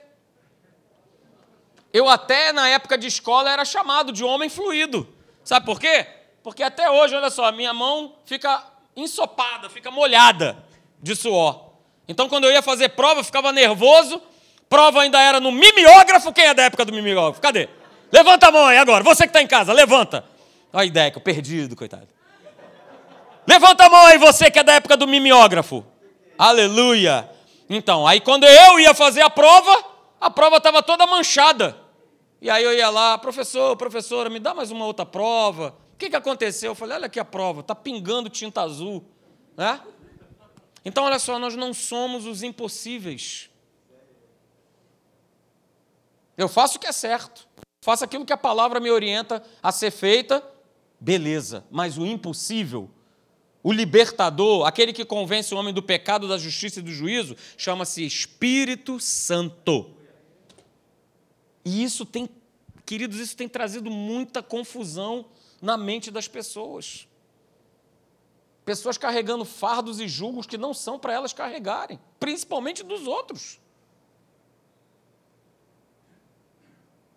Eu 1.93 2.09
até 2.09 2.51
na 2.51 2.67
época 2.67 2.97
de 2.97 3.09
escola 3.09 3.51
era 3.51 3.67
chamado 3.67 4.11
de 4.11 4.25
homem 4.25 4.49
fluido. 4.49 5.07
Sabe 5.45 5.67
por 5.67 5.79
quê? 5.79 6.07
Porque 6.43 6.63
até 6.63 6.91
hoje, 6.91 7.15
olha 7.15 7.29
só, 7.29 7.53
minha 7.53 7.75
mão 7.75 8.17
fica 8.25 8.65
ensopada, 8.97 9.69
fica 9.69 9.91
molhada 9.91 10.65
de 10.99 11.15
suor. 11.15 11.70
Então, 12.11 12.29
quando 12.29 12.43
eu 12.43 12.51
ia 12.51 12.61
fazer 12.61 12.89
prova, 12.89 13.21
eu 13.21 13.25
ficava 13.25 13.53
nervoso. 13.53 14.21
Prova 14.69 15.03
ainda 15.03 15.21
era 15.21 15.39
no 15.39 15.53
mimeógrafo. 15.53 16.33
Quem 16.33 16.45
é 16.45 16.53
da 16.53 16.65
época 16.65 16.85
do 16.85 16.93
mimeógrafo? 16.93 17.41
Cadê? 17.41 17.69
Levanta 18.11 18.49
a 18.49 18.51
mão 18.51 18.67
aí 18.67 18.79
agora. 18.79 19.05
Você 19.05 19.23
que 19.23 19.29
está 19.29 19.41
em 19.41 19.47
casa, 19.47 19.73
levanta. 19.73 20.25
Olha 20.73 20.83
a 20.83 20.85
ideia 20.85 21.11
que 21.13 21.19
eu 21.19 21.23
perdido, 21.23 21.77
coitado. 21.77 22.09
Levanta 23.47 23.87
a 23.87 23.89
mão 23.89 24.07
aí, 24.07 24.19
você 24.19 24.51
que 24.51 24.59
é 24.59 24.65
da 24.65 24.73
época 24.73 24.97
do 24.97 25.07
mimeógrafo. 25.07 25.87
Aleluia. 26.37 27.31
Então, 27.69 28.05
aí 28.05 28.21
quando 28.21 28.43
eu 28.43 28.81
ia 28.81 28.93
fazer 28.93 29.21
a 29.21 29.31
prova, 29.31 29.85
a 30.21 30.29
prova 30.29 30.57
estava 30.57 30.83
toda 30.83 31.07
manchada. 31.07 31.77
E 32.43 32.51
aí 32.51 32.65
eu 32.65 32.75
ia 32.75 32.91
lá, 32.91 33.19
professor, 33.19 33.77
professora, 33.77 34.29
me 34.29 34.41
dá 34.41 34.53
mais 34.53 34.73
uma 34.73 34.85
outra 34.85 35.07
prova. 35.07 35.77
O 35.95 35.97
que, 35.97 36.11
que 36.11 36.17
aconteceu? 36.17 36.73
Eu 36.73 36.75
falei, 36.75 36.97
olha 36.97 37.07
aqui 37.07 37.21
a 37.21 37.25
prova, 37.25 37.61
está 37.61 37.75
pingando 37.77 38.29
tinta 38.29 38.63
azul. 38.63 39.05
Né? 39.57 39.79
Então, 40.85 41.05
olha 41.05 41.19
só, 41.19 41.39
nós 41.39 41.55
não 41.55 41.75
somos 41.75 42.27
os 42.27 42.43
impossíveis. 42.43 43.51
Eu 46.37 46.49
faço 46.49 46.79
o 46.79 46.81
que 46.81 46.87
é 46.87 46.93
certo. 46.93 47.47
Faço 47.83 48.05
aquilo 48.05 48.25
que 48.25 48.33
a 48.33 48.37
palavra 48.37 48.81
me 48.81 48.91
orienta 48.91 49.43
a 49.63 49.71
ser 49.71 49.91
feita. 49.91 50.43
Beleza. 50.99 51.65
Mas 51.71 51.99
o 51.99 52.07
impossível, 52.07 52.91
o 53.63 53.73
libertador, 53.73 54.67
aquele 54.67 54.93
que 54.93 55.05
convence 55.05 55.55
o 55.55 55.59
homem 55.59 55.73
do 55.73 55.83
pecado, 55.83 56.27
da 56.27 56.39
justiça 56.39 56.81
e 56.81 56.83
do 56.83 56.91
juízo, 56.91 57.37
chama-se 57.59 58.05
Espírito 58.05 58.99
Santo. 58.99 59.95
E 61.65 61.83
isso 61.83 62.07
tem, 62.07 62.29
queridos, 62.87 63.19
isso 63.19 63.37
tem 63.37 63.49
trazido 63.49 63.91
muita 63.91 64.43
confusão 64.43 65.27
na 65.61 65.77
mente 65.77 66.11
das 66.11 66.27
pessoas. 66.27 67.07
Pessoas 68.71 68.97
carregando 68.97 69.45
fardos 69.45 69.99
e 69.99 70.07
julgos 70.07 70.47
que 70.47 70.57
não 70.57 70.73
são 70.73 70.97
para 70.97 71.13
elas 71.13 71.33
carregarem, 71.33 71.99
principalmente 72.21 72.85
dos 72.85 73.05
outros. 73.05 73.59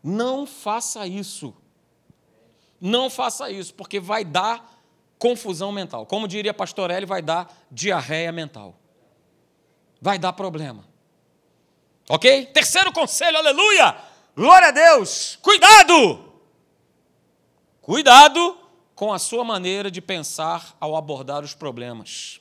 Não 0.04 0.47
faça 0.47 1.06
isso. 1.06 1.56
Não 2.82 3.08
faça 3.08 3.51
isso, 3.51 3.72
porque 3.76 3.99
vai 3.99 4.26
dar 4.26 4.84
confusão 5.20 5.72
mental. 5.72 6.08
Como 6.08 6.28
diria 6.28 6.56
Pastor 6.56 6.89
Eli, 6.89 7.06
vai 7.06 7.22
dar 7.22 7.56
diarreia 7.70 8.32
mental. 8.32 8.76
Vai 10.01 10.18
dar 10.18 10.34
problema. 10.34 10.84
Ok? 12.10 12.47
Terceiro 12.47 12.91
conselho, 12.91 13.38
aleluia! 13.38 13.95
Glória 14.36 14.70
a 14.70 14.72
Deus! 14.72 15.38
Cuidado! 15.39 16.34
Cuidado 17.80 18.62
com 19.04 19.12
a 19.12 19.20
sua 19.20 19.43
maneira 19.43 19.91
de 19.91 19.99
pensar 19.99 20.78
ao 20.80 20.95
abordar 20.95 21.43
os 21.43 21.54
problemas. 21.54 22.39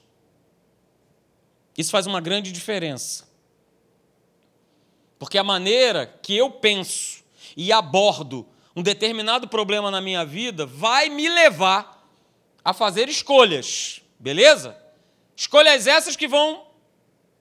Isso 1.76 1.90
faz 1.90 2.06
uma 2.06 2.20
grande 2.20 2.52
diferença. 2.52 3.28
Porque 5.18 5.36
a 5.38 5.42
maneira 5.42 6.06
que 6.22 6.36
eu 6.36 6.52
penso 6.52 7.24
e 7.56 7.72
abordo 7.72 8.46
um 8.76 8.82
determinado 8.82 9.48
problema 9.48 9.90
na 9.90 10.00
minha 10.00 10.24
vida 10.24 10.64
vai 10.64 11.08
me 11.08 11.28
levar 11.28 12.08
a 12.64 12.72
fazer 12.72 13.08
escolhas, 13.08 14.00
beleza? 14.16 14.80
Escolhas 15.34 15.88
essas 15.88 16.14
que 16.14 16.28
vão, 16.28 16.64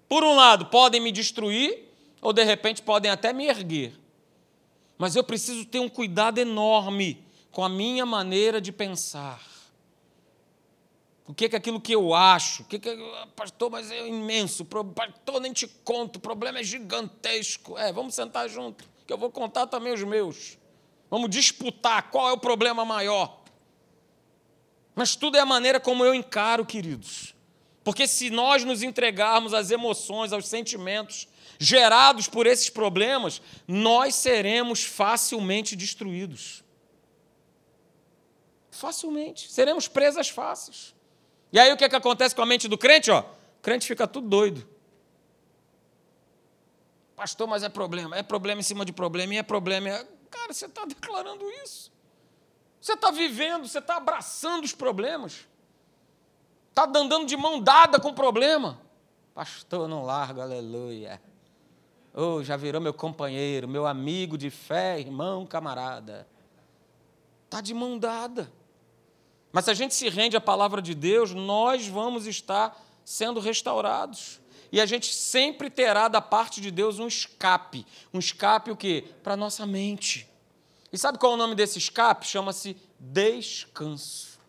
por 0.09 0.23
um 0.23 0.33
lado, 0.33 0.65
podem 0.65 0.99
me 0.99 1.11
destruir 1.11 1.93
ou 2.19 2.33
de 2.33 2.43
repente 2.43 2.81
podem 2.81 3.11
até 3.11 3.31
me 3.31 3.45
erguer. 3.45 3.93
Mas 4.97 5.15
eu 5.15 5.23
preciso 5.23 5.63
ter 5.63 5.77
um 5.79 5.89
cuidado 5.89 6.39
enorme 6.39 7.23
com 7.51 7.63
a 7.63 7.69
minha 7.69 8.05
maneira 8.05 8.61
de 8.61 8.71
pensar. 8.71 9.41
O 11.27 11.33
que 11.33 11.45
é 11.45 11.55
aquilo 11.55 11.79
que 11.79 11.93
eu 11.93 12.13
acho? 12.13 12.63
O 12.63 12.65
que 12.65 12.89
é, 12.89 13.25
pastor, 13.35 13.69
mas 13.69 13.89
é 13.89 14.07
imenso. 14.07 14.65
Pastor, 14.65 15.39
nem 15.39 15.53
te 15.53 15.67
conto, 15.67 16.17
o 16.17 16.19
problema 16.19 16.59
é 16.59 16.63
gigantesco. 16.63 17.77
É, 17.77 17.91
vamos 17.93 18.15
sentar 18.15 18.49
junto, 18.49 18.83
que 19.05 19.13
eu 19.13 19.17
vou 19.17 19.31
contar 19.31 19.67
também 19.67 19.93
os 19.93 20.03
meus. 20.03 20.57
Vamos 21.09 21.29
disputar 21.29 22.09
qual 22.09 22.29
é 22.29 22.33
o 22.33 22.37
problema 22.37 22.83
maior. 22.83 23.41
Mas 24.95 25.15
tudo 25.15 25.37
é 25.37 25.39
a 25.39 25.45
maneira 25.45 25.79
como 25.79 26.03
eu 26.03 26.13
encaro, 26.13 26.65
queridos. 26.65 27.33
Porque 27.83 28.07
se 28.07 28.29
nós 28.29 28.63
nos 28.63 28.83
entregarmos 28.83 29.53
às 29.53 29.71
emoções, 29.71 30.33
aos 30.33 30.47
sentimentos, 30.47 31.27
gerados 31.57 32.27
por 32.27 32.45
esses 32.45 32.69
problemas, 32.69 33.41
nós 33.67 34.15
seremos 34.15 34.83
facilmente 34.83 35.75
destruídos. 35.75 36.63
Facilmente. 38.81 39.51
Seremos 39.51 39.87
presas 39.87 40.27
fáceis. 40.29 40.95
E 41.53 41.59
aí 41.59 41.71
o 41.71 41.77
que, 41.77 41.83
é 41.83 41.89
que 41.89 41.95
acontece 41.95 42.35
com 42.35 42.41
a 42.41 42.45
mente 42.47 42.67
do 42.67 42.79
crente? 42.79 43.11
Ó? 43.11 43.19
O 43.19 43.61
crente 43.61 43.85
fica 43.85 44.07
tudo 44.07 44.27
doido. 44.27 44.67
Pastor, 47.15 47.47
mas 47.47 47.61
é 47.61 47.69
problema. 47.69 48.17
É 48.17 48.23
problema 48.23 48.59
em 48.59 48.63
cima 48.63 48.83
de 48.83 48.91
problema, 48.91 49.35
e 49.35 49.37
é 49.37 49.43
problema. 49.43 49.87
É... 49.87 50.07
Cara, 50.31 50.51
você 50.51 50.65
está 50.65 50.83
declarando 50.85 51.47
isso. 51.63 51.91
Você 52.81 52.93
está 52.93 53.11
vivendo, 53.11 53.67
você 53.67 53.77
está 53.77 53.97
abraçando 53.97 54.63
os 54.63 54.73
problemas. 54.73 55.47
Está 56.69 56.85
andando 56.85 57.27
de 57.27 57.37
mão 57.37 57.61
dada 57.61 57.99
com 57.99 58.09
o 58.09 58.15
problema. 58.15 58.81
Pastor, 59.35 59.87
não 59.87 60.03
larga, 60.03 60.41
aleluia. 60.41 61.21
Oh, 62.15 62.41
já 62.41 62.57
virou 62.57 62.81
meu 62.81 62.95
companheiro, 62.95 63.67
meu 63.67 63.85
amigo 63.85 64.39
de 64.39 64.49
fé, 64.49 64.99
irmão, 64.99 65.45
camarada. 65.45 66.27
Está 67.45 67.61
de 67.61 67.75
mão 67.75 67.99
dada. 67.99 68.51
Mas 69.51 69.65
se 69.65 69.71
a 69.71 69.73
gente 69.73 69.93
se 69.93 70.07
rende 70.09 70.37
à 70.37 70.41
palavra 70.41 70.81
de 70.81 70.95
Deus, 70.95 71.33
nós 71.33 71.87
vamos 71.87 72.25
estar 72.25 72.79
sendo 73.03 73.39
restaurados. 73.39 74.39
E 74.71 74.79
a 74.79 74.85
gente 74.85 75.13
sempre 75.13 75.69
terá 75.69 76.07
da 76.07 76.21
parte 76.21 76.61
de 76.61 76.71
Deus 76.71 76.97
um 76.97 77.07
escape. 77.07 77.85
Um 78.13 78.19
escape 78.19 78.71
o 78.71 78.77
quê? 78.77 79.05
Para 79.21 79.33
a 79.33 79.37
nossa 79.37 79.65
mente. 79.65 80.27
E 80.93 80.97
sabe 80.97 81.17
qual 81.17 81.33
é 81.33 81.35
o 81.35 81.37
nome 81.37 81.55
desse 81.55 81.77
escape? 81.77 82.25
Chama-se 82.25 82.77
descanso. 82.99 84.39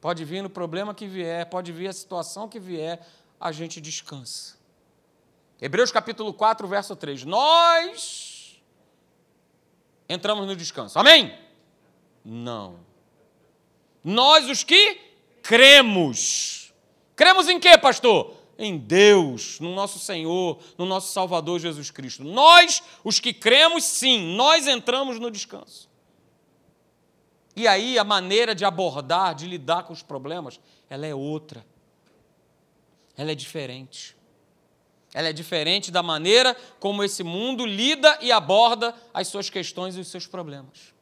Pode 0.00 0.24
vir 0.24 0.42
no 0.42 0.50
problema 0.50 0.94
que 0.94 1.06
vier, 1.06 1.46
pode 1.46 1.72
vir 1.72 1.88
a 1.88 1.92
situação 1.92 2.48
que 2.48 2.58
vier, 2.58 3.04
a 3.40 3.52
gente 3.52 3.80
descansa. 3.80 4.56
Hebreus 5.60 5.90
capítulo 5.90 6.32
4, 6.32 6.66
verso 6.68 6.94
3. 6.94 7.24
Nós 7.24 8.60
entramos 10.08 10.46
no 10.46 10.54
descanso. 10.54 10.98
Amém? 10.98 11.36
Não. 12.24 12.87
Nós 14.02 14.48
os 14.48 14.62
que 14.62 15.00
cremos. 15.42 16.72
Cremos 17.16 17.48
em 17.48 17.58
quê, 17.58 17.76
pastor? 17.76 18.36
Em 18.58 18.76
Deus, 18.76 19.60
no 19.60 19.74
nosso 19.74 19.98
Senhor, 19.98 20.58
no 20.76 20.84
nosso 20.84 21.12
Salvador 21.12 21.60
Jesus 21.60 21.90
Cristo. 21.90 22.24
Nós, 22.24 22.82
os 23.04 23.20
que 23.20 23.32
cremos, 23.32 23.84
sim, 23.84 24.34
nós 24.36 24.66
entramos 24.66 25.18
no 25.18 25.30
descanso. 25.30 25.88
E 27.54 27.66
aí 27.66 27.98
a 27.98 28.04
maneira 28.04 28.54
de 28.54 28.64
abordar, 28.64 29.34
de 29.34 29.46
lidar 29.46 29.82
com 29.84 29.92
os 29.92 30.02
problemas, 30.02 30.60
ela 30.88 31.06
é 31.06 31.14
outra. 31.14 31.64
Ela 33.16 33.32
é 33.32 33.34
diferente. 33.34 34.16
Ela 35.12 35.28
é 35.28 35.32
diferente 35.32 35.90
da 35.90 36.02
maneira 36.02 36.56
como 36.78 37.02
esse 37.02 37.24
mundo 37.24 37.66
lida 37.66 38.16
e 38.20 38.30
aborda 38.30 38.94
as 39.12 39.26
suas 39.28 39.50
questões 39.50 39.96
e 39.96 40.00
os 40.00 40.08
seus 40.08 40.26
problemas. 40.26 40.94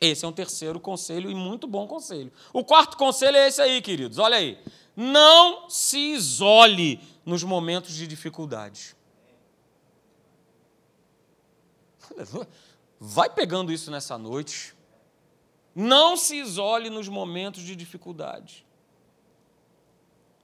Esse 0.00 0.24
é 0.24 0.28
um 0.28 0.32
terceiro 0.32 0.80
conselho 0.80 1.30
e 1.30 1.34
muito 1.34 1.66
bom 1.66 1.86
conselho. 1.86 2.32
O 2.52 2.64
quarto 2.64 2.96
conselho 2.96 3.36
é 3.36 3.48
esse 3.48 3.60
aí, 3.60 3.82
queridos. 3.82 4.16
Olha 4.18 4.38
aí. 4.38 4.58
Não 4.96 5.68
se 5.68 5.98
isole 5.98 7.00
nos 7.24 7.42
momentos 7.42 7.94
de 7.94 8.06
dificuldade. 8.06 8.96
Vai 12.98 13.28
pegando 13.28 13.72
isso 13.72 13.90
nessa 13.90 14.16
noite. 14.16 14.74
Não 15.74 16.16
se 16.16 16.36
isole 16.36 16.88
nos 16.90 17.08
momentos 17.08 17.62
de 17.62 17.76
dificuldade. 17.76 18.66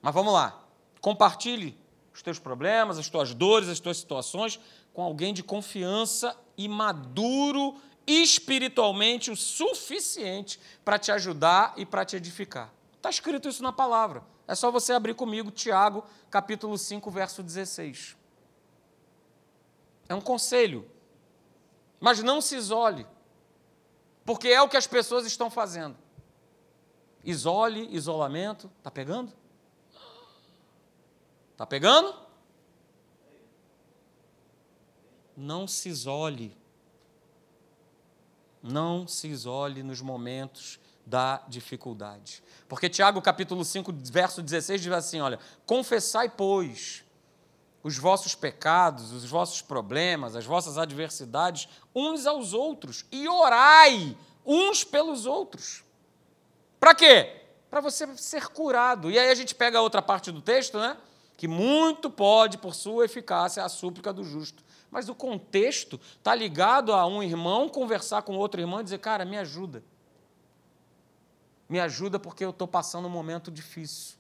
Mas 0.03 0.15
vamos 0.15 0.33
lá. 0.33 0.63
Compartilhe 1.01 1.77
os 2.15 2.23
teus 2.23 2.39
problemas, 2.39 2.99
as 2.99 3.09
tuas 3.09 3.35
dores, 3.35 3.69
as 3.69 3.81
tuas 3.81 3.97
situações 3.97 4.61
com 4.93 5.03
alguém 5.03 5.35
de 5.35 5.43
confiança 5.43 6.35
e 6.57 6.69
maduro 6.69 7.75
espiritualmente 8.07 9.31
o 9.31 9.37
suficiente 9.37 10.61
para 10.85 10.99
te 10.99 11.11
ajudar 11.11 11.75
e 11.77 11.85
para 11.85 12.05
te 12.05 12.17
edificar. 12.17 12.73
Está 12.97 13.11
escrito 13.11 13.49
isso 13.49 13.63
na 13.63 13.73
palavra. 13.73 14.23
É 14.47 14.55
só 14.55 14.71
você 14.71 14.93
abrir 14.93 15.15
comigo 15.15 15.51
Tiago, 15.51 16.05
capítulo 16.31 16.79
5, 16.79 17.11
verso 17.11 17.43
16. 17.43 18.17
É 20.09 20.15
um 20.15 20.21
conselho. 20.21 20.89
Mas 21.99 22.23
não 22.23 22.41
se 22.41 22.57
isole, 22.57 23.07
porque 24.25 24.49
é 24.49 24.61
o 24.63 24.69
que 24.69 24.77
as 24.77 24.87
pessoas 24.87 25.27
estão 25.27 25.51
fazendo. 25.51 25.97
Isole, 27.25 27.89
isolamento. 27.91 28.71
Está 28.79 28.91
pegando? 28.91 29.33
Está 31.53 31.67
pegando? 31.67 32.15
Não 35.37 35.67
se 35.67 35.89
isole. 35.89 36.57
Não 38.67 39.07
se 39.07 39.29
isole 39.29 39.83
nos 39.83 40.01
momentos 40.01 40.79
da 41.05 41.43
dificuldade. 41.49 42.43
Porque 42.69 42.89
Tiago 42.89 43.23
capítulo 43.23 43.65
5, 43.65 43.95
verso 44.11 44.43
16 44.43 44.81
diz 44.81 44.93
assim, 44.93 45.21
olha, 45.21 45.39
confessai, 45.65 46.29
pois, 46.29 47.05
os 47.83 47.97
vossos 47.97 48.35
pecados, 48.35 49.13
os 49.13 49.25
vossos 49.25 49.63
problemas, 49.63 50.35
as 50.35 50.45
vossas 50.45 50.77
adversidades 50.77 51.69
uns 51.95 52.27
aos 52.27 52.53
outros 52.53 53.05
e 53.13 53.29
orai 53.29 54.17
uns 54.45 54.83
pelos 54.83 55.27
outros. 55.27 55.85
Para 56.81 56.95
quê? 56.95 57.43
Para 57.71 57.81
você 57.81 58.07
ser 58.17 58.49
curado. 58.49 59.11
E 59.11 59.19
aí 59.19 59.31
a 59.31 59.35
gente 59.35 59.55
pega 59.55 59.79
a 59.79 59.83
outra 59.83 60.03
parte 60.03 60.33
do 60.33 60.41
texto, 60.41 60.79
né? 60.79 60.97
que 61.37 61.47
muito 61.47 62.09
pode, 62.09 62.59
por 62.59 62.75
sua 62.75 63.05
eficácia, 63.05 63.63
a 63.63 63.69
súplica 63.69 64.13
do 64.13 64.25
justo. 64.25 64.65
Mas 64.91 65.09
o 65.09 65.15
contexto 65.15 66.01
está 66.17 66.35
ligado 66.35 66.93
a 66.93 67.07
um 67.07 67.23
irmão 67.23 67.69
conversar 67.69 68.23
com 68.23 68.37
outro 68.37 68.61
irmão 68.61 68.81
e 68.81 68.85
dizer: 68.85 68.99
Cara, 68.99 69.25
me 69.25 69.37
ajuda. 69.37 69.83
Me 71.69 71.81
ajuda 71.81 72.19
porque 72.19 72.45
eu 72.45 72.51
estou 72.51 72.69
passando 72.69 73.07
um 73.07 73.11
momento 73.11 73.51
difícil. 73.51 74.17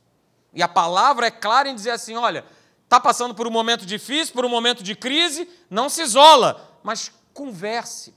E 0.52 0.62
a 0.62 0.68
palavra 0.68 1.26
é 1.26 1.30
clara 1.30 1.68
em 1.68 1.74
dizer 1.74 1.90
assim: 1.90 2.16
Olha, 2.16 2.44
Está 2.86 3.00
passando 3.00 3.34
por 3.34 3.48
um 3.48 3.50
momento 3.50 3.84
difícil, 3.84 4.32
por 4.32 4.44
um 4.44 4.48
momento 4.48 4.80
de 4.80 4.94
crise, 4.94 5.48
não 5.68 5.88
se 5.88 6.02
isola, 6.02 6.78
mas 6.84 7.10
converse, 7.34 8.14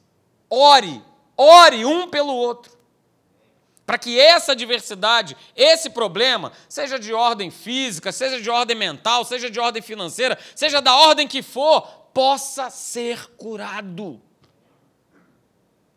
ore, 0.48 1.04
ore 1.36 1.84
um 1.86 2.08
pelo 2.08 2.34
outro. 2.36 2.78
Para 3.84 3.98
que 3.98 4.20
essa 4.20 4.56
diversidade, 4.56 5.36
esse 5.56 5.90
problema, 5.90 6.52
seja 6.70 7.00
de 7.00 7.12
ordem 7.12 7.50
física, 7.50 8.12
seja 8.12 8.40
de 8.40 8.48
ordem 8.48 8.78
mental, 8.78 9.26
seja 9.26 9.50
de 9.50 9.60
ordem 9.60 9.82
financeira, 9.82 10.38
seja 10.56 10.80
da 10.80 10.96
ordem 10.96 11.28
que 11.28 11.42
for, 11.42 11.99
possa 12.14 12.70
ser 12.70 13.28
curado. 13.36 14.22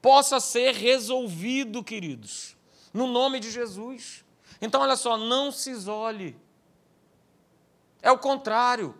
Possa 0.00 0.40
ser 0.40 0.74
resolvido, 0.74 1.82
queridos, 1.84 2.56
no 2.92 3.06
nome 3.06 3.38
de 3.38 3.50
Jesus. 3.50 4.24
Então, 4.60 4.80
olha 4.80 4.96
só, 4.96 5.16
não 5.16 5.52
se 5.52 5.70
isole. 5.70 6.36
É 8.00 8.10
o 8.10 8.18
contrário. 8.18 8.94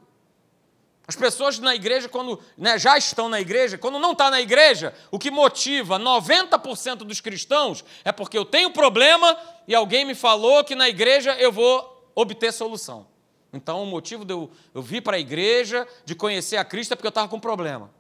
As 1.06 1.16
pessoas 1.16 1.58
na 1.58 1.74
igreja, 1.74 2.08
quando 2.08 2.40
né, 2.56 2.78
já 2.78 2.96
estão 2.96 3.28
na 3.28 3.40
igreja, 3.40 3.76
quando 3.76 3.98
não 3.98 4.12
está 4.12 4.30
na 4.30 4.40
igreja, 4.40 4.94
o 5.10 5.18
que 5.18 5.30
motiva 5.30 5.98
90% 5.98 6.98
dos 6.98 7.20
cristãos 7.20 7.84
é 8.04 8.12
porque 8.12 8.38
eu 8.38 8.44
tenho 8.44 8.70
problema 8.70 9.36
e 9.66 9.74
alguém 9.74 10.04
me 10.04 10.14
falou 10.14 10.62
que 10.62 10.76
na 10.76 10.88
igreja 10.88 11.34
eu 11.34 11.50
vou 11.50 12.10
obter 12.14 12.52
solução. 12.52 13.11
Então, 13.52 13.82
o 13.82 13.86
motivo 13.86 14.24
de 14.24 14.32
eu, 14.32 14.50
eu 14.74 14.80
vir 14.80 15.02
para 15.02 15.16
a 15.16 15.20
igreja, 15.20 15.86
de 16.04 16.14
conhecer 16.14 16.56
a 16.56 16.64
Cristo, 16.64 16.92
é 16.92 16.96
porque 16.96 17.06
eu 17.06 17.10
estava 17.10 17.28
com 17.28 17.38
problema. 17.38 17.90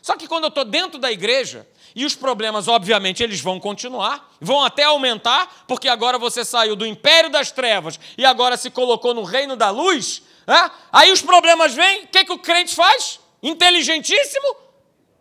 Só 0.00 0.16
que 0.16 0.26
quando 0.28 0.44
eu 0.44 0.48
estou 0.48 0.64
dentro 0.64 0.98
da 0.98 1.10
igreja, 1.10 1.66
e 1.94 2.04
os 2.04 2.14
problemas, 2.14 2.68
obviamente, 2.68 3.22
eles 3.22 3.40
vão 3.40 3.60
continuar, 3.60 4.30
vão 4.40 4.64
até 4.64 4.82
aumentar, 4.82 5.64
porque 5.66 5.88
agora 5.88 6.18
você 6.18 6.44
saiu 6.44 6.74
do 6.76 6.86
império 6.86 7.30
das 7.30 7.50
trevas 7.50 7.98
e 8.18 8.24
agora 8.24 8.56
se 8.56 8.70
colocou 8.70 9.14
no 9.14 9.22
reino 9.22 9.56
da 9.56 9.70
luz, 9.70 10.22
é? 10.46 10.70
Aí 10.92 11.12
os 11.12 11.22
problemas 11.22 11.72
vêm, 11.72 12.04
o 12.04 12.08
que, 12.08 12.24
que 12.24 12.32
o 12.32 12.38
crente 12.38 12.74
faz? 12.74 13.20
Inteligentíssimo, 13.42 14.56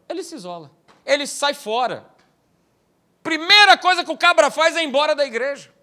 ele 0.10 0.24
se 0.24 0.36
isola, 0.36 0.72
ele 1.06 1.28
sai 1.28 1.54
fora. 1.54 2.06
Primeira 3.22 3.78
coisa 3.78 4.04
que 4.04 4.12
o 4.12 4.18
cabra 4.18 4.52
faz 4.52 4.76
é 4.76 4.84
ir 4.84 4.86
embora 4.86 5.16
da 5.16 5.26
igreja, 5.26 5.74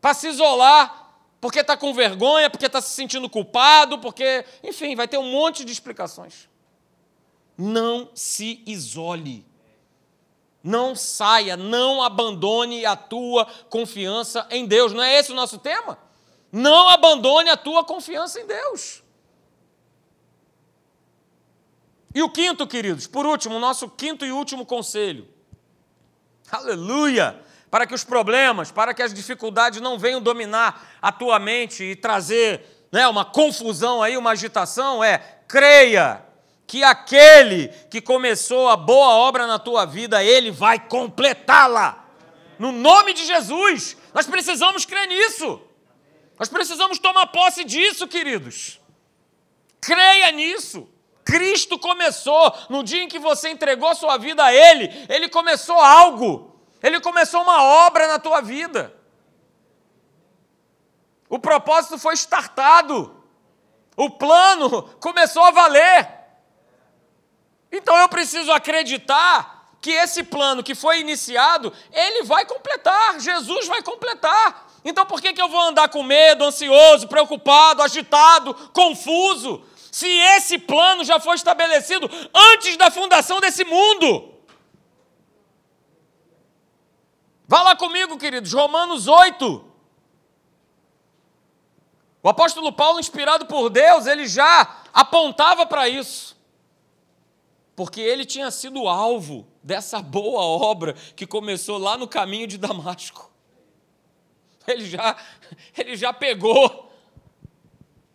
para 0.00 0.14
se 0.14 0.26
isolar, 0.26 1.01
porque 1.42 1.58
está 1.58 1.76
com 1.76 1.92
vergonha, 1.92 2.48
porque 2.48 2.66
está 2.66 2.80
se 2.80 2.90
sentindo 2.90 3.28
culpado, 3.28 3.98
porque, 3.98 4.44
enfim, 4.62 4.94
vai 4.94 5.08
ter 5.08 5.18
um 5.18 5.28
monte 5.28 5.64
de 5.64 5.72
explicações. 5.72 6.48
Não 7.58 8.08
se 8.14 8.62
isole. 8.64 9.44
Não 10.62 10.94
saia, 10.94 11.56
não 11.56 12.00
abandone 12.00 12.86
a 12.86 12.94
tua 12.94 13.44
confiança 13.68 14.46
em 14.52 14.66
Deus. 14.66 14.92
Não 14.92 15.02
é 15.02 15.18
esse 15.18 15.32
o 15.32 15.34
nosso 15.34 15.58
tema? 15.58 15.98
Não 16.52 16.88
abandone 16.88 17.50
a 17.50 17.56
tua 17.56 17.82
confiança 17.82 18.40
em 18.40 18.46
Deus. 18.46 19.02
E 22.14 22.22
o 22.22 22.30
quinto, 22.30 22.68
queridos, 22.68 23.08
por 23.08 23.26
último, 23.26 23.56
o 23.56 23.60
nosso 23.60 23.88
quinto 23.88 24.24
e 24.24 24.30
último 24.30 24.64
conselho. 24.64 25.26
Aleluia! 26.52 27.44
Para 27.72 27.86
que 27.86 27.94
os 27.94 28.04
problemas, 28.04 28.70
para 28.70 28.92
que 28.92 29.02
as 29.02 29.14
dificuldades 29.14 29.80
não 29.80 29.98
venham 29.98 30.20
dominar 30.20 30.98
a 31.00 31.10
tua 31.10 31.38
mente 31.38 31.82
e 31.82 31.96
trazer 31.96 32.86
né, 32.92 33.08
uma 33.08 33.24
confusão 33.24 34.02
aí, 34.02 34.14
uma 34.14 34.32
agitação, 34.32 35.02
é 35.02 35.16
creia 35.48 36.22
que 36.66 36.84
aquele 36.84 37.68
que 37.90 38.02
começou 38.02 38.68
a 38.68 38.76
boa 38.76 39.14
obra 39.14 39.46
na 39.46 39.58
tua 39.58 39.86
vida, 39.86 40.22
ele 40.22 40.50
vai 40.50 40.78
completá-la. 40.78 42.04
No 42.58 42.72
nome 42.72 43.14
de 43.14 43.24
Jesus, 43.24 43.96
nós 44.12 44.26
precisamos 44.26 44.84
crer 44.84 45.08
nisso. 45.08 45.58
Nós 46.38 46.50
precisamos 46.50 46.98
tomar 46.98 47.28
posse 47.28 47.64
disso, 47.64 48.06
queridos. 48.06 48.82
Creia 49.80 50.30
nisso. 50.30 50.86
Cristo 51.24 51.78
começou, 51.78 52.54
no 52.68 52.84
dia 52.84 53.02
em 53.02 53.08
que 53.08 53.18
você 53.18 53.48
entregou 53.48 53.94
sua 53.94 54.18
vida 54.18 54.44
a 54.44 54.52
Ele, 54.52 54.90
Ele 55.08 55.30
começou 55.30 55.80
algo, 55.80 56.51
Ele 56.82 57.00
começou 57.00 57.42
uma 57.42 57.62
obra 57.62 58.08
na 58.08 58.18
tua 58.18 58.40
vida. 58.40 58.94
O 61.28 61.38
propósito 61.38 61.98
foi 61.98 62.14
startado, 62.14 63.16
o 63.96 64.10
plano 64.10 64.82
começou 65.00 65.42
a 65.44 65.50
valer. 65.50 66.08
Então 67.70 67.96
eu 67.96 68.08
preciso 68.08 68.52
acreditar 68.52 69.70
que 69.80 69.90
esse 69.90 70.22
plano 70.22 70.62
que 70.62 70.74
foi 70.74 71.00
iniciado, 71.00 71.72
ele 71.90 72.24
vai 72.24 72.44
completar, 72.44 73.18
Jesus 73.18 73.66
vai 73.66 73.82
completar. 73.82 74.68
Então 74.84 75.06
por 75.06 75.22
que, 75.22 75.32
que 75.32 75.40
eu 75.40 75.48
vou 75.48 75.60
andar 75.60 75.88
com 75.88 76.02
medo, 76.02 76.44
ansioso, 76.44 77.08
preocupado, 77.08 77.82
agitado, 77.82 78.54
confuso, 78.74 79.64
se 79.90 80.06
esse 80.08 80.58
plano 80.58 81.04
já 81.04 81.18
foi 81.18 81.36
estabelecido 81.36 82.10
antes 82.34 82.76
da 82.76 82.90
fundação 82.90 83.40
desse 83.40 83.64
mundo? 83.64 84.32
Vá 87.52 87.60
lá 87.60 87.76
comigo, 87.76 88.16
queridos, 88.16 88.50
Romanos 88.54 89.06
8. 89.06 89.62
O 92.22 92.28
apóstolo 92.30 92.72
Paulo, 92.72 92.98
inspirado 92.98 93.44
por 93.44 93.68
Deus, 93.68 94.06
ele 94.06 94.26
já 94.26 94.82
apontava 94.90 95.66
para 95.66 95.86
isso. 95.86 96.34
Porque 97.76 98.00
ele 98.00 98.24
tinha 98.24 98.50
sido 98.50 98.88
alvo 98.88 99.46
dessa 99.62 100.00
boa 100.00 100.40
obra 100.40 100.94
que 101.14 101.26
começou 101.26 101.76
lá 101.76 101.98
no 101.98 102.08
caminho 102.08 102.46
de 102.46 102.56
Damasco. 102.56 103.30
Ele 104.66 104.86
já, 104.86 105.14
ele 105.76 105.94
já 105.94 106.10
pegou. 106.10 106.90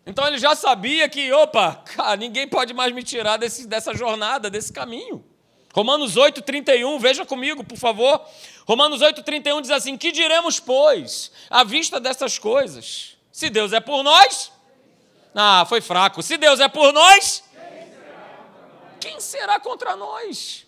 Então 0.04 0.26
ele 0.26 0.38
já 0.38 0.56
sabia 0.56 1.08
que, 1.08 1.30
opa, 1.30 1.76
cara, 1.84 2.16
ninguém 2.16 2.48
pode 2.48 2.74
mais 2.74 2.92
me 2.92 3.04
tirar 3.04 3.36
desse, 3.36 3.68
dessa 3.68 3.94
jornada, 3.94 4.50
desse 4.50 4.72
caminho. 4.72 5.27
Romanos 5.74 6.16
8, 6.16 6.42
31, 6.42 6.98
veja 6.98 7.24
comigo, 7.24 7.62
por 7.62 7.76
favor. 7.76 8.24
Romanos 8.66 9.00
8, 9.00 9.22
31 9.22 9.60
diz 9.62 9.70
assim: 9.70 9.96
Que 9.96 10.10
diremos, 10.10 10.58
pois, 10.58 11.30
à 11.48 11.64
vista 11.64 12.00
dessas 12.00 12.38
coisas? 12.38 13.16
Se 13.30 13.48
Deus 13.50 13.72
é 13.72 13.80
por 13.80 14.02
nós. 14.02 14.50
Ah, 15.34 15.64
foi 15.68 15.80
fraco. 15.80 16.22
Se 16.22 16.36
Deus 16.36 16.58
é 16.58 16.68
por 16.68 16.92
nós, 16.92 17.44
quem 18.98 19.20
será 19.20 19.60
contra 19.60 19.94
nós? 19.94 20.66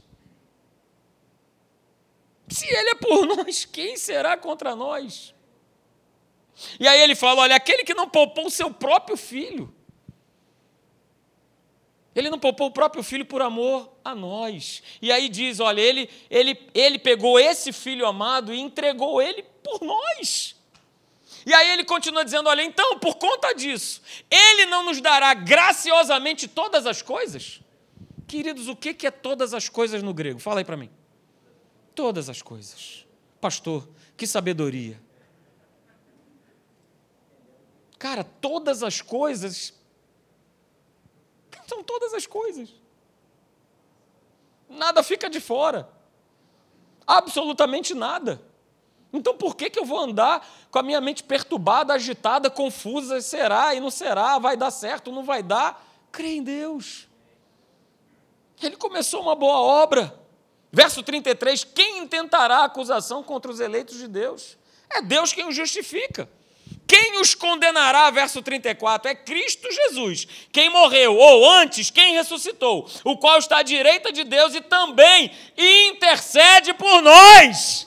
Se 2.49 2.67
Ele 2.67 2.91
é 2.91 2.95
por 2.95 3.27
nós, 3.27 3.65
quem 3.65 3.97
será 3.97 4.37
contra 4.37 4.77
nós? 4.77 5.35
E 6.79 6.87
aí 6.87 7.01
ele 7.01 7.15
fala: 7.15 7.43
olha, 7.43 7.57
aquele 7.57 7.85
que 7.85 7.95
não 7.95 8.09
poupou 8.09 8.47
o 8.47 8.51
seu 8.51 8.71
próprio 8.71 9.17
filho, 9.17 9.75
ele 12.15 12.29
não 12.29 12.39
poupou 12.39 12.69
o 12.69 12.73
próprio 12.73 13.03
filho 13.03 13.25
por 13.25 13.41
amor 13.41 13.91
a 14.05 14.15
nós. 14.15 14.83
E 15.01 15.13
aí 15.13 15.29
diz: 15.29 15.61
olha, 15.61 15.81
ele, 15.81 16.09
ele, 16.29 16.59
ele 16.75 16.99
pegou 16.99 17.39
esse 17.39 17.73
filho 17.73 18.07
amado 18.07 18.53
e 18.53 18.59
entregou 18.59 19.23
ele 19.23 19.45
por 19.63 19.81
nós. 19.83 20.57
E 21.47 21.55
aí 21.55 21.71
ele 21.71 21.85
continua 21.85 22.25
dizendo: 22.25 22.49
olha, 22.49 22.63
então, 22.63 22.99
por 22.99 23.17
conta 23.17 23.53
disso, 23.55 24.03
ele 24.31 24.67
não 24.67 24.85
nos 24.85 25.01
dará 25.01 25.33
graciosamente 25.35 26.49
todas 26.49 26.87
as 26.87 27.01
coisas? 27.01 27.61
Queridos, 28.27 28.69
o 28.69 28.77
que 28.77 29.07
é 29.07 29.11
todas 29.11 29.55
as 29.55 29.69
coisas 29.69 30.03
no 30.03 30.15
grego? 30.15 30.39
Fala 30.39 30.61
aí 30.61 30.65
para 30.65 30.77
mim. 30.77 30.91
Todas 31.95 32.29
as 32.29 32.43
coisas. 32.43 33.05
Pastor, 33.41 33.89
que 34.17 34.27
sabedoria. 34.27 35.01
Cara, 37.99 38.25
todas 38.25 38.83
as 38.83 39.01
coisas. 39.01 39.75
São 41.71 41.85
todas 41.85 42.13
as 42.13 42.27
coisas. 42.27 42.69
Nada 44.69 45.05
fica 45.05 45.31
de 45.31 45.39
fora. 45.39 45.89
Absolutamente 47.07 47.95
nada. 47.95 48.43
Então 49.13 49.37
por 49.37 49.55
que, 49.55 49.71
que 49.71 49.79
eu 49.79 49.85
vou 49.85 50.01
andar 50.01 50.45
com 50.69 50.81
a 50.81 50.83
minha 50.83 51.01
mente 51.01 51.23
perturbada, 51.23 51.95
agitada, 51.95 52.51
confusa? 52.51 53.21
Será 53.21 53.73
e 53.73 53.79
não 53.79 53.89
será? 53.89 54.37
Vai 54.41 54.57
dar 54.57 54.73
certo, 54.73 55.13
não 55.13 55.23
vai 55.23 55.45
dar? 55.45 55.87
Crê 56.11 56.35
em 56.35 56.43
Deus. 56.43 57.07
Ele 58.61 58.77
começou 58.77 59.23
uma 59.23 59.37
boa 59.37 59.61
obra. 59.61 60.13
Verso 60.73 61.05
33: 61.05 61.63
Quem 61.63 61.99
intentará 61.99 62.65
acusação 62.65 63.23
contra 63.23 63.49
os 63.49 63.61
eleitos 63.61 63.97
de 63.97 64.09
Deus? 64.09 64.59
É 64.91 65.01
Deus 65.01 65.33
quem 65.33 65.47
o 65.47 65.53
justifica. 65.53 66.29
Quem 66.91 67.21
os 67.21 67.37
condenará? 67.37 68.11
Verso 68.11 68.43
34. 68.43 69.13
É 69.13 69.15
Cristo 69.15 69.71
Jesus, 69.71 70.27
quem 70.51 70.69
morreu, 70.71 71.17
ou 71.17 71.49
antes, 71.49 71.89
quem 71.89 72.15
ressuscitou, 72.15 72.91
o 73.05 73.17
qual 73.17 73.39
está 73.39 73.59
à 73.59 73.63
direita 73.63 74.11
de 74.11 74.25
Deus 74.25 74.57
e 74.57 74.61
também 74.61 75.31
intercede 75.57 76.75
por 76.75 77.01
nós. 77.01 77.87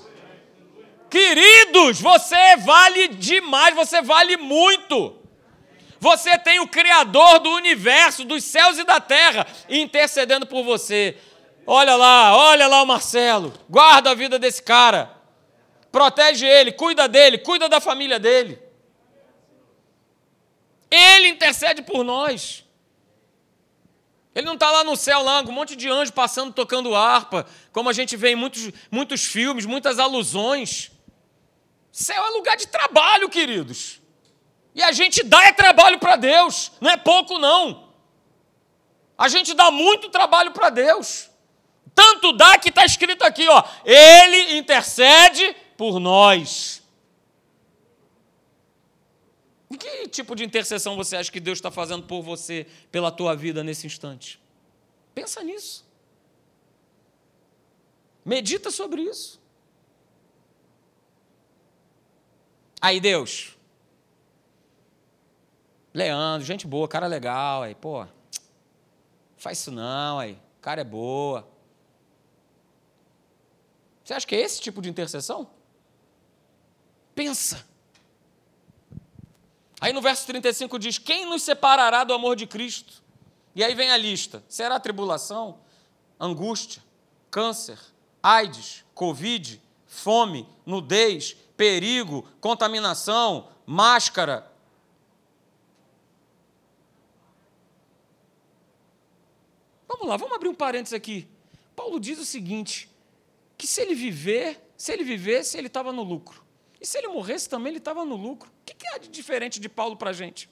Queridos, 1.10 1.99
você 1.99 2.56
vale 2.56 3.10
demais, 3.10 3.76
você 3.76 4.01
vale 4.01 4.38
muito. 4.38 5.20
Você 5.99 6.38
tem 6.38 6.62
o 6.62 6.68
Criador 6.70 7.39
do 7.39 7.49
universo, 7.49 8.24
dos 8.24 8.41
céus 8.45 8.78
e 8.78 8.86
da 8.86 9.01
terra, 9.01 9.45
intercedendo 9.68 10.45
por 10.45 10.64
você. 10.64 11.18
Olha 11.68 11.97
lá, 11.97 12.38
olha 12.38 12.68
lá 12.68 12.82
o 12.82 12.88
Marcelo, 12.88 13.54
guarda 13.70 14.12
a 14.12 14.16
vida 14.16 14.39
desse 14.39 14.64
cara, 14.64 15.12
protege 15.91 16.45
ele, 16.45 16.72
cuida 16.72 17.06
dele, 17.10 17.38
cuida 17.38 17.68
da 17.68 17.82
família 17.82 18.18
dele. 18.18 18.62
Ele 20.94 21.30
intercede 21.30 21.82
por 21.82 22.04
nós. 22.04 22.64
Ele 24.36 24.46
não 24.46 24.54
está 24.54 24.70
lá 24.70 24.84
no 24.84 24.96
céu, 24.96 25.24
lá, 25.24 25.44
com 25.44 25.50
um 25.50 25.56
monte 25.56 25.76
de 25.76 25.89
anjo 25.89 26.14
passando, 26.14 26.54
tocando 26.54 26.96
harpa, 26.96 27.48
como 27.72 27.89
a 27.89 27.94
gente 27.94 28.16
vê 28.16 28.34
em 28.34 28.36
muitos, 28.36 28.72
muitos 28.91 29.26
filmes, 29.26 29.66
muitas 29.66 29.98
alusões. 29.98 30.91
Céu 31.91 32.24
é 32.24 32.30
lugar 32.30 32.56
de 32.56 32.68
trabalho, 32.68 33.28
queridos. 33.28 34.00
E 34.76 34.84
a 34.84 34.91
gente 34.91 35.24
dá 35.24 35.44
é 35.46 35.52
trabalho 35.52 35.98
para 35.98 36.16
Deus, 36.16 36.72
não 36.80 36.91
é 36.91 36.98
pouco, 36.98 37.39
não. 37.39 37.89
A 39.18 39.28
gente 39.28 39.56
dá 39.56 39.72
muito 39.72 40.10
trabalho 40.10 40.52
para 40.52 40.70
Deus. 40.70 41.30
Tanto 41.96 42.34
dá 42.34 42.60
que 42.60 42.70
está 42.70 42.86
escrito 42.86 43.24
aqui, 43.24 43.48
ó, 43.48 43.64
Ele 43.84 44.58
intercede 44.58 45.56
por 45.76 46.00
nós. 46.00 46.83
Que 49.78 50.07
tipo 50.07 50.36
de 50.36 50.43
intercessão 50.43 50.95
você 50.95 51.15
acha 51.15 51.32
que 51.32 51.39
Deus 51.39 51.57
está 51.57 51.71
fazendo 51.71 52.03
por 52.03 52.21
você, 52.21 52.67
pela 52.91 53.11
tua 53.11 53.36
vida 53.36 53.63
nesse 53.63 53.88
instante? 53.88 54.39
Pensa 55.13 55.43
nisso. 55.43 55.86
Medita 58.26 58.71
sobre 58.71 59.01
isso. 59.01 59.41
Aí, 62.82 62.99
Deus. 62.99 63.57
Leandro, 65.93 66.45
gente 66.45 66.65
boa, 66.65 66.88
cara 66.88 67.07
legal, 67.07 67.63
aí, 67.63 67.76
pô. 67.76 68.05
Faz 69.38 69.59
isso 69.59 69.71
não, 69.71 70.19
aí. 70.19 70.39
Cara 70.61 70.82
é 70.82 70.84
boa. 70.84 71.47
Você 74.03 74.13
acha 74.13 74.28
que 74.28 74.36
é 74.36 74.41
esse 74.41 74.59
tipo 74.59 74.82
de 74.82 74.89
intercessão? 74.89 75.49
Pensa. 77.13 77.65
Aí 79.84 79.92
no 79.92 80.02
verso 80.02 80.26
35 80.28 80.80
diz: 80.80 80.98
Quem 80.98 81.26
nos 81.26 81.42
separará 81.42 82.06
do 82.06 82.14
amor 82.14 82.38
de 82.38 82.48
Cristo? 82.48 83.04
E 83.54 83.62
aí 83.62 83.76
vem 83.76 83.92
a 83.92 83.98
lista: 83.98 84.42
será 84.48 84.80
tribulação, 84.80 85.60
angústia, 86.18 86.82
câncer, 87.30 87.78
AIDS, 88.24 88.86
Covid, 88.96 89.62
fome, 89.86 90.48
nudez, 90.66 91.36
perigo, 91.58 92.26
contaminação, 92.40 93.50
máscara. 93.66 94.50
Vamos 99.86 100.08
lá, 100.08 100.16
vamos 100.16 100.34
abrir 100.34 100.48
um 100.48 100.56
parênteses 100.56 100.94
aqui. 100.94 101.28
Paulo 101.76 102.00
diz 102.00 102.18
o 102.20 102.26
seguinte: 102.26 102.90
que 103.58 103.68
se 103.68 103.82
ele 103.82 103.96
viver, 103.96 104.66
se 104.78 104.94
ele 104.94 105.04
vivesse, 105.04 105.58
ele 105.58 105.68
estava 105.68 105.92
no 105.92 106.04
lucro. 106.04 106.43
E 106.84 106.86
se 106.86 106.98
ele 106.98 107.08
morresse 107.08 107.48
também, 107.48 107.70
ele 107.70 107.78
estava 107.78 108.04
no 108.04 108.18
lucro. 108.18 108.50
O 108.50 108.66
que, 108.66 108.86
há 108.90 108.98
de 108.98 109.08
diferente 109.08 109.58
de 109.58 109.70
Paulo 109.70 109.96
para 109.96 110.10
a 110.10 110.14
gente? 110.14 110.50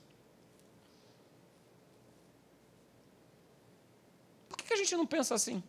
Por 4.48 4.58
que, 4.58 4.64
que 4.64 4.74
a 4.74 4.78
gente 4.78 4.96
não 4.96 5.06
pensa 5.06 5.36
assim? 5.36 5.62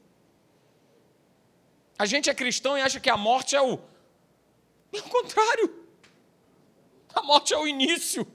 A 1.98 2.06
gente 2.06 2.30
é 2.30 2.34
cristão 2.34 2.78
e 2.78 2.80
acha 2.80 3.00
que 3.00 3.10
a 3.10 3.16
morte 3.16 3.56
é 3.56 3.60
o. 3.60 3.76
É 4.94 4.98
o 4.98 5.04
contrário. 5.04 5.86
A 7.14 7.22
morte 7.22 7.54
é 7.54 7.58
o 7.58 7.66
início. 7.66 8.26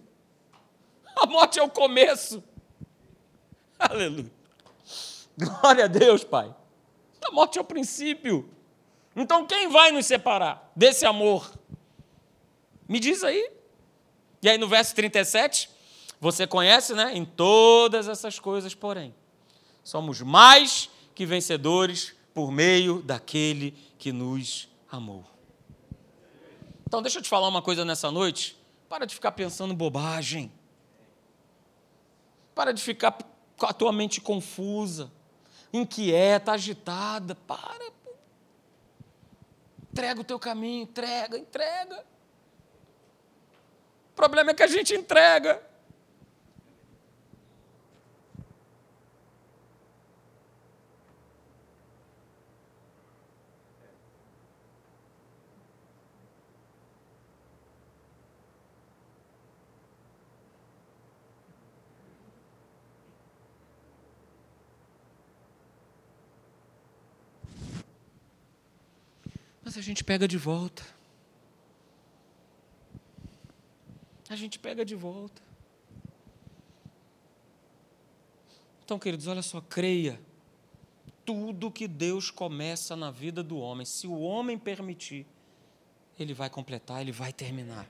A 1.15 1.27
morte 1.27 1.59
é 1.59 1.63
o 1.63 1.69
começo. 1.69 2.43
Aleluia. 3.77 4.31
Glória 5.37 5.85
a 5.85 5.87
Deus, 5.87 6.23
Pai. 6.23 6.53
A 7.21 7.31
morte 7.31 7.59
é 7.59 7.61
o 7.61 7.63
princípio. 7.63 8.49
Então 9.15 9.45
quem 9.45 9.67
vai 9.67 9.91
nos 9.91 10.07
separar 10.07 10.71
desse 10.75 11.05
amor? 11.05 11.47
Me 12.87 12.99
diz 12.99 13.23
aí. 13.23 13.51
E 14.41 14.49
aí 14.49 14.57
no 14.57 14.67
verso 14.67 14.95
37, 14.95 15.69
você 16.19 16.47
conhece, 16.47 16.93
né? 16.93 17.15
Em 17.15 17.25
todas 17.25 18.07
essas 18.07 18.39
coisas, 18.39 18.73
porém, 18.73 19.13
somos 19.83 20.21
mais 20.21 20.89
que 21.13 21.25
vencedores 21.25 22.13
por 22.33 22.51
meio 22.51 23.01
daquele 23.01 23.71
que 23.97 24.11
nos 24.11 24.69
amou. 24.91 25.25
Então, 26.85 27.01
deixa 27.01 27.19
eu 27.19 27.23
te 27.23 27.29
falar 27.29 27.47
uma 27.47 27.61
coisa 27.61 27.83
nessa 27.83 28.11
noite. 28.11 28.57
Para 28.87 29.05
de 29.05 29.13
ficar 29.13 29.31
pensando 29.33 29.73
bobagem. 29.73 30.51
Para 32.55 32.71
de 32.71 32.81
ficar 32.81 33.17
com 33.57 33.65
a 33.65 33.73
tua 33.73 33.91
mente 33.91 34.21
confusa, 34.21 35.11
inquieta, 35.73 36.53
agitada. 36.53 37.35
Para. 37.35 37.91
Entrega 39.91 40.21
o 40.21 40.23
teu 40.23 40.39
caminho, 40.39 40.83
entrega, 40.83 41.37
entrega. 41.37 42.05
O 44.17 44.19
problema 44.19 44.49
é 44.49 44.53
que 44.55 44.63
a 44.63 44.67
gente 44.67 44.95
entrega. 44.95 45.61
Mas 69.63 69.77
a 69.77 69.81
gente 69.81 70.03
pega 70.03 70.27
de 70.27 70.39
volta. 70.39 70.96
A 74.29 74.35
gente 74.35 74.59
pega 74.59 74.83
de 74.83 74.95
volta. 74.95 75.41
Então, 78.83 78.97
queridos, 78.97 79.27
olha 79.27 79.41
só, 79.41 79.61
creia. 79.61 80.19
Tudo 81.25 81.69
que 81.69 81.87
Deus 81.87 82.31
começa 82.31 82.95
na 82.95 83.11
vida 83.11 83.43
do 83.43 83.57
homem, 83.57 83.85
se 83.85 84.07
o 84.07 84.19
homem 84.19 84.57
permitir, 84.57 85.25
ele 86.17 86.33
vai 86.33 86.49
completar, 86.49 87.01
ele 87.01 87.11
vai 87.11 87.33
terminar. 87.33 87.85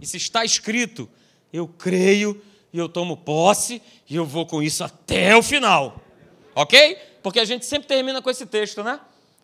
E 0.00 0.06
se 0.06 0.18
está 0.18 0.44
escrito, 0.44 1.08
eu 1.52 1.66
creio 1.66 2.40
e 2.72 2.78
eu 2.78 2.88
tomo 2.88 3.16
posse 3.16 3.82
e 4.08 4.14
eu 4.14 4.26
vou 4.26 4.46
com 4.46 4.62
isso 4.62 4.84
até 4.84 5.34
o 5.34 5.42
final. 5.42 6.00
Ok? 6.54 6.96
Porque 7.22 7.40
a 7.40 7.44
gente 7.44 7.64
sempre 7.64 7.88
termina 7.88 8.20
com 8.20 8.28
esse 8.28 8.44
texto, 8.44 8.82
né? 8.82 9.00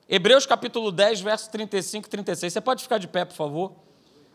Hebreus 0.09 0.47
capítulo 0.47 0.93
10, 0.93 1.21
verso 1.21 1.51
35 1.51 2.07
e 2.07 2.11
36. 2.11 2.53
Você 2.53 2.61
pode 2.61 2.83
ficar 2.83 2.99
de 2.99 3.09
pé, 3.09 3.25
por 3.25 3.35
favor? 3.35 3.86